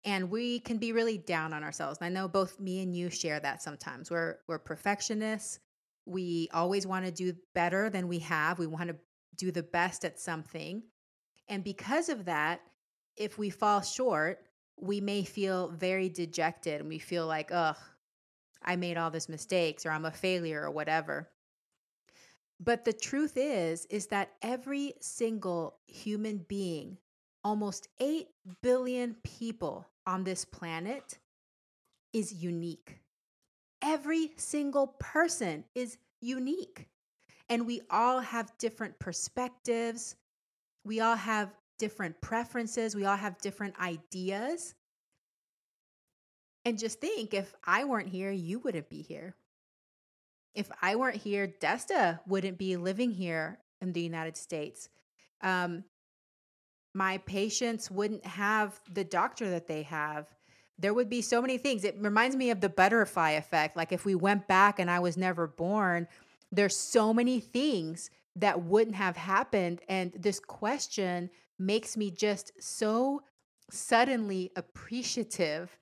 And 0.05 0.29
we 0.29 0.59
can 0.59 0.77
be 0.77 0.91
really 0.91 1.17
down 1.17 1.53
on 1.53 1.63
ourselves. 1.63 1.99
And 2.01 2.05
I 2.05 2.21
know 2.21 2.27
both 2.27 2.59
me 2.59 2.81
and 2.81 2.93
you 2.93 3.09
share 3.09 3.39
that 3.39 3.61
sometimes. 3.61 4.11
We're 4.11 4.39
we're 4.49 4.59
perfectionists. 4.59 5.59
We 6.05 6.49
always 6.53 6.85
want 6.85 7.05
to 7.05 7.11
do 7.11 7.33
better 7.55 7.89
than 7.89 8.09
we 8.09 8.19
have. 8.19 8.59
We 8.59 8.67
want 8.67 8.89
to 8.89 8.97
do 9.37 9.51
the 9.51 9.63
best 9.63 10.03
at 10.03 10.19
something. 10.19 10.83
And 11.47 11.63
because 11.63 12.09
of 12.09 12.25
that, 12.25 12.59
if 13.17 13.37
we 13.37 13.49
fall 13.49 13.81
short, 13.81 14.45
we 14.79 14.99
may 15.01 15.23
feel 15.23 15.69
very 15.69 16.09
dejected 16.09 16.81
and 16.81 16.89
we 16.89 16.99
feel 16.99 17.27
like, 17.27 17.51
ugh, 17.51 17.77
I 18.63 18.75
made 18.75 18.97
all 18.97 19.11
these 19.11 19.29
mistakes 19.29 19.85
or 19.85 19.91
I'm 19.91 20.05
a 20.05 20.11
failure 20.11 20.63
or 20.63 20.71
whatever. 20.71 21.29
But 22.59 22.85
the 22.85 22.93
truth 22.93 23.33
is, 23.35 23.85
is 23.87 24.07
that 24.07 24.31
every 24.41 24.93
single 25.01 25.79
human 25.87 26.45
being, 26.47 26.97
almost 27.43 27.89
8 27.99 28.27
billion 28.61 29.15
people 29.23 29.85
on 30.07 30.23
this 30.23 30.45
planet, 30.45 31.19
is 32.13 32.33
unique. 32.33 32.99
Every 33.81 34.31
single 34.37 34.95
person 34.99 35.65
is 35.75 35.97
unique. 36.21 36.87
And 37.49 37.67
we 37.67 37.81
all 37.89 38.21
have 38.21 38.57
different 38.57 38.97
perspectives. 38.97 40.15
We 40.85 41.01
all 41.01 41.17
have 41.17 41.53
different 41.77 42.19
preferences, 42.21 42.95
we 42.95 43.05
all 43.05 43.17
have 43.17 43.37
different 43.39 43.79
ideas. 43.79 44.75
And 46.65 46.79
just 46.79 47.01
think 47.01 47.33
if 47.33 47.53
I 47.63 47.83
weren't 47.83 48.09
here, 48.09 48.31
you 48.31 48.59
wouldn't 48.59 48.89
be 48.89 49.01
here. 49.01 49.35
If 50.55 50.69
I 50.81 50.95
weren't 50.95 51.17
here, 51.17 51.47
Desta 51.47 52.19
wouldn't 52.27 52.57
be 52.57 52.77
living 52.77 53.11
here 53.11 53.59
in 53.81 53.91
the 53.91 54.01
United 54.01 54.37
States. 54.37 54.89
Um, 55.41 55.83
my 56.93 57.17
patients 57.19 57.89
wouldn't 57.89 58.25
have 58.25 58.79
the 58.91 59.03
doctor 59.03 59.49
that 59.49 59.67
they 59.67 59.81
have. 59.83 60.27
There 60.77 60.93
would 60.93 61.09
be 61.09 61.21
so 61.21 61.41
many 61.41 61.57
things. 61.57 61.83
It 61.83 61.97
reminds 61.99 62.35
me 62.35 62.51
of 62.51 62.61
the 62.61 62.69
butterfly 62.69 63.31
effect. 63.31 63.75
Like 63.75 63.91
if 63.91 64.05
we 64.05 64.15
went 64.15 64.47
back 64.47 64.79
and 64.79 64.89
I 64.89 64.99
was 64.99 65.17
never 65.17 65.47
born, 65.47 66.07
there's 66.51 66.75
so 66.75 67.13
many 67.13 67.39
things 67.39 68.09
that 68.35 68.63
wouldn't 68.63 68.95
have 68.95 69.17
happened. 69.17 69.81
And 69.89 70.11
this 70.15 70.39
question 70.39 71.29
makes 71.59 71.95
me 71.97 72.11
just 72.11 72.51
so 72.59 73.21
suddenly 73.71 74.51
appreciative 74.55 75.77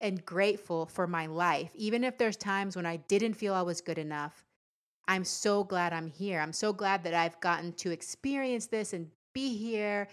and 0.00 0.24
grateful 0.24 0.86
for 0.86 1.06
my 1.06 1.26
life. 1.26 1.70
Even 1.74 2.04
if 2.04 2.18
there's 2.18 2.36
times 2.36 2.76
when 2.76 2.86
I 2.86 2.96
didn't 2.96 3.34
feel 3.34 3.54
I 3.54 3.62
was 3.62 3.80
good 3.80 3.98
enough, 3.98 4.44
I'm 5.08 5.24
so 5.24 5.64
glad 5.64 5.92
I'm 5.92 6.06
here. 6.06 6.40
I'm 6.40 6.52
so 6.52 6.72
glad 6.72 7.04
that 7.04 7.14
I've 7.14 7.40
gotten 7.40 7.72
to 7.74 7.90
experience 7.90 8.66
this 8.66 8.92
and 8.92 9.10
be 9.34 9.56
here 9.56 10.08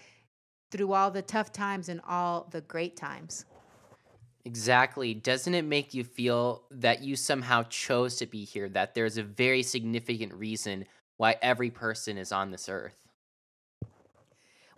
through 0.70 0.92
all 0.92 1.10
the 1.10 1.22
tough 1.22 1.52
times 1.52 1.88
and 1.88 2.00
all 2.06 2.48
the 2.50 2.62
great 2.62 2.96
times. 2.96 3.44
Exactly. 4.44 5.12
Doesn't 5.12 5.54
it 5.54 5.64
make 5.64 5.92
you 5.92 6.04
feel 6.04 6.62
that 6.70 7.02
you 7.02 7.16
somehow 7.16 7.64
chose 7.64 8.16
to 8.16 8.26
be 8.26 8.44
here, 8.44 8.68
that 8.70 8.94
there's 8.94 9.18
a 9.18 9.22
very 9.22 9.62
significant 9.62 10.32
reason 10.34 10.86
why 11.16 11.36
every 11.42 11.70
person 11.70 12.16
is 12.16 12.32
on 12.32 12.50
this 12.50 12.68
earth? 12.68 13.05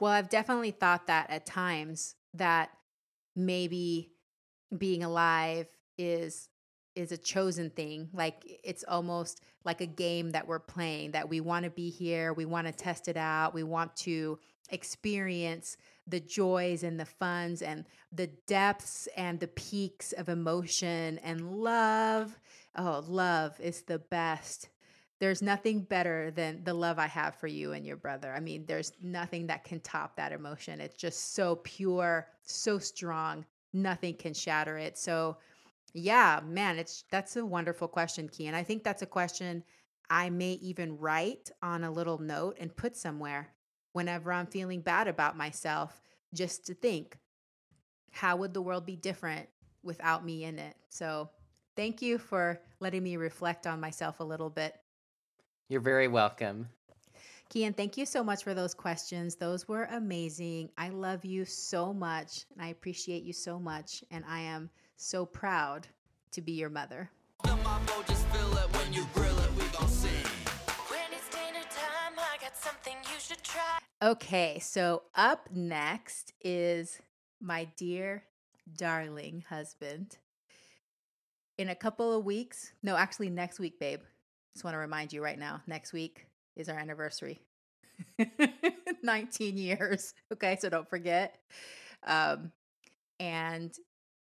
Well, 0.00 0.12
I've 0.12 0.28
definitely 0.28 0.70
thought 0.70 1.06
that 1.08 1.30
at 1.30 1.46
times 1.46 2.14
that 2.34 2.70
maybe 3.34 4.10
being 4.76 5.02
alive 5.02 5.66
is 5.96 6.48
is 6.94 7.12
a 7.12 7.16
chosen 7.16 7.70
thing 7.70 8.08
like 8.12 8.60
it's 8.64 8.84
almost 8.88 9.40
like 9.64 9.80
a 9.80 9.86
game 9.86 10.30
that 10.30 10.48
we're 10.48 10.58
playing 10.58 11.12
that 11.12 11.28
we 11.28 11.40
want 11.40 11.64
to 11.64 11.70
be 11.70 11.90
here 11.90 12.32
we 12.32 12.44
want 12.44 12.66
to 12.66 12.72
test 12.72 13.06
it 13.06 13.16
out 13.16 13.54
we 13.54 13.62
want 13.62 13.94
to 13.94 14.36
experience 14.70 15.76
the 16.06 16.20
joys 16.20 16.82
and 16.82 16.98
the 16.98 17.04
funs 17.04 17.62
and 17.62 17.84
the 18.12 18.28
depths 18.46 19.08
and 19.16 19.40
the 19.40 19.48
peaks 19.48 20.12
of 20.12 20.28
emotion 20.28 21.18
and 21.18 21.62
love. 21.62 22.38
Oh 22.76 23.04
love 23.06 23.58
is 23.60 23.82
the 23.82 23.98
best 23.98 24.68
there's 25.20 25.42
nothing 25.42 25.82
better 25.82 26.30
than 26.30 26.62
the 26.64 26.74
love 26.74 26.98
I 26.98 27.06
have 27.08 27.34
for 27.34 27.48
you 27.48 27.72
and 27.72 27.84
your 27.84 27.96
brother. 27.96 28.32
I 28.32 28.40
mean, 28.40 28.64
there's 28.66 28.92
nothing 29.02 29.46
that 29.48 29.64
can 29.64 29.80
top 29.80 30.16
that 30.16 30.32
emotion. 30.32 30.80
It's 30.80 30.96
just 30.96 31.34
so 31.34 31.56
pure, 31.56 32.28
so 32.42 32.78
strong. 32.78 33.44
Nothing 33.72 34.14
can 34.14 34.34
shatter 34.34 34.78
it. 34.78 34.96
So 34.98 35.38
Yeah, 35.94 36.40
man, 36.46 36.78
it's 36.78 37.04
that's 37.10 37.36
a 37.36 37.44
wonderful 37.46 37.88
question, 37.88 38.28
Key. 38.28 38.46
And 38.46 38.56
I 38.56 38.62
think 38.62 38.84
that's 38.84 39.02
a 39.02 39.06
question 39.06 39.64
I 40.10 40.30
may 40.30 40.52
even 40.54 40.98
write 40.98 41.50
on 41.62 41.84
a 41.84 41.90
little 41.90 42.18
note 42.18 42.56
and 42.60 42.74
put 42.76 42.96
somewhere 42.96 43.48
whenever 43.92 44.32
I'm 44.32 44.46
feeling 44.46 44.80
bad 44.82 45.08
about 45.08 45.36
myself, 45.36 46.00
just 46.34 46.66
to 46.66 46.74
think, 46.74 47.18
how 48.12 48.36
would 48.36 48.54
the 48.54 48.62
world 48.62 48.86
be 48.86 48.96
different 48.96 49.48
without 49.82 50.24
me 50.24 50.44
in 50.44 50.58
it? 50.58 50.76
So 50.88 51.30
thank 51.76 52.02
you 52.02 52.18
for 52.18 52.60
letting 52.80 53.02
me 53.02 53.16
reflect 53.16 53.66
on 53.66 53.80
myself 53.80 54.20
a 54.20 54.24
little 54.24 54.50
bit. 54.50 54.74
You're 55.68 55.82
very 55.82 56.08
welcome. 56.08 56.70
Kian, 57.50 57.76
thank 57.76 57.98
you 57.98 58.06
so 58.06 58.24
much 58.24 58.42
for 58.42 58.54
those 58.54 58.72
questions. 58.72 59.36
Those 59.36 59.68
were 59.68 59.84
amazing. 59.84 60.70
I 60.78 60.88
love 60.88 61.26
you 61.26 61.44
so 61.44 61.92
much 61.92 62.46
and 62.54 62.62
I 62.62 62.68
appreciate 62.68 63.22
you 63.22 63.34
so 63.34 63.58
much. 63.58 64.02
And 64.10 64.24
I 64.26 64.40
am 64.40 64.70
so 64.96 65.26
proud 65.26 65.86
to 66.32 66.40
be 66.40 66.52
your 66.52 66.70
mother. 66.70 67.10
Okay, 74.02 74.58
so 74.60 75.02
up 75.14 75.48
next 75.52 76.32
is 76.40 76.98
my 77.42 77.68
dear, 77.76 78.22
darling 78.74 79.44
husband. 79.50 80.16
In 81.58 81.68
a 81.68 81.74
couple 81.74 82.16
of 82.16 82.24
weeks, 82.24 82.72
no, 82.82 82.96
actually 82.96 83.28
next 83.28 83.58
week, 83.58 83.78
babe. 83.78 84.00
Just 84.54 84.64
want 84.64 84.74
to 84.74 84.78
remind 84.78 85.12
you 85.12 85.22
right 85.22 85.38
now, 85.38 85.62
next 85.66 85.92
week 85.92 86.26
is 86.56 86.68
our 86.68 86.76
anniversary. 86.76 87.40
19 89.02 89.56
years. 89.56 90.14
Okay, 90.32 90.58
so 90.60 90.68
don't 90.68 90.88
forget. 90.88 91.38
Um, 92.06 92.52
and 93.18 93.74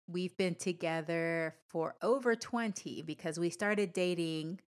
we've 0.06 0.36
been 0.36 0.54
together 0.54 1.54
for 1.68 1.94
over 2.02 2.36
20 2.36 3.02
because 3.02 3.38
we 3.38 3.50
started 3.50 3.92
dating 3.92 4.60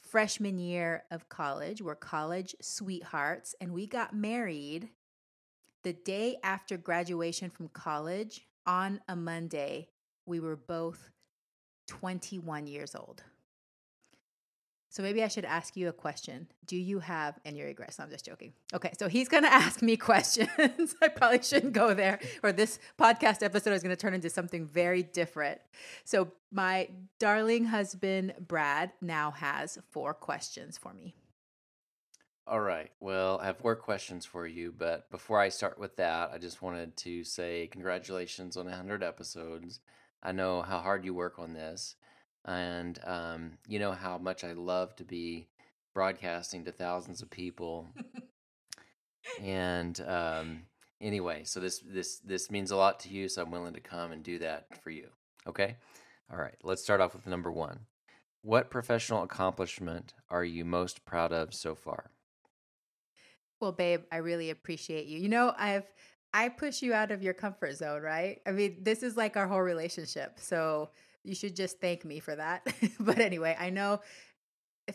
freshman 0.00 0.58
year 0.58 1.04
of 1.10 1.28
college. 1.28 1.80
We're 1.80 1.94
college 1.94 2.54
sweethearts, 2.60 3.54
and 3.60 3.72
we 3.72 3.86
got 3.86 4.14
married 4.14 4.88
the 5.84 5.92
day 5.92 6.38
after 6.42 6.76
graduation 6.76 7.50
from 7.50 7.68
college 7.68 8.46
on 8.66 9.00
a 9.08 9.16
Monday. 9.16 9.88
We 10.26 10.40
were 10.40 10.56
both 10.56 11.10
21 11.86 12.66
years 12.66 12.94
old. 12.94 13.22
So 14.98 15.04
maybe 15.04 15.22
I 15.22 15.28
should 15.28 15.44
ask 15.44 15.76
you 15.76 15.86
a 15.86 15.92
question. 15.92 16.48
Do 16.66 16.76
you 16.76 16.98
have 16.98 17.38
any 17.44 17.62
regrets? 17.62 18.00
No, 18.00 18.04
I'm 18.04 18.10
just 18.10 18.24
joking. 18.24 18.52
Okay, 18.74 18.90
so 18.98 19.06
he's 19.06 19.28
going 19.28 19.42
to 19.44 19.52
ask 19.52 19.80
me 19.80 19.96
questions. 19.96 20.96
I 21.00 21.06
probably 21.06 21.40
shouldn't 21.40 21.72
go 21.72 21.94
there, 21.94 22.18
or 22.42 22.50
this 22.50 22.80
podcast 22.98 23.44
episode 23.44 23.74
is 23.74 23.82
going 23.84 23.94
to 23.94 24.00
turn 24.00 24.12
into 24.12 24.28
something 24.28 24.66
very 24.66 25.04
different. 25.04 25.60
So, 26.04 26.32
my 26.50 26.88
darling 27.20 27.66
husband, 27.66 28.34
Brad, 28.40 28.90
now 29.00 29.30
has 29.30 29.78
four 29.88 30.14
questions 30.14 30.76
for 30.76 30.92
me. 30.92 31.14
All 32.48 32.58
right. 32.58 32.90
Well, 32.98 33.38
I 33.40 33.46
have 33.46 33.58
four 33.58 33.76
questions 33.76 34.26
for 34.26 34.48
you, 34.48 34.74
but 34.76 35.08
before 35.12 35.38
I 35.38 35.48
start 35.48 35.78
with 35.78 35.94
that, 35.98 36.32
I 36.34 36.38
just 36.38 36.60
wanted 36.60 36.96
to 36.96 37.22
say 37.22 37.68
congratulations 37.70 38.56
on 38.56 38.64
100 38.64 39.04
episodes. 39.04 39.78
I 40.24 40.32
know 40.32 40.62
how 40.62 40.80
hard 40.80 41.04
you 41.04 41.14
work 41.14 41.38
on 41.38 41.52
this 41.52 41.94
and 42.44 42.98
um, 43.04 43.52
you 43.66 43.78
know 43.78 43.92
how 43.92 44.18
much 44.18 44.44
I 44.44 44.52
love 44.52 44.94
to 44.96 45.04
be 45.04 45.48
broadcasting 45.94 46.64
to 46.64 46.72
thousands 46.72 47.22
of 47.22 47.30
people. 47.30 47.86
and 49.42 50.00
um, 50.06 50.62
anyway, 51.00 51.42
so 51.44 51.60
this 51.60 51.80
this 51.80 52.18
this 52.18 52.50
means 52.50 52.70
a 52.70 52.76
lot 52.76 53.00
to 53.00 53.08
you, 53.08 53.28
so 53.28 53.42
I'm 53.42 53.50
willing 53.50 53.74
to 53.74 53.80
come 53.80 54.12
and 54.12 54.22
do 54.22 54.38
that 54.38 54.66
for 54.82 54.90
you. 54.90 55.08
Okay, 55.46 55.76
all 56.32 56.38
right. 56.38 56.56
Let's 56.62 56.82
start 56.82 57.00
off 57.00 57.14
with 57.14 57.26
number 57.26 57.50
one. 57.50 57.80
What 58.42 58.70
professional 58.70 59.22
accomplishment 59.22 60.14
are 60.30 60.44
you 60.44 60.64
most 60.64 61.04
proud 61.04 61.32
of 61.32 61.52
so 61.52 61.74
far? 61.74 62.10
Well, 63.60 63.72
babe, 63.72 64.02
I 64.12 64.18
really 64.18 64.50
appreciate 64.50 65.06
you. 65.06 65.18
You 65.18 65.28
know, 65.28 65.52
I've 65.58 65.86
I 66.32 66.48
push 66.50 66.82
you 66.82 66.92
out 66.92 67.10
of 67.10 67.22
your 67.22 67.34
comfort 67.34 67.76
zone, 67.76 68.02
right? 68.02 68.40
I 68.46 68.52
mean, 68.52 68.78
this 68.82 69.02
is 69.02 69.16
like 69.16 69.36
our 69.36 69.48
whole 69.48 69.62
relationship. 69.62 70.38
So 70.38 70.90
you 71.28 71.34
should 71.34 71.54
just 71.54 71.80
thank 71.80 72.04
me 72.04 72.20
for 72.20 72.34
that. 72.34 72.66
but 73.00 73.18
anyway, 73.18 73.56
I 73.58 73.70
know 73.70 74.00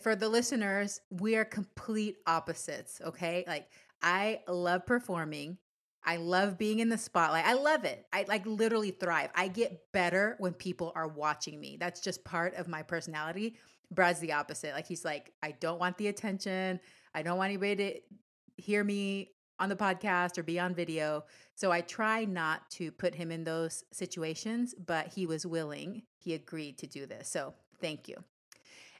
for 0.00 0.16
the 0.16 0.28
listeners, 0.28 1.00
we 1.10 1.36
are 1.36 1.44
complete 1.44 2.16
opposites, 2.26 3.00
okay? 3.04 3.44
Like 3.46 3.68
I 4.02 4.40
love 4.48 4.86
performing. 4.86 5.58
I 6.04 6.16
love 6.16 6.58
being 6.58 6.80
in 6.80 6.90
the 6.90 6.98
spotlight. 6.98 7.46
I 7.46 7.54
love 7.54 7.84
it. 7.84 8.04
I 8.12 8.26
like 8.28 8.44
literally 8.44 8.90
thrive. 8.90 9.30
I 9.34 9.48
get 9.48 9.80
better 9.92 10.36
when 10.38 10.52
people 10.52 10.92
are 10.94 11.08
watching 11.08 11.58
me. 11.58 11.78
That's 11.80 12.00
just 12.00 12.24
part 12.24 12.54
of 12.56 12.68
my 12.68 12.82
personality. 12.82 13.56
Brad's 13.90 14.20
the 14.20 14.32
opposite. 14.32 14.74
Like 14.74 14.86
he's 14.86 15.04
like, 15.04 15.32
I 15.42 15.52
don't 15.52 15.80
want 15.80 15.96
the 15.96 16.08
attention. 16.08 16.80
I 17.14 17.22
don't 17.22 17.38
want 17.38 17.48
anybody 17.48 17.76
to 17.76 18.62
hear 18.62 18.84
me 18.84 19.30
on 19.58 19.68
the 19.68 19.76
podcast 19.76 20.36
or 20.36 20.42
be 20.42 20.58
on 20.58 20.74
video. 20.74 21.24
So 21.54 21.70
I 21.70 21.80
try 21.82 22.24
not 22.24 22.68
to 22.72 22.90
put 22.90 23.14
him 23.14 23.30
in 23.30 23.44
those 23.44 23.84
situations, 23.92 24.74
but 24.74 25.08
he 25.08 25.26
was 25.26 25.46
willing. 25.46 26.02
He 26.18 26.34
agreed 26.34 26.78
to 26.78 26.86
do 26.86 27.06
this. 27.06 27.28
So 27.28 27.54
thank 27.80 28.08
you. 28.08 28.16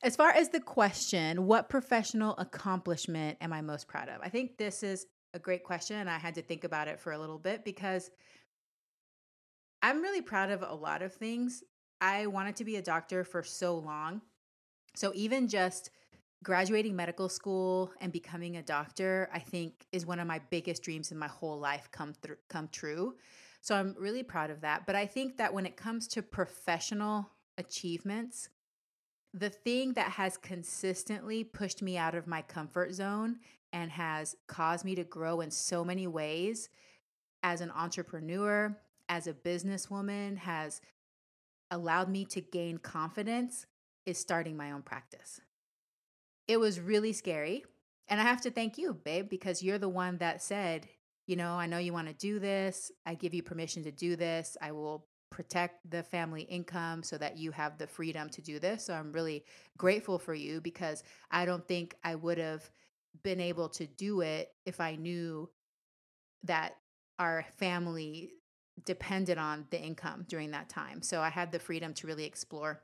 As 0.03 0.17
far 0.17 0.31
as 0.31 0.51
the 0.51 0.61
question, 0.61 1.47
what 1.47 1.69
professional 1.69 2.37
accomplishment 2.37 3.39
am 3.41 3.53
I 3.53 3.63
most 3.63 3.89
proud 3.89 4.09
of? 4.09 4.21
I 4.23 4.29
think 4.29 4.59
this 4.59 4.83
is 4.83 5.07
a 5.33 5.39
great 5.39 5.65
question. 5.65 6.09
I 6.09 6.19
had 6.19 6.35
to 6.35 6.43
think 6.43 6.65
about 6.65 6.89
it 6.89 7.01
for 7.01 7.13
a 7.13 7.19
little 7.19 7.39
bit 7.39 7.65
because 7.65 8.11
I'm 9.83 10.01
really 10.01 10.23
proud 10.23 10.51
of 10.51 10.63
a 10.63 10.75
lot 10.75 11.03
of 11.03 11.13
things. 11.13 11.65
I 12.01 12.27
wanted 12.27 12.57
to 12.57 12.65
be 12.65 12.77
a 12.77 12.83
doctor 12.83 13.25
for 13.25 13.43
so 13.43 13.77
long. 13.79 14.21
So 14.95 15.11
even 15.15 15.49
just 15.49 15.91
graduating 16.45 16.95
medical 16.95 17.29
school 17.29 17.91
and 18.01 18.13
becoming 18.13 18.59
a 18.59 18.63
doctor, 18.63 19.29
I 19.33 19.41
think 19.41 19.87
is 19.91 20.07
one 20.07 20.21
of 20.21 20.29
my 20.29 20.41
biggest 20.51 20.83
dreams 20.83 21.11
in 21.11 21.19
my 21.19 21.27
whole 21.27 21.59
life 21.59 21.89
come 21.91 22.13
through 22.13 22.37
come 22.49 22.69
true. 22.69 23.17
So 23.63 23.75
I'm 23.75 23.97
really 23.99 24.23
proud 24.23 24.51
of 24.51 24.61
that. 24.61 24.87
But 24.87 24.95
I 24.95 25.07
think 25.07 25.39
that 25.39 25.53
when 25.53 25.65
it 25.65 25.77
comes 25.77 26.07
to 26.09 26.23
professional 26.23 27.31
achievements, 27.57 28.51
the 29.33 29.49
thing 29.49 29.95
that 29.95 30.13
has 30.13 30.37
consistently 30.37 31.43
pushed 31.43 31.83
me 31.83 31.97
out 31.97 32.15
of 32.15 32.27
my 32.27 32.43
comfort 32.43 32.93
zone 32.93 33.39
and 33.73 33.91
has 33.91 34.37
caused 34.47 34.85
me 34.85 34.95
to 34.95 35.03
grow 35.03 35.41
in 35.41 35.51
so 35.51 35.83
many 35.83 36.07
ways 36.07 36.69
as 37.43 37.63
an 37.63 37.71
entrepreneur, 37.73 38.77
as 39.09 39.27
a 39.27 39.33
businesswoman, 39.33 40.37
has 40.37 40.81
allowed 41.71 42.09
me 42.09 42.25
to 42.27 42.41
gain 42.41 42.77
confidence 42.79 43.67
is 44.07 44.19
starting 44.19 44.57
my 44.57 44.71
own 44.71 44.83
practice 44.83 45.41
it 46.49 46.59
was 46.59 46.81
really 46.81 47.13
scary. 47.13 47.65
And 48.09 48.21
I 48.21 48.25
have 48.25 48.43
to 48.43 48.51
thank 48.51 48.77
you, 48.77 48.95
babe, 48.95 49.29
because 49.31 49.63
you're 49.63 49.79
the 49.79 49.89
one 49.89 50.19
that 50.19 50.43
said, 50.43 50.87
you 51.27 51.37
know, 51.37 51.55
I 51.55 51.67
know 51.67 51.79
you 51.79 51.93
want 51.93 52.09
to 52.09 52.15
do 52.15 52.39
this. 52.39 52.93
I 53.07 53.15
give 53.15 53.33
you 53.33 53.43
permission 53.43 53.83
to 53.85 53.91
do 53.91 54.15
this. 54.15 54.57
I 54.61 54.73
will 54.73 55.07
protect 55.31 55.91
the 55.91 56.03
family 56.03 56.43
income 56.43 57.03
so 57.03 57.19
that 57.19 57.39
you 57.39 57.51
have 57.51 57.79
the 57.79 57.87
freedom 57.87 58.29
to 58.31 58.43
do 58.43 58.59
this. 58.59 58.85
So 58.85 58.95
I'm 58.95 59.11
really 59.13 59.45
grateful 59.77 60.19
for 60.19 60.35
you 60.35 60.61
because 60.61 61.03
I 61.31 61.45
don't 61.45 61.67
think 61.67 61.97
I 62.05 62.15
would 62.15 62.39
have 62.39 62.71
been 63.23 63.41
able 63.41 63.69
to 63.71 63.87
do 63.87 64.21
it 64.21 64.53
if 64.67 64.81
I 64.81 64.97
knew 64.97 65.51
that 66.45 66.77
our 67.19 67.45
family 67.57 68.31
depended 68.85 69.39
on 69.39 69.67
the 69.71 69.81
income 69.81 70.25
during 70.29 70.51
that 70.51 70.69
time. 70.69 71.01
So 71.03 71.21
I 71.21 71.31
had 71.31 71.53
the 71.53 71.59
freedom 71.59 71.95
to 71.95 72.07
really 72.07 72.25
explore. 72.25 72.83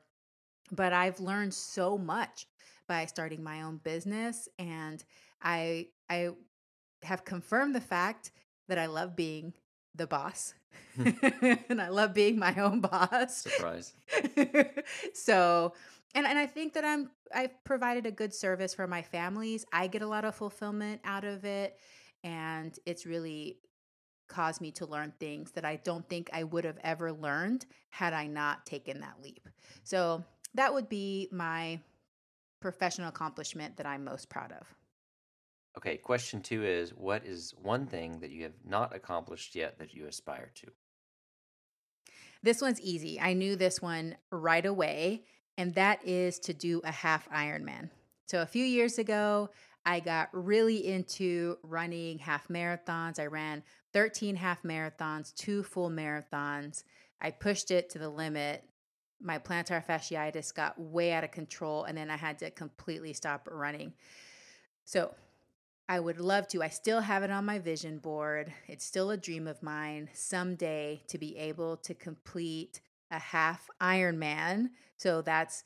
But 0.71 0.93
I've 0.93 1.19
learned 1.19 1.53
so 1.53 1.97
much 1.97 2.47
by 2.91 3.05
starting 3.05 3.41
my 3.41 3.61
own 3.61 3.77
business 3.77 4.49
and 4.59 5.01
I 5.41 5.87
I 6.09 6.31
have 7.03 7.23
confirmed 7.23 7.73
the 7.73 7.79
fact 7.79 8.31
that 8.67 8.77
I 8.77 8.87
love 8.87 9.15
being 9.15 9.53
the 9.95 10.07
boss. 10.07 10.53
Hmm. 10.97 11.11
and 11.69 11.81
I 11.81 11.87
love 11.87 12.13
being 12.13 12.37
my 12.37 12.53
own 12.55 12.81
boss. 12.81 13.37
Surprise. 13.37 13.93
so, 15.13 15.73
and 16.13 16.27
and 16.27 16.37
I 16.37 16.45
think 16.47 16.73
that 16.73 16.83
I'm 16.83 17.11
I've 17.33 17.63
provided 17.63 18.05
a 18.05 18.11
good 18.11 18.33
service 18.33 18.73
for 18.73 18.87
my 18.87 19.01
families. 19.01 19.65
I 19.71 19.87
get 19.87 20.01
a 20.01 20.07
lot 20.07 20.25
of 20.25 20.35
fulfillment 20.35 20.99
out 21.05 21.23
of 21.23 21.45
it 21.45 21.79
and 22.25 22.77
it's 22.85 23.05
really 23.05 23.59
caused 24.27 24.59
me 24.59 24.71
to 24.71 24.85
learn 24.85 25.13
things 25.17 25.51
that 25.51 25.63
I 25.63 25.77
don't 25.77 26.07
think 26.09 26.29
I 26.33 26.43
would 26.43 26.65
have 26.65 26.79
ever 26.83 27.13
learned 27.13 27.65
had 27.89 28.11
I 28.11 28.27
not 28.27 28.65
taken 28.65 28.99
that 28.99 29.15
leap. 29.23 29.47
So, 29.85 30.25
that 30.55 30.73
would 30.73 30.89
be 30.89 31.29
my 31.31 31.79
professional 32.61 33.09
accomplishment 33.09 33.75
that 33.77 33.85
I'm 33.85 34.05
most 34.05 34.29
proud 34.29 34.53
of? 34.53 34.67
Okay, 35.77 35.97
question 35.97 36.41
two 36.41 36.63
is 36.63 36.91
What 36.91 37.25
is 37.25 37.53
one 37.61 37.87
thing 37.87 38.19
that 38.19 38.31
you 38.31 38.43
have 38.43 38.53
not 38.65 38.95
accomplished 38.95 39.55
yet 39.55 39.79
that 39.79 39.93
you 39.93 40.05
aspire 40.05 40.51
to? 40.55 40.67
This 42.43 42.61
one's 42.61 42.81
easy. 42.81 43.19
I 43.19 43.33
knew 43.33 43.55
this 43.55 43.81
one 43.81 44.15
right 44.31 44.65
away, 44.65 45.23
and 45.57 45.75
that 45.75 46.05
is 46.05 46.39
to 46.39 46.53
do 46.53 46.81
a 46.83 46.91
half 46.91 47.29
Ironman. 47.29 47.89
So 48.27 48.41
a 48.41 48.47
few 48.47 48.65
years 48.65 48.97
ago, 48.97 49.49
I 49.85 49.99
got 49.99 50.29
really 50.31 50.87
into 50.87 51.57
running 51.63 52.19
half 52.19 52.47
marathons. 52.47 53.19
I 53.19 53.25
ran 53.25 53.63
13 53.93 54.35
half 54.35 54.63
marathons, 54.63 55.33
two 55.35 55.63
full 55.63 55.89
marathons. 55.89 56.83
I 57.19 57.31
pushed 57.31 57.71
it 57.71 57.89
to 57.91 57.99
the 57.99 58.09
limit 58.09 58.63
my 59.21 59.37
plantar 59.37 59.85
fasciitis 59.85 60.53
got 60.53 60.79
way 60.79 61.11
out 61.13 61.23
of 61.23 61.31
control 61.31 61.83
and 61.83 61.97
then 61.97 62.09
I 62.09 62.17
had 62.17 62.39
to 62.39 62.49
completely 62.51 63.13
stop 63.13 63.47
running. 63.51 63.93
So, 64.85 65.13
I 65.91 65.99
would 65.99 66.21
love 66.21 66.47
to. 66.49 66.63
I 66.63 66.69
still 66.69 67.01
have 67.01 67.21
it 67.21 67.31
on 67.31 67.43
my 67.43 67.59
vision 67.59 67.97
board. 67.97 68.53
It's 68.69 68.85
still 68.85 69.11
a 69.11 69.17
dream 69.17 69.45
of 69.45 69.61
mine 69.61 70.09
someday 70.13 71.01
to 71.09 71.17
be 71.17 71.35
able 71.35 71.75
to 71.77 71.93
complete 71.93 72.79
a 73.11 73.19
half 73.19 73.69
Ironman. 73.81 74.69
So 74.95 75.21
that's 75.21 75.65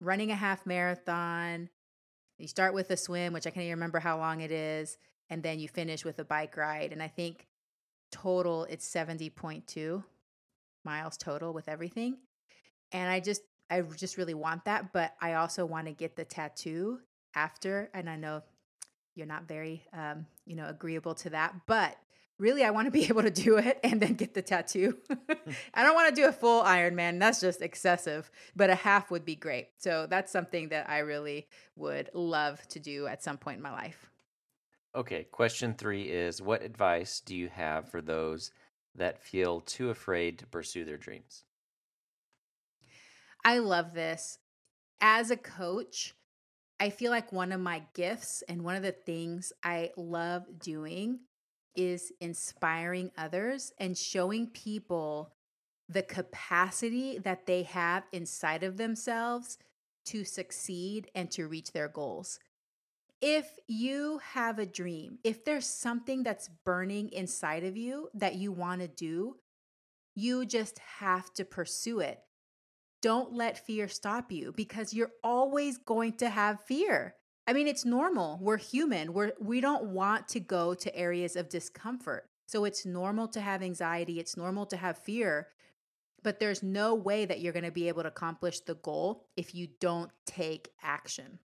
running 0.00 0.32
a 0.32 0.34
half 0.34 0.66
marathon. 0.66 1.68
You 2.36 2.48
start 2.48 2.74
with 2.74 2.90
a 2.90 2.96
swim, 2.96 3.32
which 3.32 3.46
I 3.46 3.50
can't 3.50 3.64
even 3.64 3.76
remember 3.76 4.00
how 4.00 4.18
long 4.18 4.40
it 4.40 4.50
is, 4.50 4.98
and 5.28 5.40
then 5.40 5.60
you 5.60 5.68
finish 5.68 6.04
with 6.04 6.18
a 6.18 6.24
bike 6.24 6.56
ride. 6.56 6.92
And 6.92 7.00
I 7.00 7.08
think 7.08 7.46
total 8.10 8.64
it's 8.64 8.92
70.2 8.92 10.02
miles 10.84 11.16
total 11.16 11.52
with 11.52 11.68
everything. 11.68 12.16
And 12.92 13.10
I 13.10 13.20
just 13.20 13.42
I 13.70 13.82
just 13.82 14.16
really 14.16 14.34
want 14.34 14.64
that, 14.64 14.92
but 14.92 15.14
I 15.20 15.34
also 15.34 15.64
want 15.64 15.86
to 15.86 15.92
get 15.92 16.16
the 16.16 16.24
tattoo 16.24 17.00
after 17.34 17.90
and 17.94 18.10
I 18.10 18.16
know 18.16 18.42
you're 19.14 19.26
not 19.26 19.46
very 19.46 19.84
um, 19.92 20.26
you 20.46 20.56
know 20.56 20.66
agreeable 20.68 21.14
to 21.14 21.30
that 21.30 21.54
but 21.66 21.96
really 22.38 22.64
i 22.64 22.70
want 22.70 22.86
to 22.86 22.90
be 22.90 23.04
able 23.08 23.22
to 23.22 23.30
do 23.30 23.58
it 23.58 23.78
and 23.84 24.00
then 24.00 24.14
get 24.14 24.34
the 24.34 24.42
tattoo. 24.42 24.96
I 25.74 25.82
don't 25.82 25.94
want 25.94 26.14
to 26.14 26.20
do 26.20 26.26
a 26.26 26.32
full 26.32 26.62
ironman 26.62 27.18
that's 27.18 27.40
just 27.40 27.60
excessive 27.60 28.30
but 28.56 28.70
a 28.70 28.74
half 28.74 29.10
would 29.10 29.24
be 29.24 29.36
great 29.36 29.68
so 29.78 30.06
that's 30.08 30.32
something 30.32 30.70
that 30.70 30.88
i 30.88 30.98
really 30.98 31.46
would 31.76 32.10
love 32.14 32.66
to 32.68 32.78
do 32.78 33.06
at 33.06 33.22
some 33.22 33.38
point 33.38 33.58
in 33.58 33.62
my 33.62 33.72
life. 33.72 34.10
Okay, 34.96 35.24
question 35.30 35.74
three 35.74 36.02
is 36.02 36.42
What 36.42 36.62
advice 36.62 37.20
do 37.20 37.36
you 37.36 37.48
have 37.48 37.88
for 37.88 38.02
those 38.02 38.50
that 38.96 39.22
feel 39.22 39.60
too 39.60 39.90
afraid 39.90 40.38
to 40.40 40.46
pursue 40.46 40.84
their 40.84 40.96
dreams? 40.96 41.44
I 43.44 43.58
love 43.58 43.94
this 43.94 44.38
as 45.00 45.30
a 45.30 45.36
coach 45.36 46.14
I 46.80 46.88
feel 46.88 47.10
like 47.10 47.30
one 47.30 47.52
of 47.52 47.60
my 47.60 47.82
gifts 47.92 48.42
and 48.48 48.64
one 48.64 48.74
of 48.74 48.82
the 48.82 48.90
things 48.90 49.52
I 49.62 49.90
love 49.98 50.46
doing 50.58 51.20
is 51.76 52.10
inspiring 52.20 53.10
others 53.18 53.70
and 53.78 53.96
showing 53.96 54.46
people 54.46 55.34
the 55.90 56.02
capacity 56.02 57.18
that 57.18 57.44
they 57.44 57.64
have 57.64 58.04
inside 58.12 58.62
of 58.62 58.78
themselves 58.78 59.58
to 60.06 60.24
succeed 60.24 61.10
and 61.14 61.30
to 61.32 61.48
reach 61.48 61.72
their 61.72 61.88
goals. 61.88 62.38
If 63.20 63.58
you 63.68 64.20
have 64.32 64.58
a 64.58 64.64
dream, 64.64 65.18
if 65.22 65.44
there's 65.44 65.66
something 65.66 66.22
that's 66.22 66.48
burning 66.64 67.10
inside 67.10 67.64
of 67.64 67.76
you 67.76 68.08
that 68.14 68.36
you 68.36 68.52
want 68.52 68.80
to 68.80 68.88
do, 68.88 69.36
you 70.14 70.46
just 70.46 70.78
have 70.78 71.30
to 71.34 71.44
pursue 71.44 72.00
it. 72.00 72.20
Don't 73.02 73.32
let 73.32 73.64
fear 73.64 73.88
stop 73.88 74.30
you 74.30 74.52
because 74.56 74.92
you're 74.92 75.12
always 75.24 75.78
going 75.78 76.14
to 76.14 76.28
have 76.28 76.62
fear. 76.64 77.14
I 77.46 77.52
mean, 77.52 77.66
it's 77.66 77.84
normal. 77.84 78.38
We're 78.40 78.58
human. 78.58 79.12
We're 79.12 79.32
we 79.40 79.60
don't 79.60 79.86
want 79.86 80.28
to 80.28 80.40
go 80.40 80.74
to 80.74 80.96
areas 80.96 81.36
of 81.36 81.48
discomfort. 81.48 82.28
So 82.46 82.64
it's 82.64 82.84
normal 82.84 83.28
to 83.28 83.40
have 83.40 83.62
anxiety, 83.62 84.18
it's 84.18 84.36
normal 84.36 84.66
to 84.66 84.76
have 84.76 84.98
fear, 84.98 85.48
but 86.22 86.40
there's 86.40 86.62
no 86.62 86.94
way 86.94 87.24
that 87.24 87.40
you're 87.40 87.52
going 87.52 87.64
to 87.64 87.70
be 87.70 87.86
able 87.88 88.02
to 88.02 88.08
accomplish 88.08 88.60
the 88.60 88.74
goal 88.74 89.28
if 89.36 89.54
you 89.54 89.68
don't 89.80 90.10
take 90.26 90.70
action. 90.82 91.38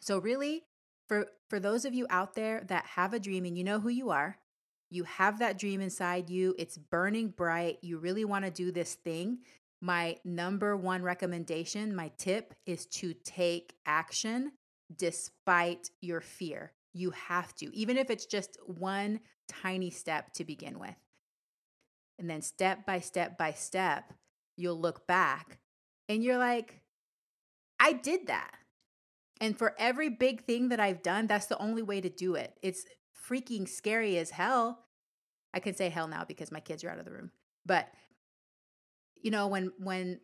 So 0.00 0.18
really, 0.18 0.64
for 1.06 1.26
for 1.48 1.60
those 1.60 1.84
of 1.84 1.92
you 1.92 2.06
out 2.08 2.34
there 2.34 2.64
that 2.68 2.86
have 2.86 3.12
a 3.12 3.20
dream 3.20 3.44
and 3.44 3.56
you 3.56 3.64
know 3.64 3.80
who 3.80 3.90
you 3.90 4.10
are, 4.10 4.38
you 4.90 5.04
have 5.04 5.38
that 5.38 5.58
dream 5.58 5.80
inside 5.80 6.30
you, 6.30 6.54
it's 6.58 6.78
burning 6.78 7.28
bright, 7.28 7.78
you 7.82 7.98
really 7.98 8.24
want 8.24 8.44
to 8.44 8.50
do 8.50 8.72
this 8.72 8.94
thing, 8.94 9.38
my 9.80 10.16
number 10.24 10.76
one 10.76 11.02
recommendation, 11.02 11.94
my 11.94 12.10
tip 12.18 12.54
is 12.66 12.86
to 12.86 13.14
take 13.24 13.74
action 13.86 14.52
despite 14.94 15.90
your 16.00 16.20
fear. 16.20 16.72
You 16.92 17.12
have 17.12 17.54
to, 17.56 17.74
even 17.74 17.96
if 17.96 18.10
it's 18.10 18.26
just 18.26 18.58
one 18.66 19.20
tiny 19.48 19.90
step 19.90 20.32
to 20.34 20.44
begin 20.44 20.78
with. 20.78 20.96
And 22.18 22.28
then 22.28 22.42
step 22.42 22.84
by 22.84 23.00
step 23.00 23.38
by 23.38 23.52
step, 23.52 24.12
you'll 24.56 24.78
look 24.78 25.06
back 25.06 25.58
and 26.08 26.22
you're 26.22 26.38
like, 26.38 26.82
I 27.78 27.94
did 27.94 28.26
that. 28.26 28.54
And 29.40 29.56
for 29.56 29.74
every 29.78 30.10
big 30.10 30.44
thing 30.44 30.68
that 30.68 30.80
I've 30.80 31.02
done, 31.02 31.26
that's 31.26 31.46
the 31.46 31.58
only 31.58 31.82
way 31.82 32.02
to 32.02 32.10
do 32.10 32.34
it. 32.34 32.58
It's 32.62 32.84
freaking 33.26 33.66
scary 33.66 34.18
as 34.18 34.30
hell. 34.30 34.80
I 35.54 35.60
can 35.60 35.74
say 35.74 35.88
hell 35.88 36.08
now 36.08 36.24
because 36.26 36.52
my 36.52 36.60
kids 36.60 36.84
are 36.84 36.90
out 36.90 36.98
of 36.98 37.06
the 37.06 37.10
room. 37.10 37.30
But 37.64 37.88
you 39.22 39.30
know, 39.30 39.46
when 39.46 39.72
when 39.78 40.20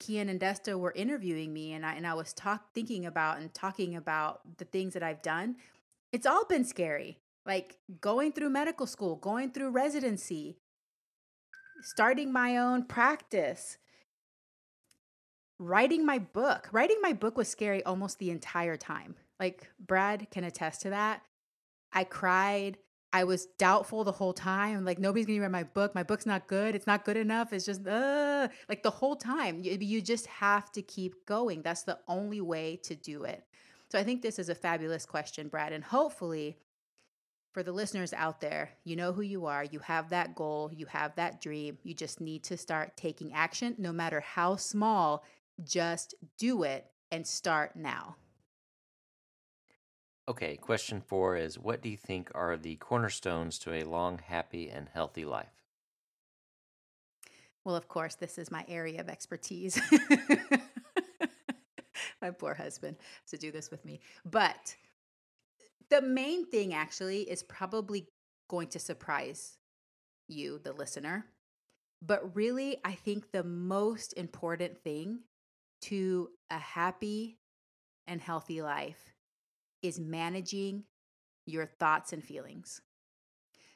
Kian 0.00 0.28
and 0.28 0.40
Desta 0.40 0.78
were 0.78 0.92
interviewing 0.92 1.52
me 1.52 1.72
and 1.72 1.84
I 1.84 1.94
and 1.94 2.06
I 2.06 2.14
was 2.14 2.32
talk 2.32 2.72
thinking 2.74 3.06
about 3.06 3.38
and 3.38 3.52
talking 3.52 3.96
about 3.96 4.58
the 4.58 4.64
things 4.64 4.94
that 4.94 5.02
I've 5.02 5.22
done, 5.22 5.56
it's 6.12 6.26
all 6.26 6.44
been 6.44 6.64
scary. 6.64 7.18
Like 7.46 7.78
going 8.00 8.32
through 8.32 8.50
medical 8.50 8.86
school, 8.86 9.16
going 9.16 9.50
through 9.50 9.70
residency, 9.70 10.58
starting 11.82 12.32
my 12.32 12.56
own 12.56 12.84
practice, 12.84 13.78
writing 15.58 16.04
my 16.04 16.18
book. 16.18 16.68
Writing 16.72 16.98
my 17.00 17.12
book 17.12 17.36
was 17.36 17.48
scary 17.48 17.84
almost 17.84 18.18
the 18.18 18.30
entire 18.30 18.76
time. 18.76 19.14
Like 19.38 19.70
Brad 19.78 20.28
can 20.30 20.44
attest 20.44 20.82
to 20.82 20.90
that. 20.90 21.22
I 21.92 22.04
cried. 22.04 22.78
I 23.12 23.24
was 23.24 23.46
doubtful 23.58 24.04
the 24.04 24.12
whole 24.12 24.32
time. 24.32 24.84
Like 24.84 24.98
nobody's 24.98 25.26
gonna 25.26 25.40
read 25.40 25.50
my 25.50 25.64
book. 25.64 25.94
My 25.94 26.02
book's 26.02 26.26
not 26.26 26.46
good. 26.46 26.74
It's 26.74 26.86
not 26.86 27.04
good 27.04 27.16
enough. 27.16 27.52
It's 27.52 27.66
just 27.66 27.86
uh, 27.86 28.48
like 28.68 28.82
the 28.82 28.90
whole 28.90 29.16
time. 29.16 29.60
You, 29.62 29.76
you 29.80 30.00
just 30.00 30.26
have 30.26 30.70
to 30.72 30.82
keep 30.82 31.26
going. 31.26 31.62
That's 31.62 31.82
the 31.82 31.98
only 32.06 32.40
way 32.40 32.76
to 32.84 32.94
do 32.94 33.24
it. 33.24 33.44
So 33.90 33.98
I 33.98 34.04
think 34.04 34.22
this 34.22 34.38
is 34.38 34.48
a 34.48 34.54
fabulous 34.54 35.04
question, 35.04 35.48
Brad, 35.48 35.72
and 35.72 35.82
hopefully 35.82 36.56
for 37.52 37.64
the 37.64 37.72
listeners 37.72 38.12
out 38.12 38.40
there, 38.40 38.70
you 38.84 38.94
know 38.94 39.12
who 39.12 39.22
you 39.22 39.46
are. 39.46 39.64
You 39.64 39.80
have 39.80 40.10
that 40.10 40.36
goal. 40.36 40.70
You 40.72 40.86
have 40.86 41.16
that 41.16 41.40
dream. 41.40 41.78
You 41.82 41.94
just 41.94 42.20
need 42.20 42.44
to 42.44 42.56
start 42.56 42.96
taking 42.96 43.32
action, 43.32 43.74
no 43.78 43.92
matter 43.92 44.20
how 44.20 44.54
small. 44.54 45.24
Just 45.64 46.14
do 46.38 46.62
it 46.62 46.86
and 47.10 47.26
start 47.26 47.74
now. 47.74 48.14
Okay, 50.28 50.56
question 50.56 51.00
four 51.00 51.36
is 51.36 51.58
What 51.58 51.82
do 51.82 51.88
you 51.88 51.96
think 51.96 52.30
are 52.34 52.56
the 52.56 52.76
cornerstones 52.76 53.58
to 53.60 53.72
a 53.72 53.84
long, 53.84 54.18
happy, 54.18 54.70
and 54.70 54.88
healthy 54.88 55.24
life? 55.24 55.64
Well, 57.64 57.76
of 57.76 57.88
course, 57.88 58.14
this 58.14 58.38
is 58.38 58.50
my 58.50 58.64
area 58.68 59.00
of 59.00 59.08
expertise. 59.08 59.80
my 62.22 62.30
poor 62.30 62.54
husband 62.54 62.96
to 63.28 63.36
do 63.36 63.50
this 63.50 63.70
with 63.70 63.84
me. 63.84 64.00
But 64.24 64.76
the 65.90 66.00
main 66.00 66.46
thing 66.46 66.72
actually 66.74 67.22
is 67.22 67.42
probably 67.42 68.06
going 68.48 68.68
to 68.68 68.78
surprise 68.78 69.58
you, 70.28 70.58
the 70.62 70.72
listener. 70.72 71.26
But 72.02 72.34
really, 72.34 72.78
I 72.84 72.92
think 72.92 73.30
the 73.30 73.44
most 73.44 74.14
important 74.14 74.78
thing 74.78 75.20
to 75.82 76.30
a 76.50 76.58
happy 76.58 77.38
and 78.06 78.20
healthy 78.20 78.62
life 78.62 79.09
is 79.82 79.98
managing 79.98 80.84
your 81.46 81.66
thoughts 81.66 82.12
and 82.12 82.22
feelings. 82.22 82.80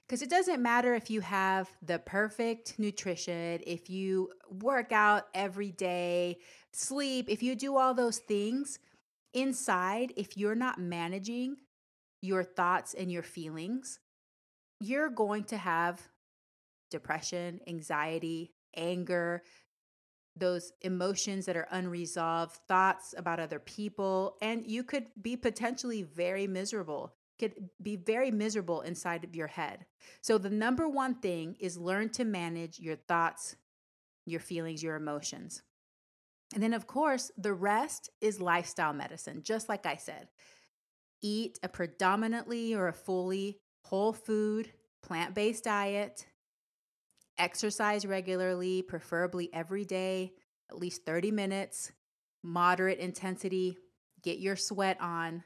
Because 0.07 0.20
it 0.20 0.28
doesn't 0.28 0.62
matter 0.62 0.94
if 0.94 1.09
you 1.09 1.22
have 1.22 1.70
the 1.82 1.98
perfect 1.98 2.78
nutrition, 2.78 3.61
if 3.66 3.88
you 3.88 4.30
work 4.50 4.92
out 4.92 5.24
every 5.34 5.72
day, 5.72 6.38
sleep, 6.72 7.30
if 7.30 7.42
you 7.42 7.55
do 7.55 7.78
all 7.78 7.94
those 7.94 8.18
things 8.18 8.78
inside, 9.32 10.12
if 10.16 10.36
you're 10.36 10.55
not 10.55 10.78
managing 10.78 11.57
your 12.20 12.44
thoughts 12.44 12.94
and 12.94 13.11
your 13.11 13.22
feelings, 13.22 13.98
you're 14.78 15.09
going 15.09 15.44
to 15.44 15.57
have 15.57 16.02
depression, 16.90 17.61
anxiety, 17.66 18.52
anger, 18.76 19.42
those 20.37 20.72
emotions 20.82 21.47
that 21.47 21.57
are 21.57 21.68
unresolved, 21.70 22.57
thoughts 22.68 23.14
about 23.16 23.41
other 23.41 23.59
people, 23.59 24.37
and 24.43 24.66
you 24.66 24.82
could 24.82 25.07
be 25.20 25.37
potentially 25.37 26.03
very 26.03 26.47
miserable. 26.47 27.14
Could 27.39 27.70
be 27.82 27.97
very 27.97 28.30
miserable 28.30 28.82
inside 28.82 29.24
of 29.24 29.35
your 29.35 29.49
head. 29.49 29.87
So, 30.20 30.39
the 30.39 30.51
number 30.51 30.89
one 30.89 31.16
thing 31.16 31.57
is 31.59 31.76
learn 31.76 32.11
to 32.11 32.24
manage 32.24 32.78
your 32.78 32.97
thoughts, 32.97 33.57
your 34.24 34.41
feelings, 34.41 34.82
your 34.82 34.97
emotions. 34.97 35.62
And 36.53 36.62
then, 36.62 36.72
of 36.72 36.87
course, 36.87 37.32
the 37.37 37.53
rest 37.53 38.11
is 38.20 38.41
lifestyle 38.41 38.93
medicine, 38.93 39.43
just 39.43 39.68
like 39.68 39.87
I 39.87 39.97
said. 39.97 40.28
Eat 41.22 41.59
a 41.62 41.68
predominantly 41.68 42.74
or 42.74 42.87
a 42.87 42.93
fully 42.93 43.59
whole 43.85 44.12
food, 44.12 44.72
plant 45.03 45.35
based 45.35 45.64
diet 45.64 46.26
Exercise 47.39 48.07
regularly, 48.07 48.82
preferably 48.82 49.51
every 49.53 49.85
day, 49.85 50.32
at 50.70 50.78
least 50.78 51.05
30 51.05 51.30
minutes, 51.30 51.93
moderate 52.43 52.99
intensity, 52.99 53.76
get 54.22 54.39
your 54.39 54.57
sweat 54.57 55.01
on, 55.01 55.43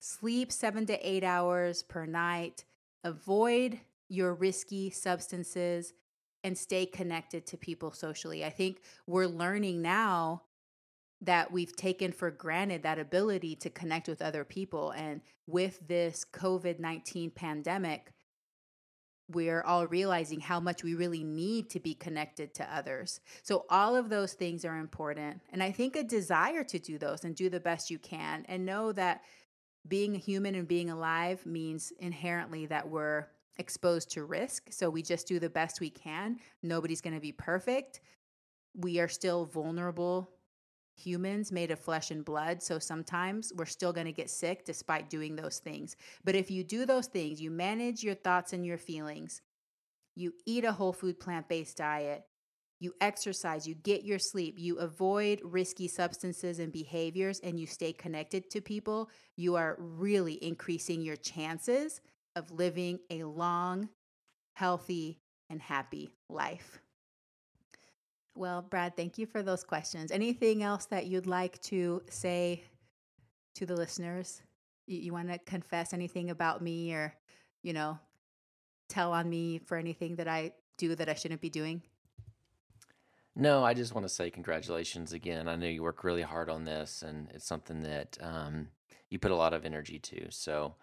sleep 0.00 0.50
seven 0.50 0.86
to 0.86 1.08
eight 1.08 1.22
hours 1.22 1.82
per 1.82 2.06
night, 2.06 2.64
avoid 3.04 3.78
your 4.08 4.34
risky 4.34 4.90
substances, 4.90 5.92
and 6.42 6.56
stay 6.56 6.86
connected 6.86 7.46
to 7.46 7.56
people 7.56 7.92
socially. 7.92 8.44
I 8.44 8.50
think 8.50 8.80
we're 9.06 9.26
learning 9.26 9.82
now 9.82 10.42
that 11.20 11.52
we've 11.52 11.76
taken 11.76 12.12
for 12.12 12.30
granted 12.30 12.82
that 12.82 12.98
ability 12.98 13.54
to 13.56 13.70
connect 13.70 14.08
with 14.08 14.22
other 14.22 14.44
people. 14.44 14.90
And 14.92 15.20
with 15.46 15.86
this 15.86 16.24
COVID 16.32 16.78
19 16.78 17.30
pandemic, 17.30 18.12
we're 19.32 19.62
all 19.62 19.86
realizing 19.86 20.40
how 20.40 20.60
much 20.60 20.82
we 20.82 20.94
really 20.94 21.24
need 21.24 21.70
to 21.70 21.80
be 21.80 21.94
connected 21.94 22.54
to 22.54 22.74
others. 22.74 23.20
So, 23.42 23.64
all 23.70 23.96
of 23.96 24.08
those 24.08 24.32
things 24.32 24.64
are 24.64 24.76
important. 24.76 25.40
And 25.50 25.62
I 25.62 25.72
think 25.72 25.96
a 25.96 26.02
desire 26.02 26.64
to 26.64 26.78
do 26.78 26.98
those 26.98 27.24
and 27.24 27.34
do 27.34 27.48
the 27.48 27.60
best 27.60 27.90
you 27.90 27.98
can, 27.98 28.44
and 28.48 28.66
know 28.66 28.92
that 28.92 29.22
being 29.88 30.14
a 30.14 30.18
human 30.18 30.54
and 30.54 30.68
being 30.68 30.90
alive 30.90 31.44
means 31.46 31.92
inherently 32.00 32.66
that 32.66 32.88
we're 32.88 33.26
exposed 33.58 34.10
to 34.12 34.24
risk. 34.24 34.68
So, 34.70 34.90
we 34.90 35.02
just 35.02 35.26
do 35.26 35.38
the 35.38 35.50
best 35.50 35.80
we 35.80 35.90
can. 35.90 36.38
Nobody's 36.62 37.00
going 37.00 37.14
to 37.14 37.20
be 37.20 37.32
perfect. 37.32 38.00
We 38.74 39.00
are 39.00 39.08
still 39.08 39.46
vulnerable 39.46 40.30
humans 41.00 41.50
made 41.50 41.70
of 41.70 41.78
flesh 41.78 42.10
and 42.10 42.24
blood. 42.24 42.62
So 42.62 42.78
sometimes 42.78 43.52
we're 43.56 43.66
still 43.66 43.92
going 43.92 44.06
to 44.06 44.12
get 44.12 44.30
sick 44.30 44.64
despite 44.64 45.10
doing 45.10 45.36
those 45.36 45.58
things. 45.58 45.96
But 46.24 46.34
if 46.34 46.50
you 46.50 46.62
do 46.62 46.86
those 46.86 47.06
things, 47.06 47.40
you 47.40 47.50
manage 47.50 48.02
your 48.02 48.14
thoughts 48.14 48.52
and 48.52 48.64
your 48.64 48.78
feelings, 48.78 49.42
you 50.14 50.34
eat 50.46 50.64
a 50.64 50.72
whole 50.72 50.92
food 50.92 51.18
plant 51.18 51.48
based 51.48 51.76
diet, 51.76 52.24
you 52.80 52.94
exercise, 53.00 53.66
you 53.66 53.74
get 53.74 54.04
your 54.04 54.18
sleep, 54.18 54.56
you 54.58 54.78
avoid 54.78 55.40
risky 55.44 55.86
substances 55.86 56.58
and 56.58 56.72
behaviors, 56.72 57.40
and 57.40 57.60
you 57.60 57.66
stay 57.66 57.92
connected 57.92 58.50
to 58.50 58.60
people, 58.60 59.10
you 59.36 59.56
are 59.56 59.76
really 59.78 60.42
increasing 60.42 61.02
your 61.02 61.16
chances 61.16 62.00
of 62.36 62.50
living 62.50 62.98
a 63.10 63.24
long, 63.24 63.88
healthy, 64.54 65.18
and 65.50 65.60
happy 65.60 66.10
life. 66.28 66.80
Well, 68.34 68.62
Brad, 68.62 68.96
thank 68.96 69.18
you 69.18 69.26
for 69.26 69.42
those 69.42 69.64
questions. 69.64 70.10
Anything 70.10 70.62
else 70.62 70.86
that 70.86 71.06
you'd 71.06 71.26
like 71.26 71.60
to 71.62 72.02
say 72.08 72.62
to 73.56 73.66
the 73.66 73.74
listeners? 73.74 74.42
You, 74.86 74.98
you 74.98 75.12
want 75.12 75.28
to 75.28 75.38
confess 75.38 75.92
anything 75.92 76.30
about 76.30 76.62
me 76.62 76.92
or, 76.92 77.14
you 77.62 77.72
know, 77.72 77.98
tell 78.88 79.12
on 79.12 79.28
me 79.28 79.58
for 79.58 79.76
anything 79.76 80.16
that 80.16 80.28
I 80.28 80.52
do 80.76 80.94
that 80.94 81.08
I 81.08 81.14
shouldn't 81.14 81.40
be 81.40 81.50
doing? 81.50 81.82
No, 83.36 83.64
I 83.64 83.74
just 83.74 83.94
want 83.94 84.04
to 84.04 84.12
say 84.12 84.30
congratulations 84.30 85.12
again. 85.12 85.48
I 85.48 85.56
know 85.56 85.66
you 85.66 85.82
work 85.82 86.04
really 86.04 86.22
hard 86.22 86.50
on 86.50 86.64
this, 86.64 87.02
and 87.02 87.28
it's 87.32 87.46
something 87.46 87.82
that 87.82 88.18
um, 88.20 88.68
you 89.08 89.18
put 89.18 89.30
a 89.30 89.36
lot 89.36 89.54
of 89.54 89.64
energy 89.64 89.98
to. 89.98 90.30
So, 90.30 90.74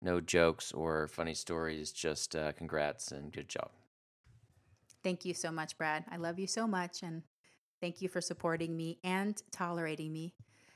no 0.00 0.20
jokes 0.20 0.72
or 0.72 1.08
funny 1.08 1.34
stories, 1.34 1.90
just 1.90 2.36
uh, 2.36 2.52
congrats 2.52 3.10
and 3.10 3.32
good 3.32 3.48
job. 3.48 3.70
Thank 5.06 5.24
you 5.24 5.34
so 5.34 5.52
much, 5.52 5.78
Brad. 5.78 6.04
I 6.10 6.16
love 6.16 6.40
you 6.40 6.48
so 6.48 6.66
much. 6.66 7.04
And 7.04 7.22
thank 7.80 8.02
you 8.02 8.08
for 8.08 8.20
supporting 8.20 8.76
me 8.76 8.98
and 9.04 9.40
tolerating 9.52 10.12
me. 10.12 10.34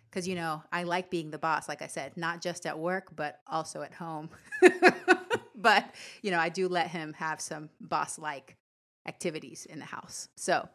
Because, 0.08 0.28
you 0.28 0.36
know, 0.36 0.62
I 0.70 0.84
like 0.84 1.10
being 1.10 1.32
the 1.32 1.38
boss, 1.38 1.68
like 1.68 1.82
I 1.82 1.88
said, 1.88 2.16
not 2.16 2.40
just 2.40 2.64
at 2.64 2.78
work, 2.78 3.08
but 3.16 3.40
also 3.48 3.82
at 3.82 3.92
home. 3.92 4.30
but, 5.56 5.84
you 6.22 6.30
know, 6.30 6.38
I 6.38 6.48
do 6.48 6.68
let 6.68 6.92
him 6.92 7.12
have 7.14 7.40
some 7.40 7.70
boss 7.80 8.20
like 8.20 8.56
activities 9.04 9.66
in 9.66 9.80
the 9.80 9.84
house. 9.84 10.28
So, 10.36 10.68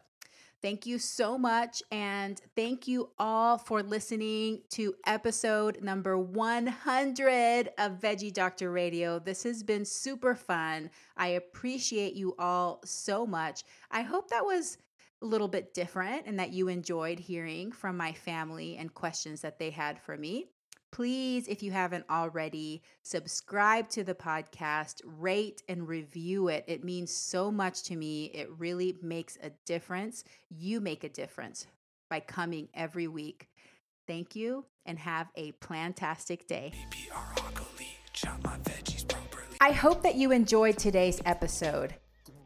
Thank 0.66 0.84
you 0.84 0.98
so 0.98 1.38
much. 1.38 1.80
And 1.92 2.40
thank 2.56 2.88
you 2.88 3.10
all 3.20 3.56
for 3.56 3.84
listening 3.84 4.62
to 4.70 4.96
episode 5.06 5.80
number 5.80 6.18
100 6.18 7.70
of 7.78 8.00
Veggie 8.00 8.32
Doctor 8.32 8.72
Radio. 8.72 9.20
This 9.20 9.44
has 9.44 9.62
been 9.62 9.84
super 9.84 10.34
fun. 10.34 10.90
I 11.16 11.28
appreciate 11.28 12.14
you 12.14 12.34
all 12.40 12.80
so 12.84 13.24
much. 13.24 13.62
I 13.92 14.02
hope 14.02 14.28
that 14.30 14.44
was 14.44 14.78
a 15.22 15.26
little 15.26 15.46
bit 15.46 15.72
different 15.72 16.26
and 16.26 16.36
that 16.40 16.52
you 16.52 16.66
enjoyed 16.66 17.20
hearing 17.20 17.70
from 17.70 17.96
my 17.96 18.12
family 18.12 18.76
and 18.76 18.92
questions 18.92 19.42
that 19.42 19.60
they 19.60 19.70
had 19.70 20.00
for 20.00 20.16
me. 20.16 20.46
Please, 20.96 21.46
if 21.46 21.62
you 21.62 21.72
haven't 21.72 22.06
already, 22.08 22.80
subscribe 23.02 23.90
to 23.90 24.02
the 24.02 24.14
podcast, 24.14 25.02
rate 25.04 25.62
and 25.68 25.86
review 25.86 26.48
it. 26.48 26.64
It 26.66 26.84
means 26.84 27.14
so 27.14 27.52
much 27.52 27.82
to 27.82 27.96
me. 27.96 28.30
It 28.32 28.48
really 28.56 28.96
makes 29.02 29.36
a 29.42 29.50
difference. 29.66 30.24
You 30.48 30.80
make 30.80 31.04
a 31.04 31.10
difference 31.10 31.66
by 32.08 32.20
coming 32.20 32.70
every 32.72 33.08
week. 33.08 33.46
Thank 34.06 34.34
you 34.34 34.64
and 34.86 34.98
have 34.98 35.28
a 35.36 35.52
plantastic 35.52 36.46
day. 36.46 36.72
I 39.60 39.72
hope 39.72 40.02
that 40.02 40.14
you 40.14 40.32
enjoyed 40.32 40.78
today's 40.78 41.20
episode. 41.26 41.94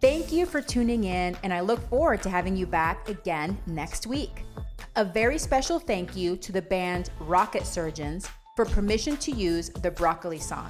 Thank 0.00 0.32
you 0.32 0.44
for 0.44 0.60
tuning 0.60 1.04
in, 1.04 1.36
and 1.44 1.54
I 1.54 1.60
look 1.60 1.88
forward 1.88 2.20
to 2.24 2.30
having 2.30 2.56
you 2.56 2.66
back 2.66 3.08
again 3.08 3.56
next 3.68 4.08
week. 4.08 4.42
A 4.96 5.04
very 5.04 5.38
special 5.38 5.78
thank 5.78 6.16
you 6.16 6.36
to 6.38 6.50
the 6.50 6.62
band 6.62 7.10
Rocket 7.20 7.64
Surgeons 7.64 8.28
for 8.60 8.66
permission 8.74 9.16
to 9.16 9.32
use 9.32 9.70
the 9.70 9.90
broccoli 9.90 10.38
song. 10.38 10.68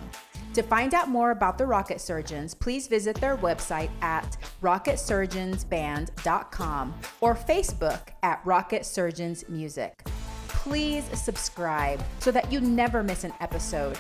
To 0.55 0.63
find 0.63 0.95
out 0.95 1.09
more 1.09 1.33
about 1.33 1.59
the 1.59 1.67
Rocket 1.67 2.01
Surgeons, 2.01 2.55
please 2.55 2.87
visit 2.87 3.17
their 3.17 3.37
website 3.37 3.91
at 4.01 4.37
rocketsurgeonsband.com 4.63 6.95
or 7.21 7.35
Facebook 7.35 8.01
at 8.23 8.41
Rocket 8.45 8.87
Surgeons 8.87 9.45
Music. 9.49 10.05
Please 10.47 11.03
subscribe 11.19 12.01
so 12.21 12.31
that 12.31 12.53
you 12.53 12.61
never 12.61 13.03
miss 13.03 13.25
an 13.25 13.33
episode. 13.41 13.99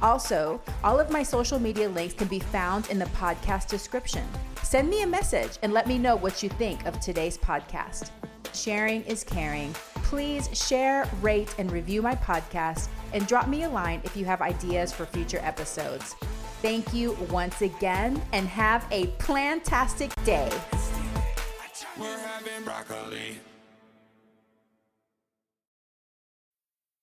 Also, 0.00 0.62
all 0.84 1.00
of 1.00 1.10
my 1.10 1.24
social 1.24 1.58
media 1.58 1.88
links 1.88 2.14
can 2.14 2.28
be 2.28 2.38
found 2.38 2.88
in 2.88 3.00
the 3.00 3.06
podcast 3.06 3.66
description. 3.66 4.24
Send 4.62 4.88
me 4.88 5.02
a 5.02 5.06
message 5.08 5.58
and 5.62 5.72
let 5.72 5.88
me 5.88 5.98
know 5.98 6.14
what 6.14 6.40
you 6.40 6.48
think 6.50 6.86
of 6.86 7.00
today's 7.00 7.36
podcast. 7.36 8.12
Sharing 8.52 9.02
is 9.06 9.24
caring. 9.24 9.72
Please 10.04 10.48
share, 10.56 11.10
rate, 11.20 11.52
and 11.58 11.72
review 11.72 12.00
my 12.00 12.14
podcast 12.14 12.86
and 13.14 13.26
drop 13.26 13.48
me 13.48 13.62
a 13.62 13.68
line 13.68 14.02
if 14.04 14.14
you 14.16 14.26
have 14.26 14.42
ideas 14.42 14.92
for 14.92 15.06
future 15.06 15.40
episodes. 15.42 16.14
Thank 16.60 16.92
you 16.92 17.12
once 17.30 17.62
again 17.62 18.20
and 18.32 18.46
have 18.48 18.86
a 18.90 19.06
plantastic 19.18 20.12
day. 20.24 20.50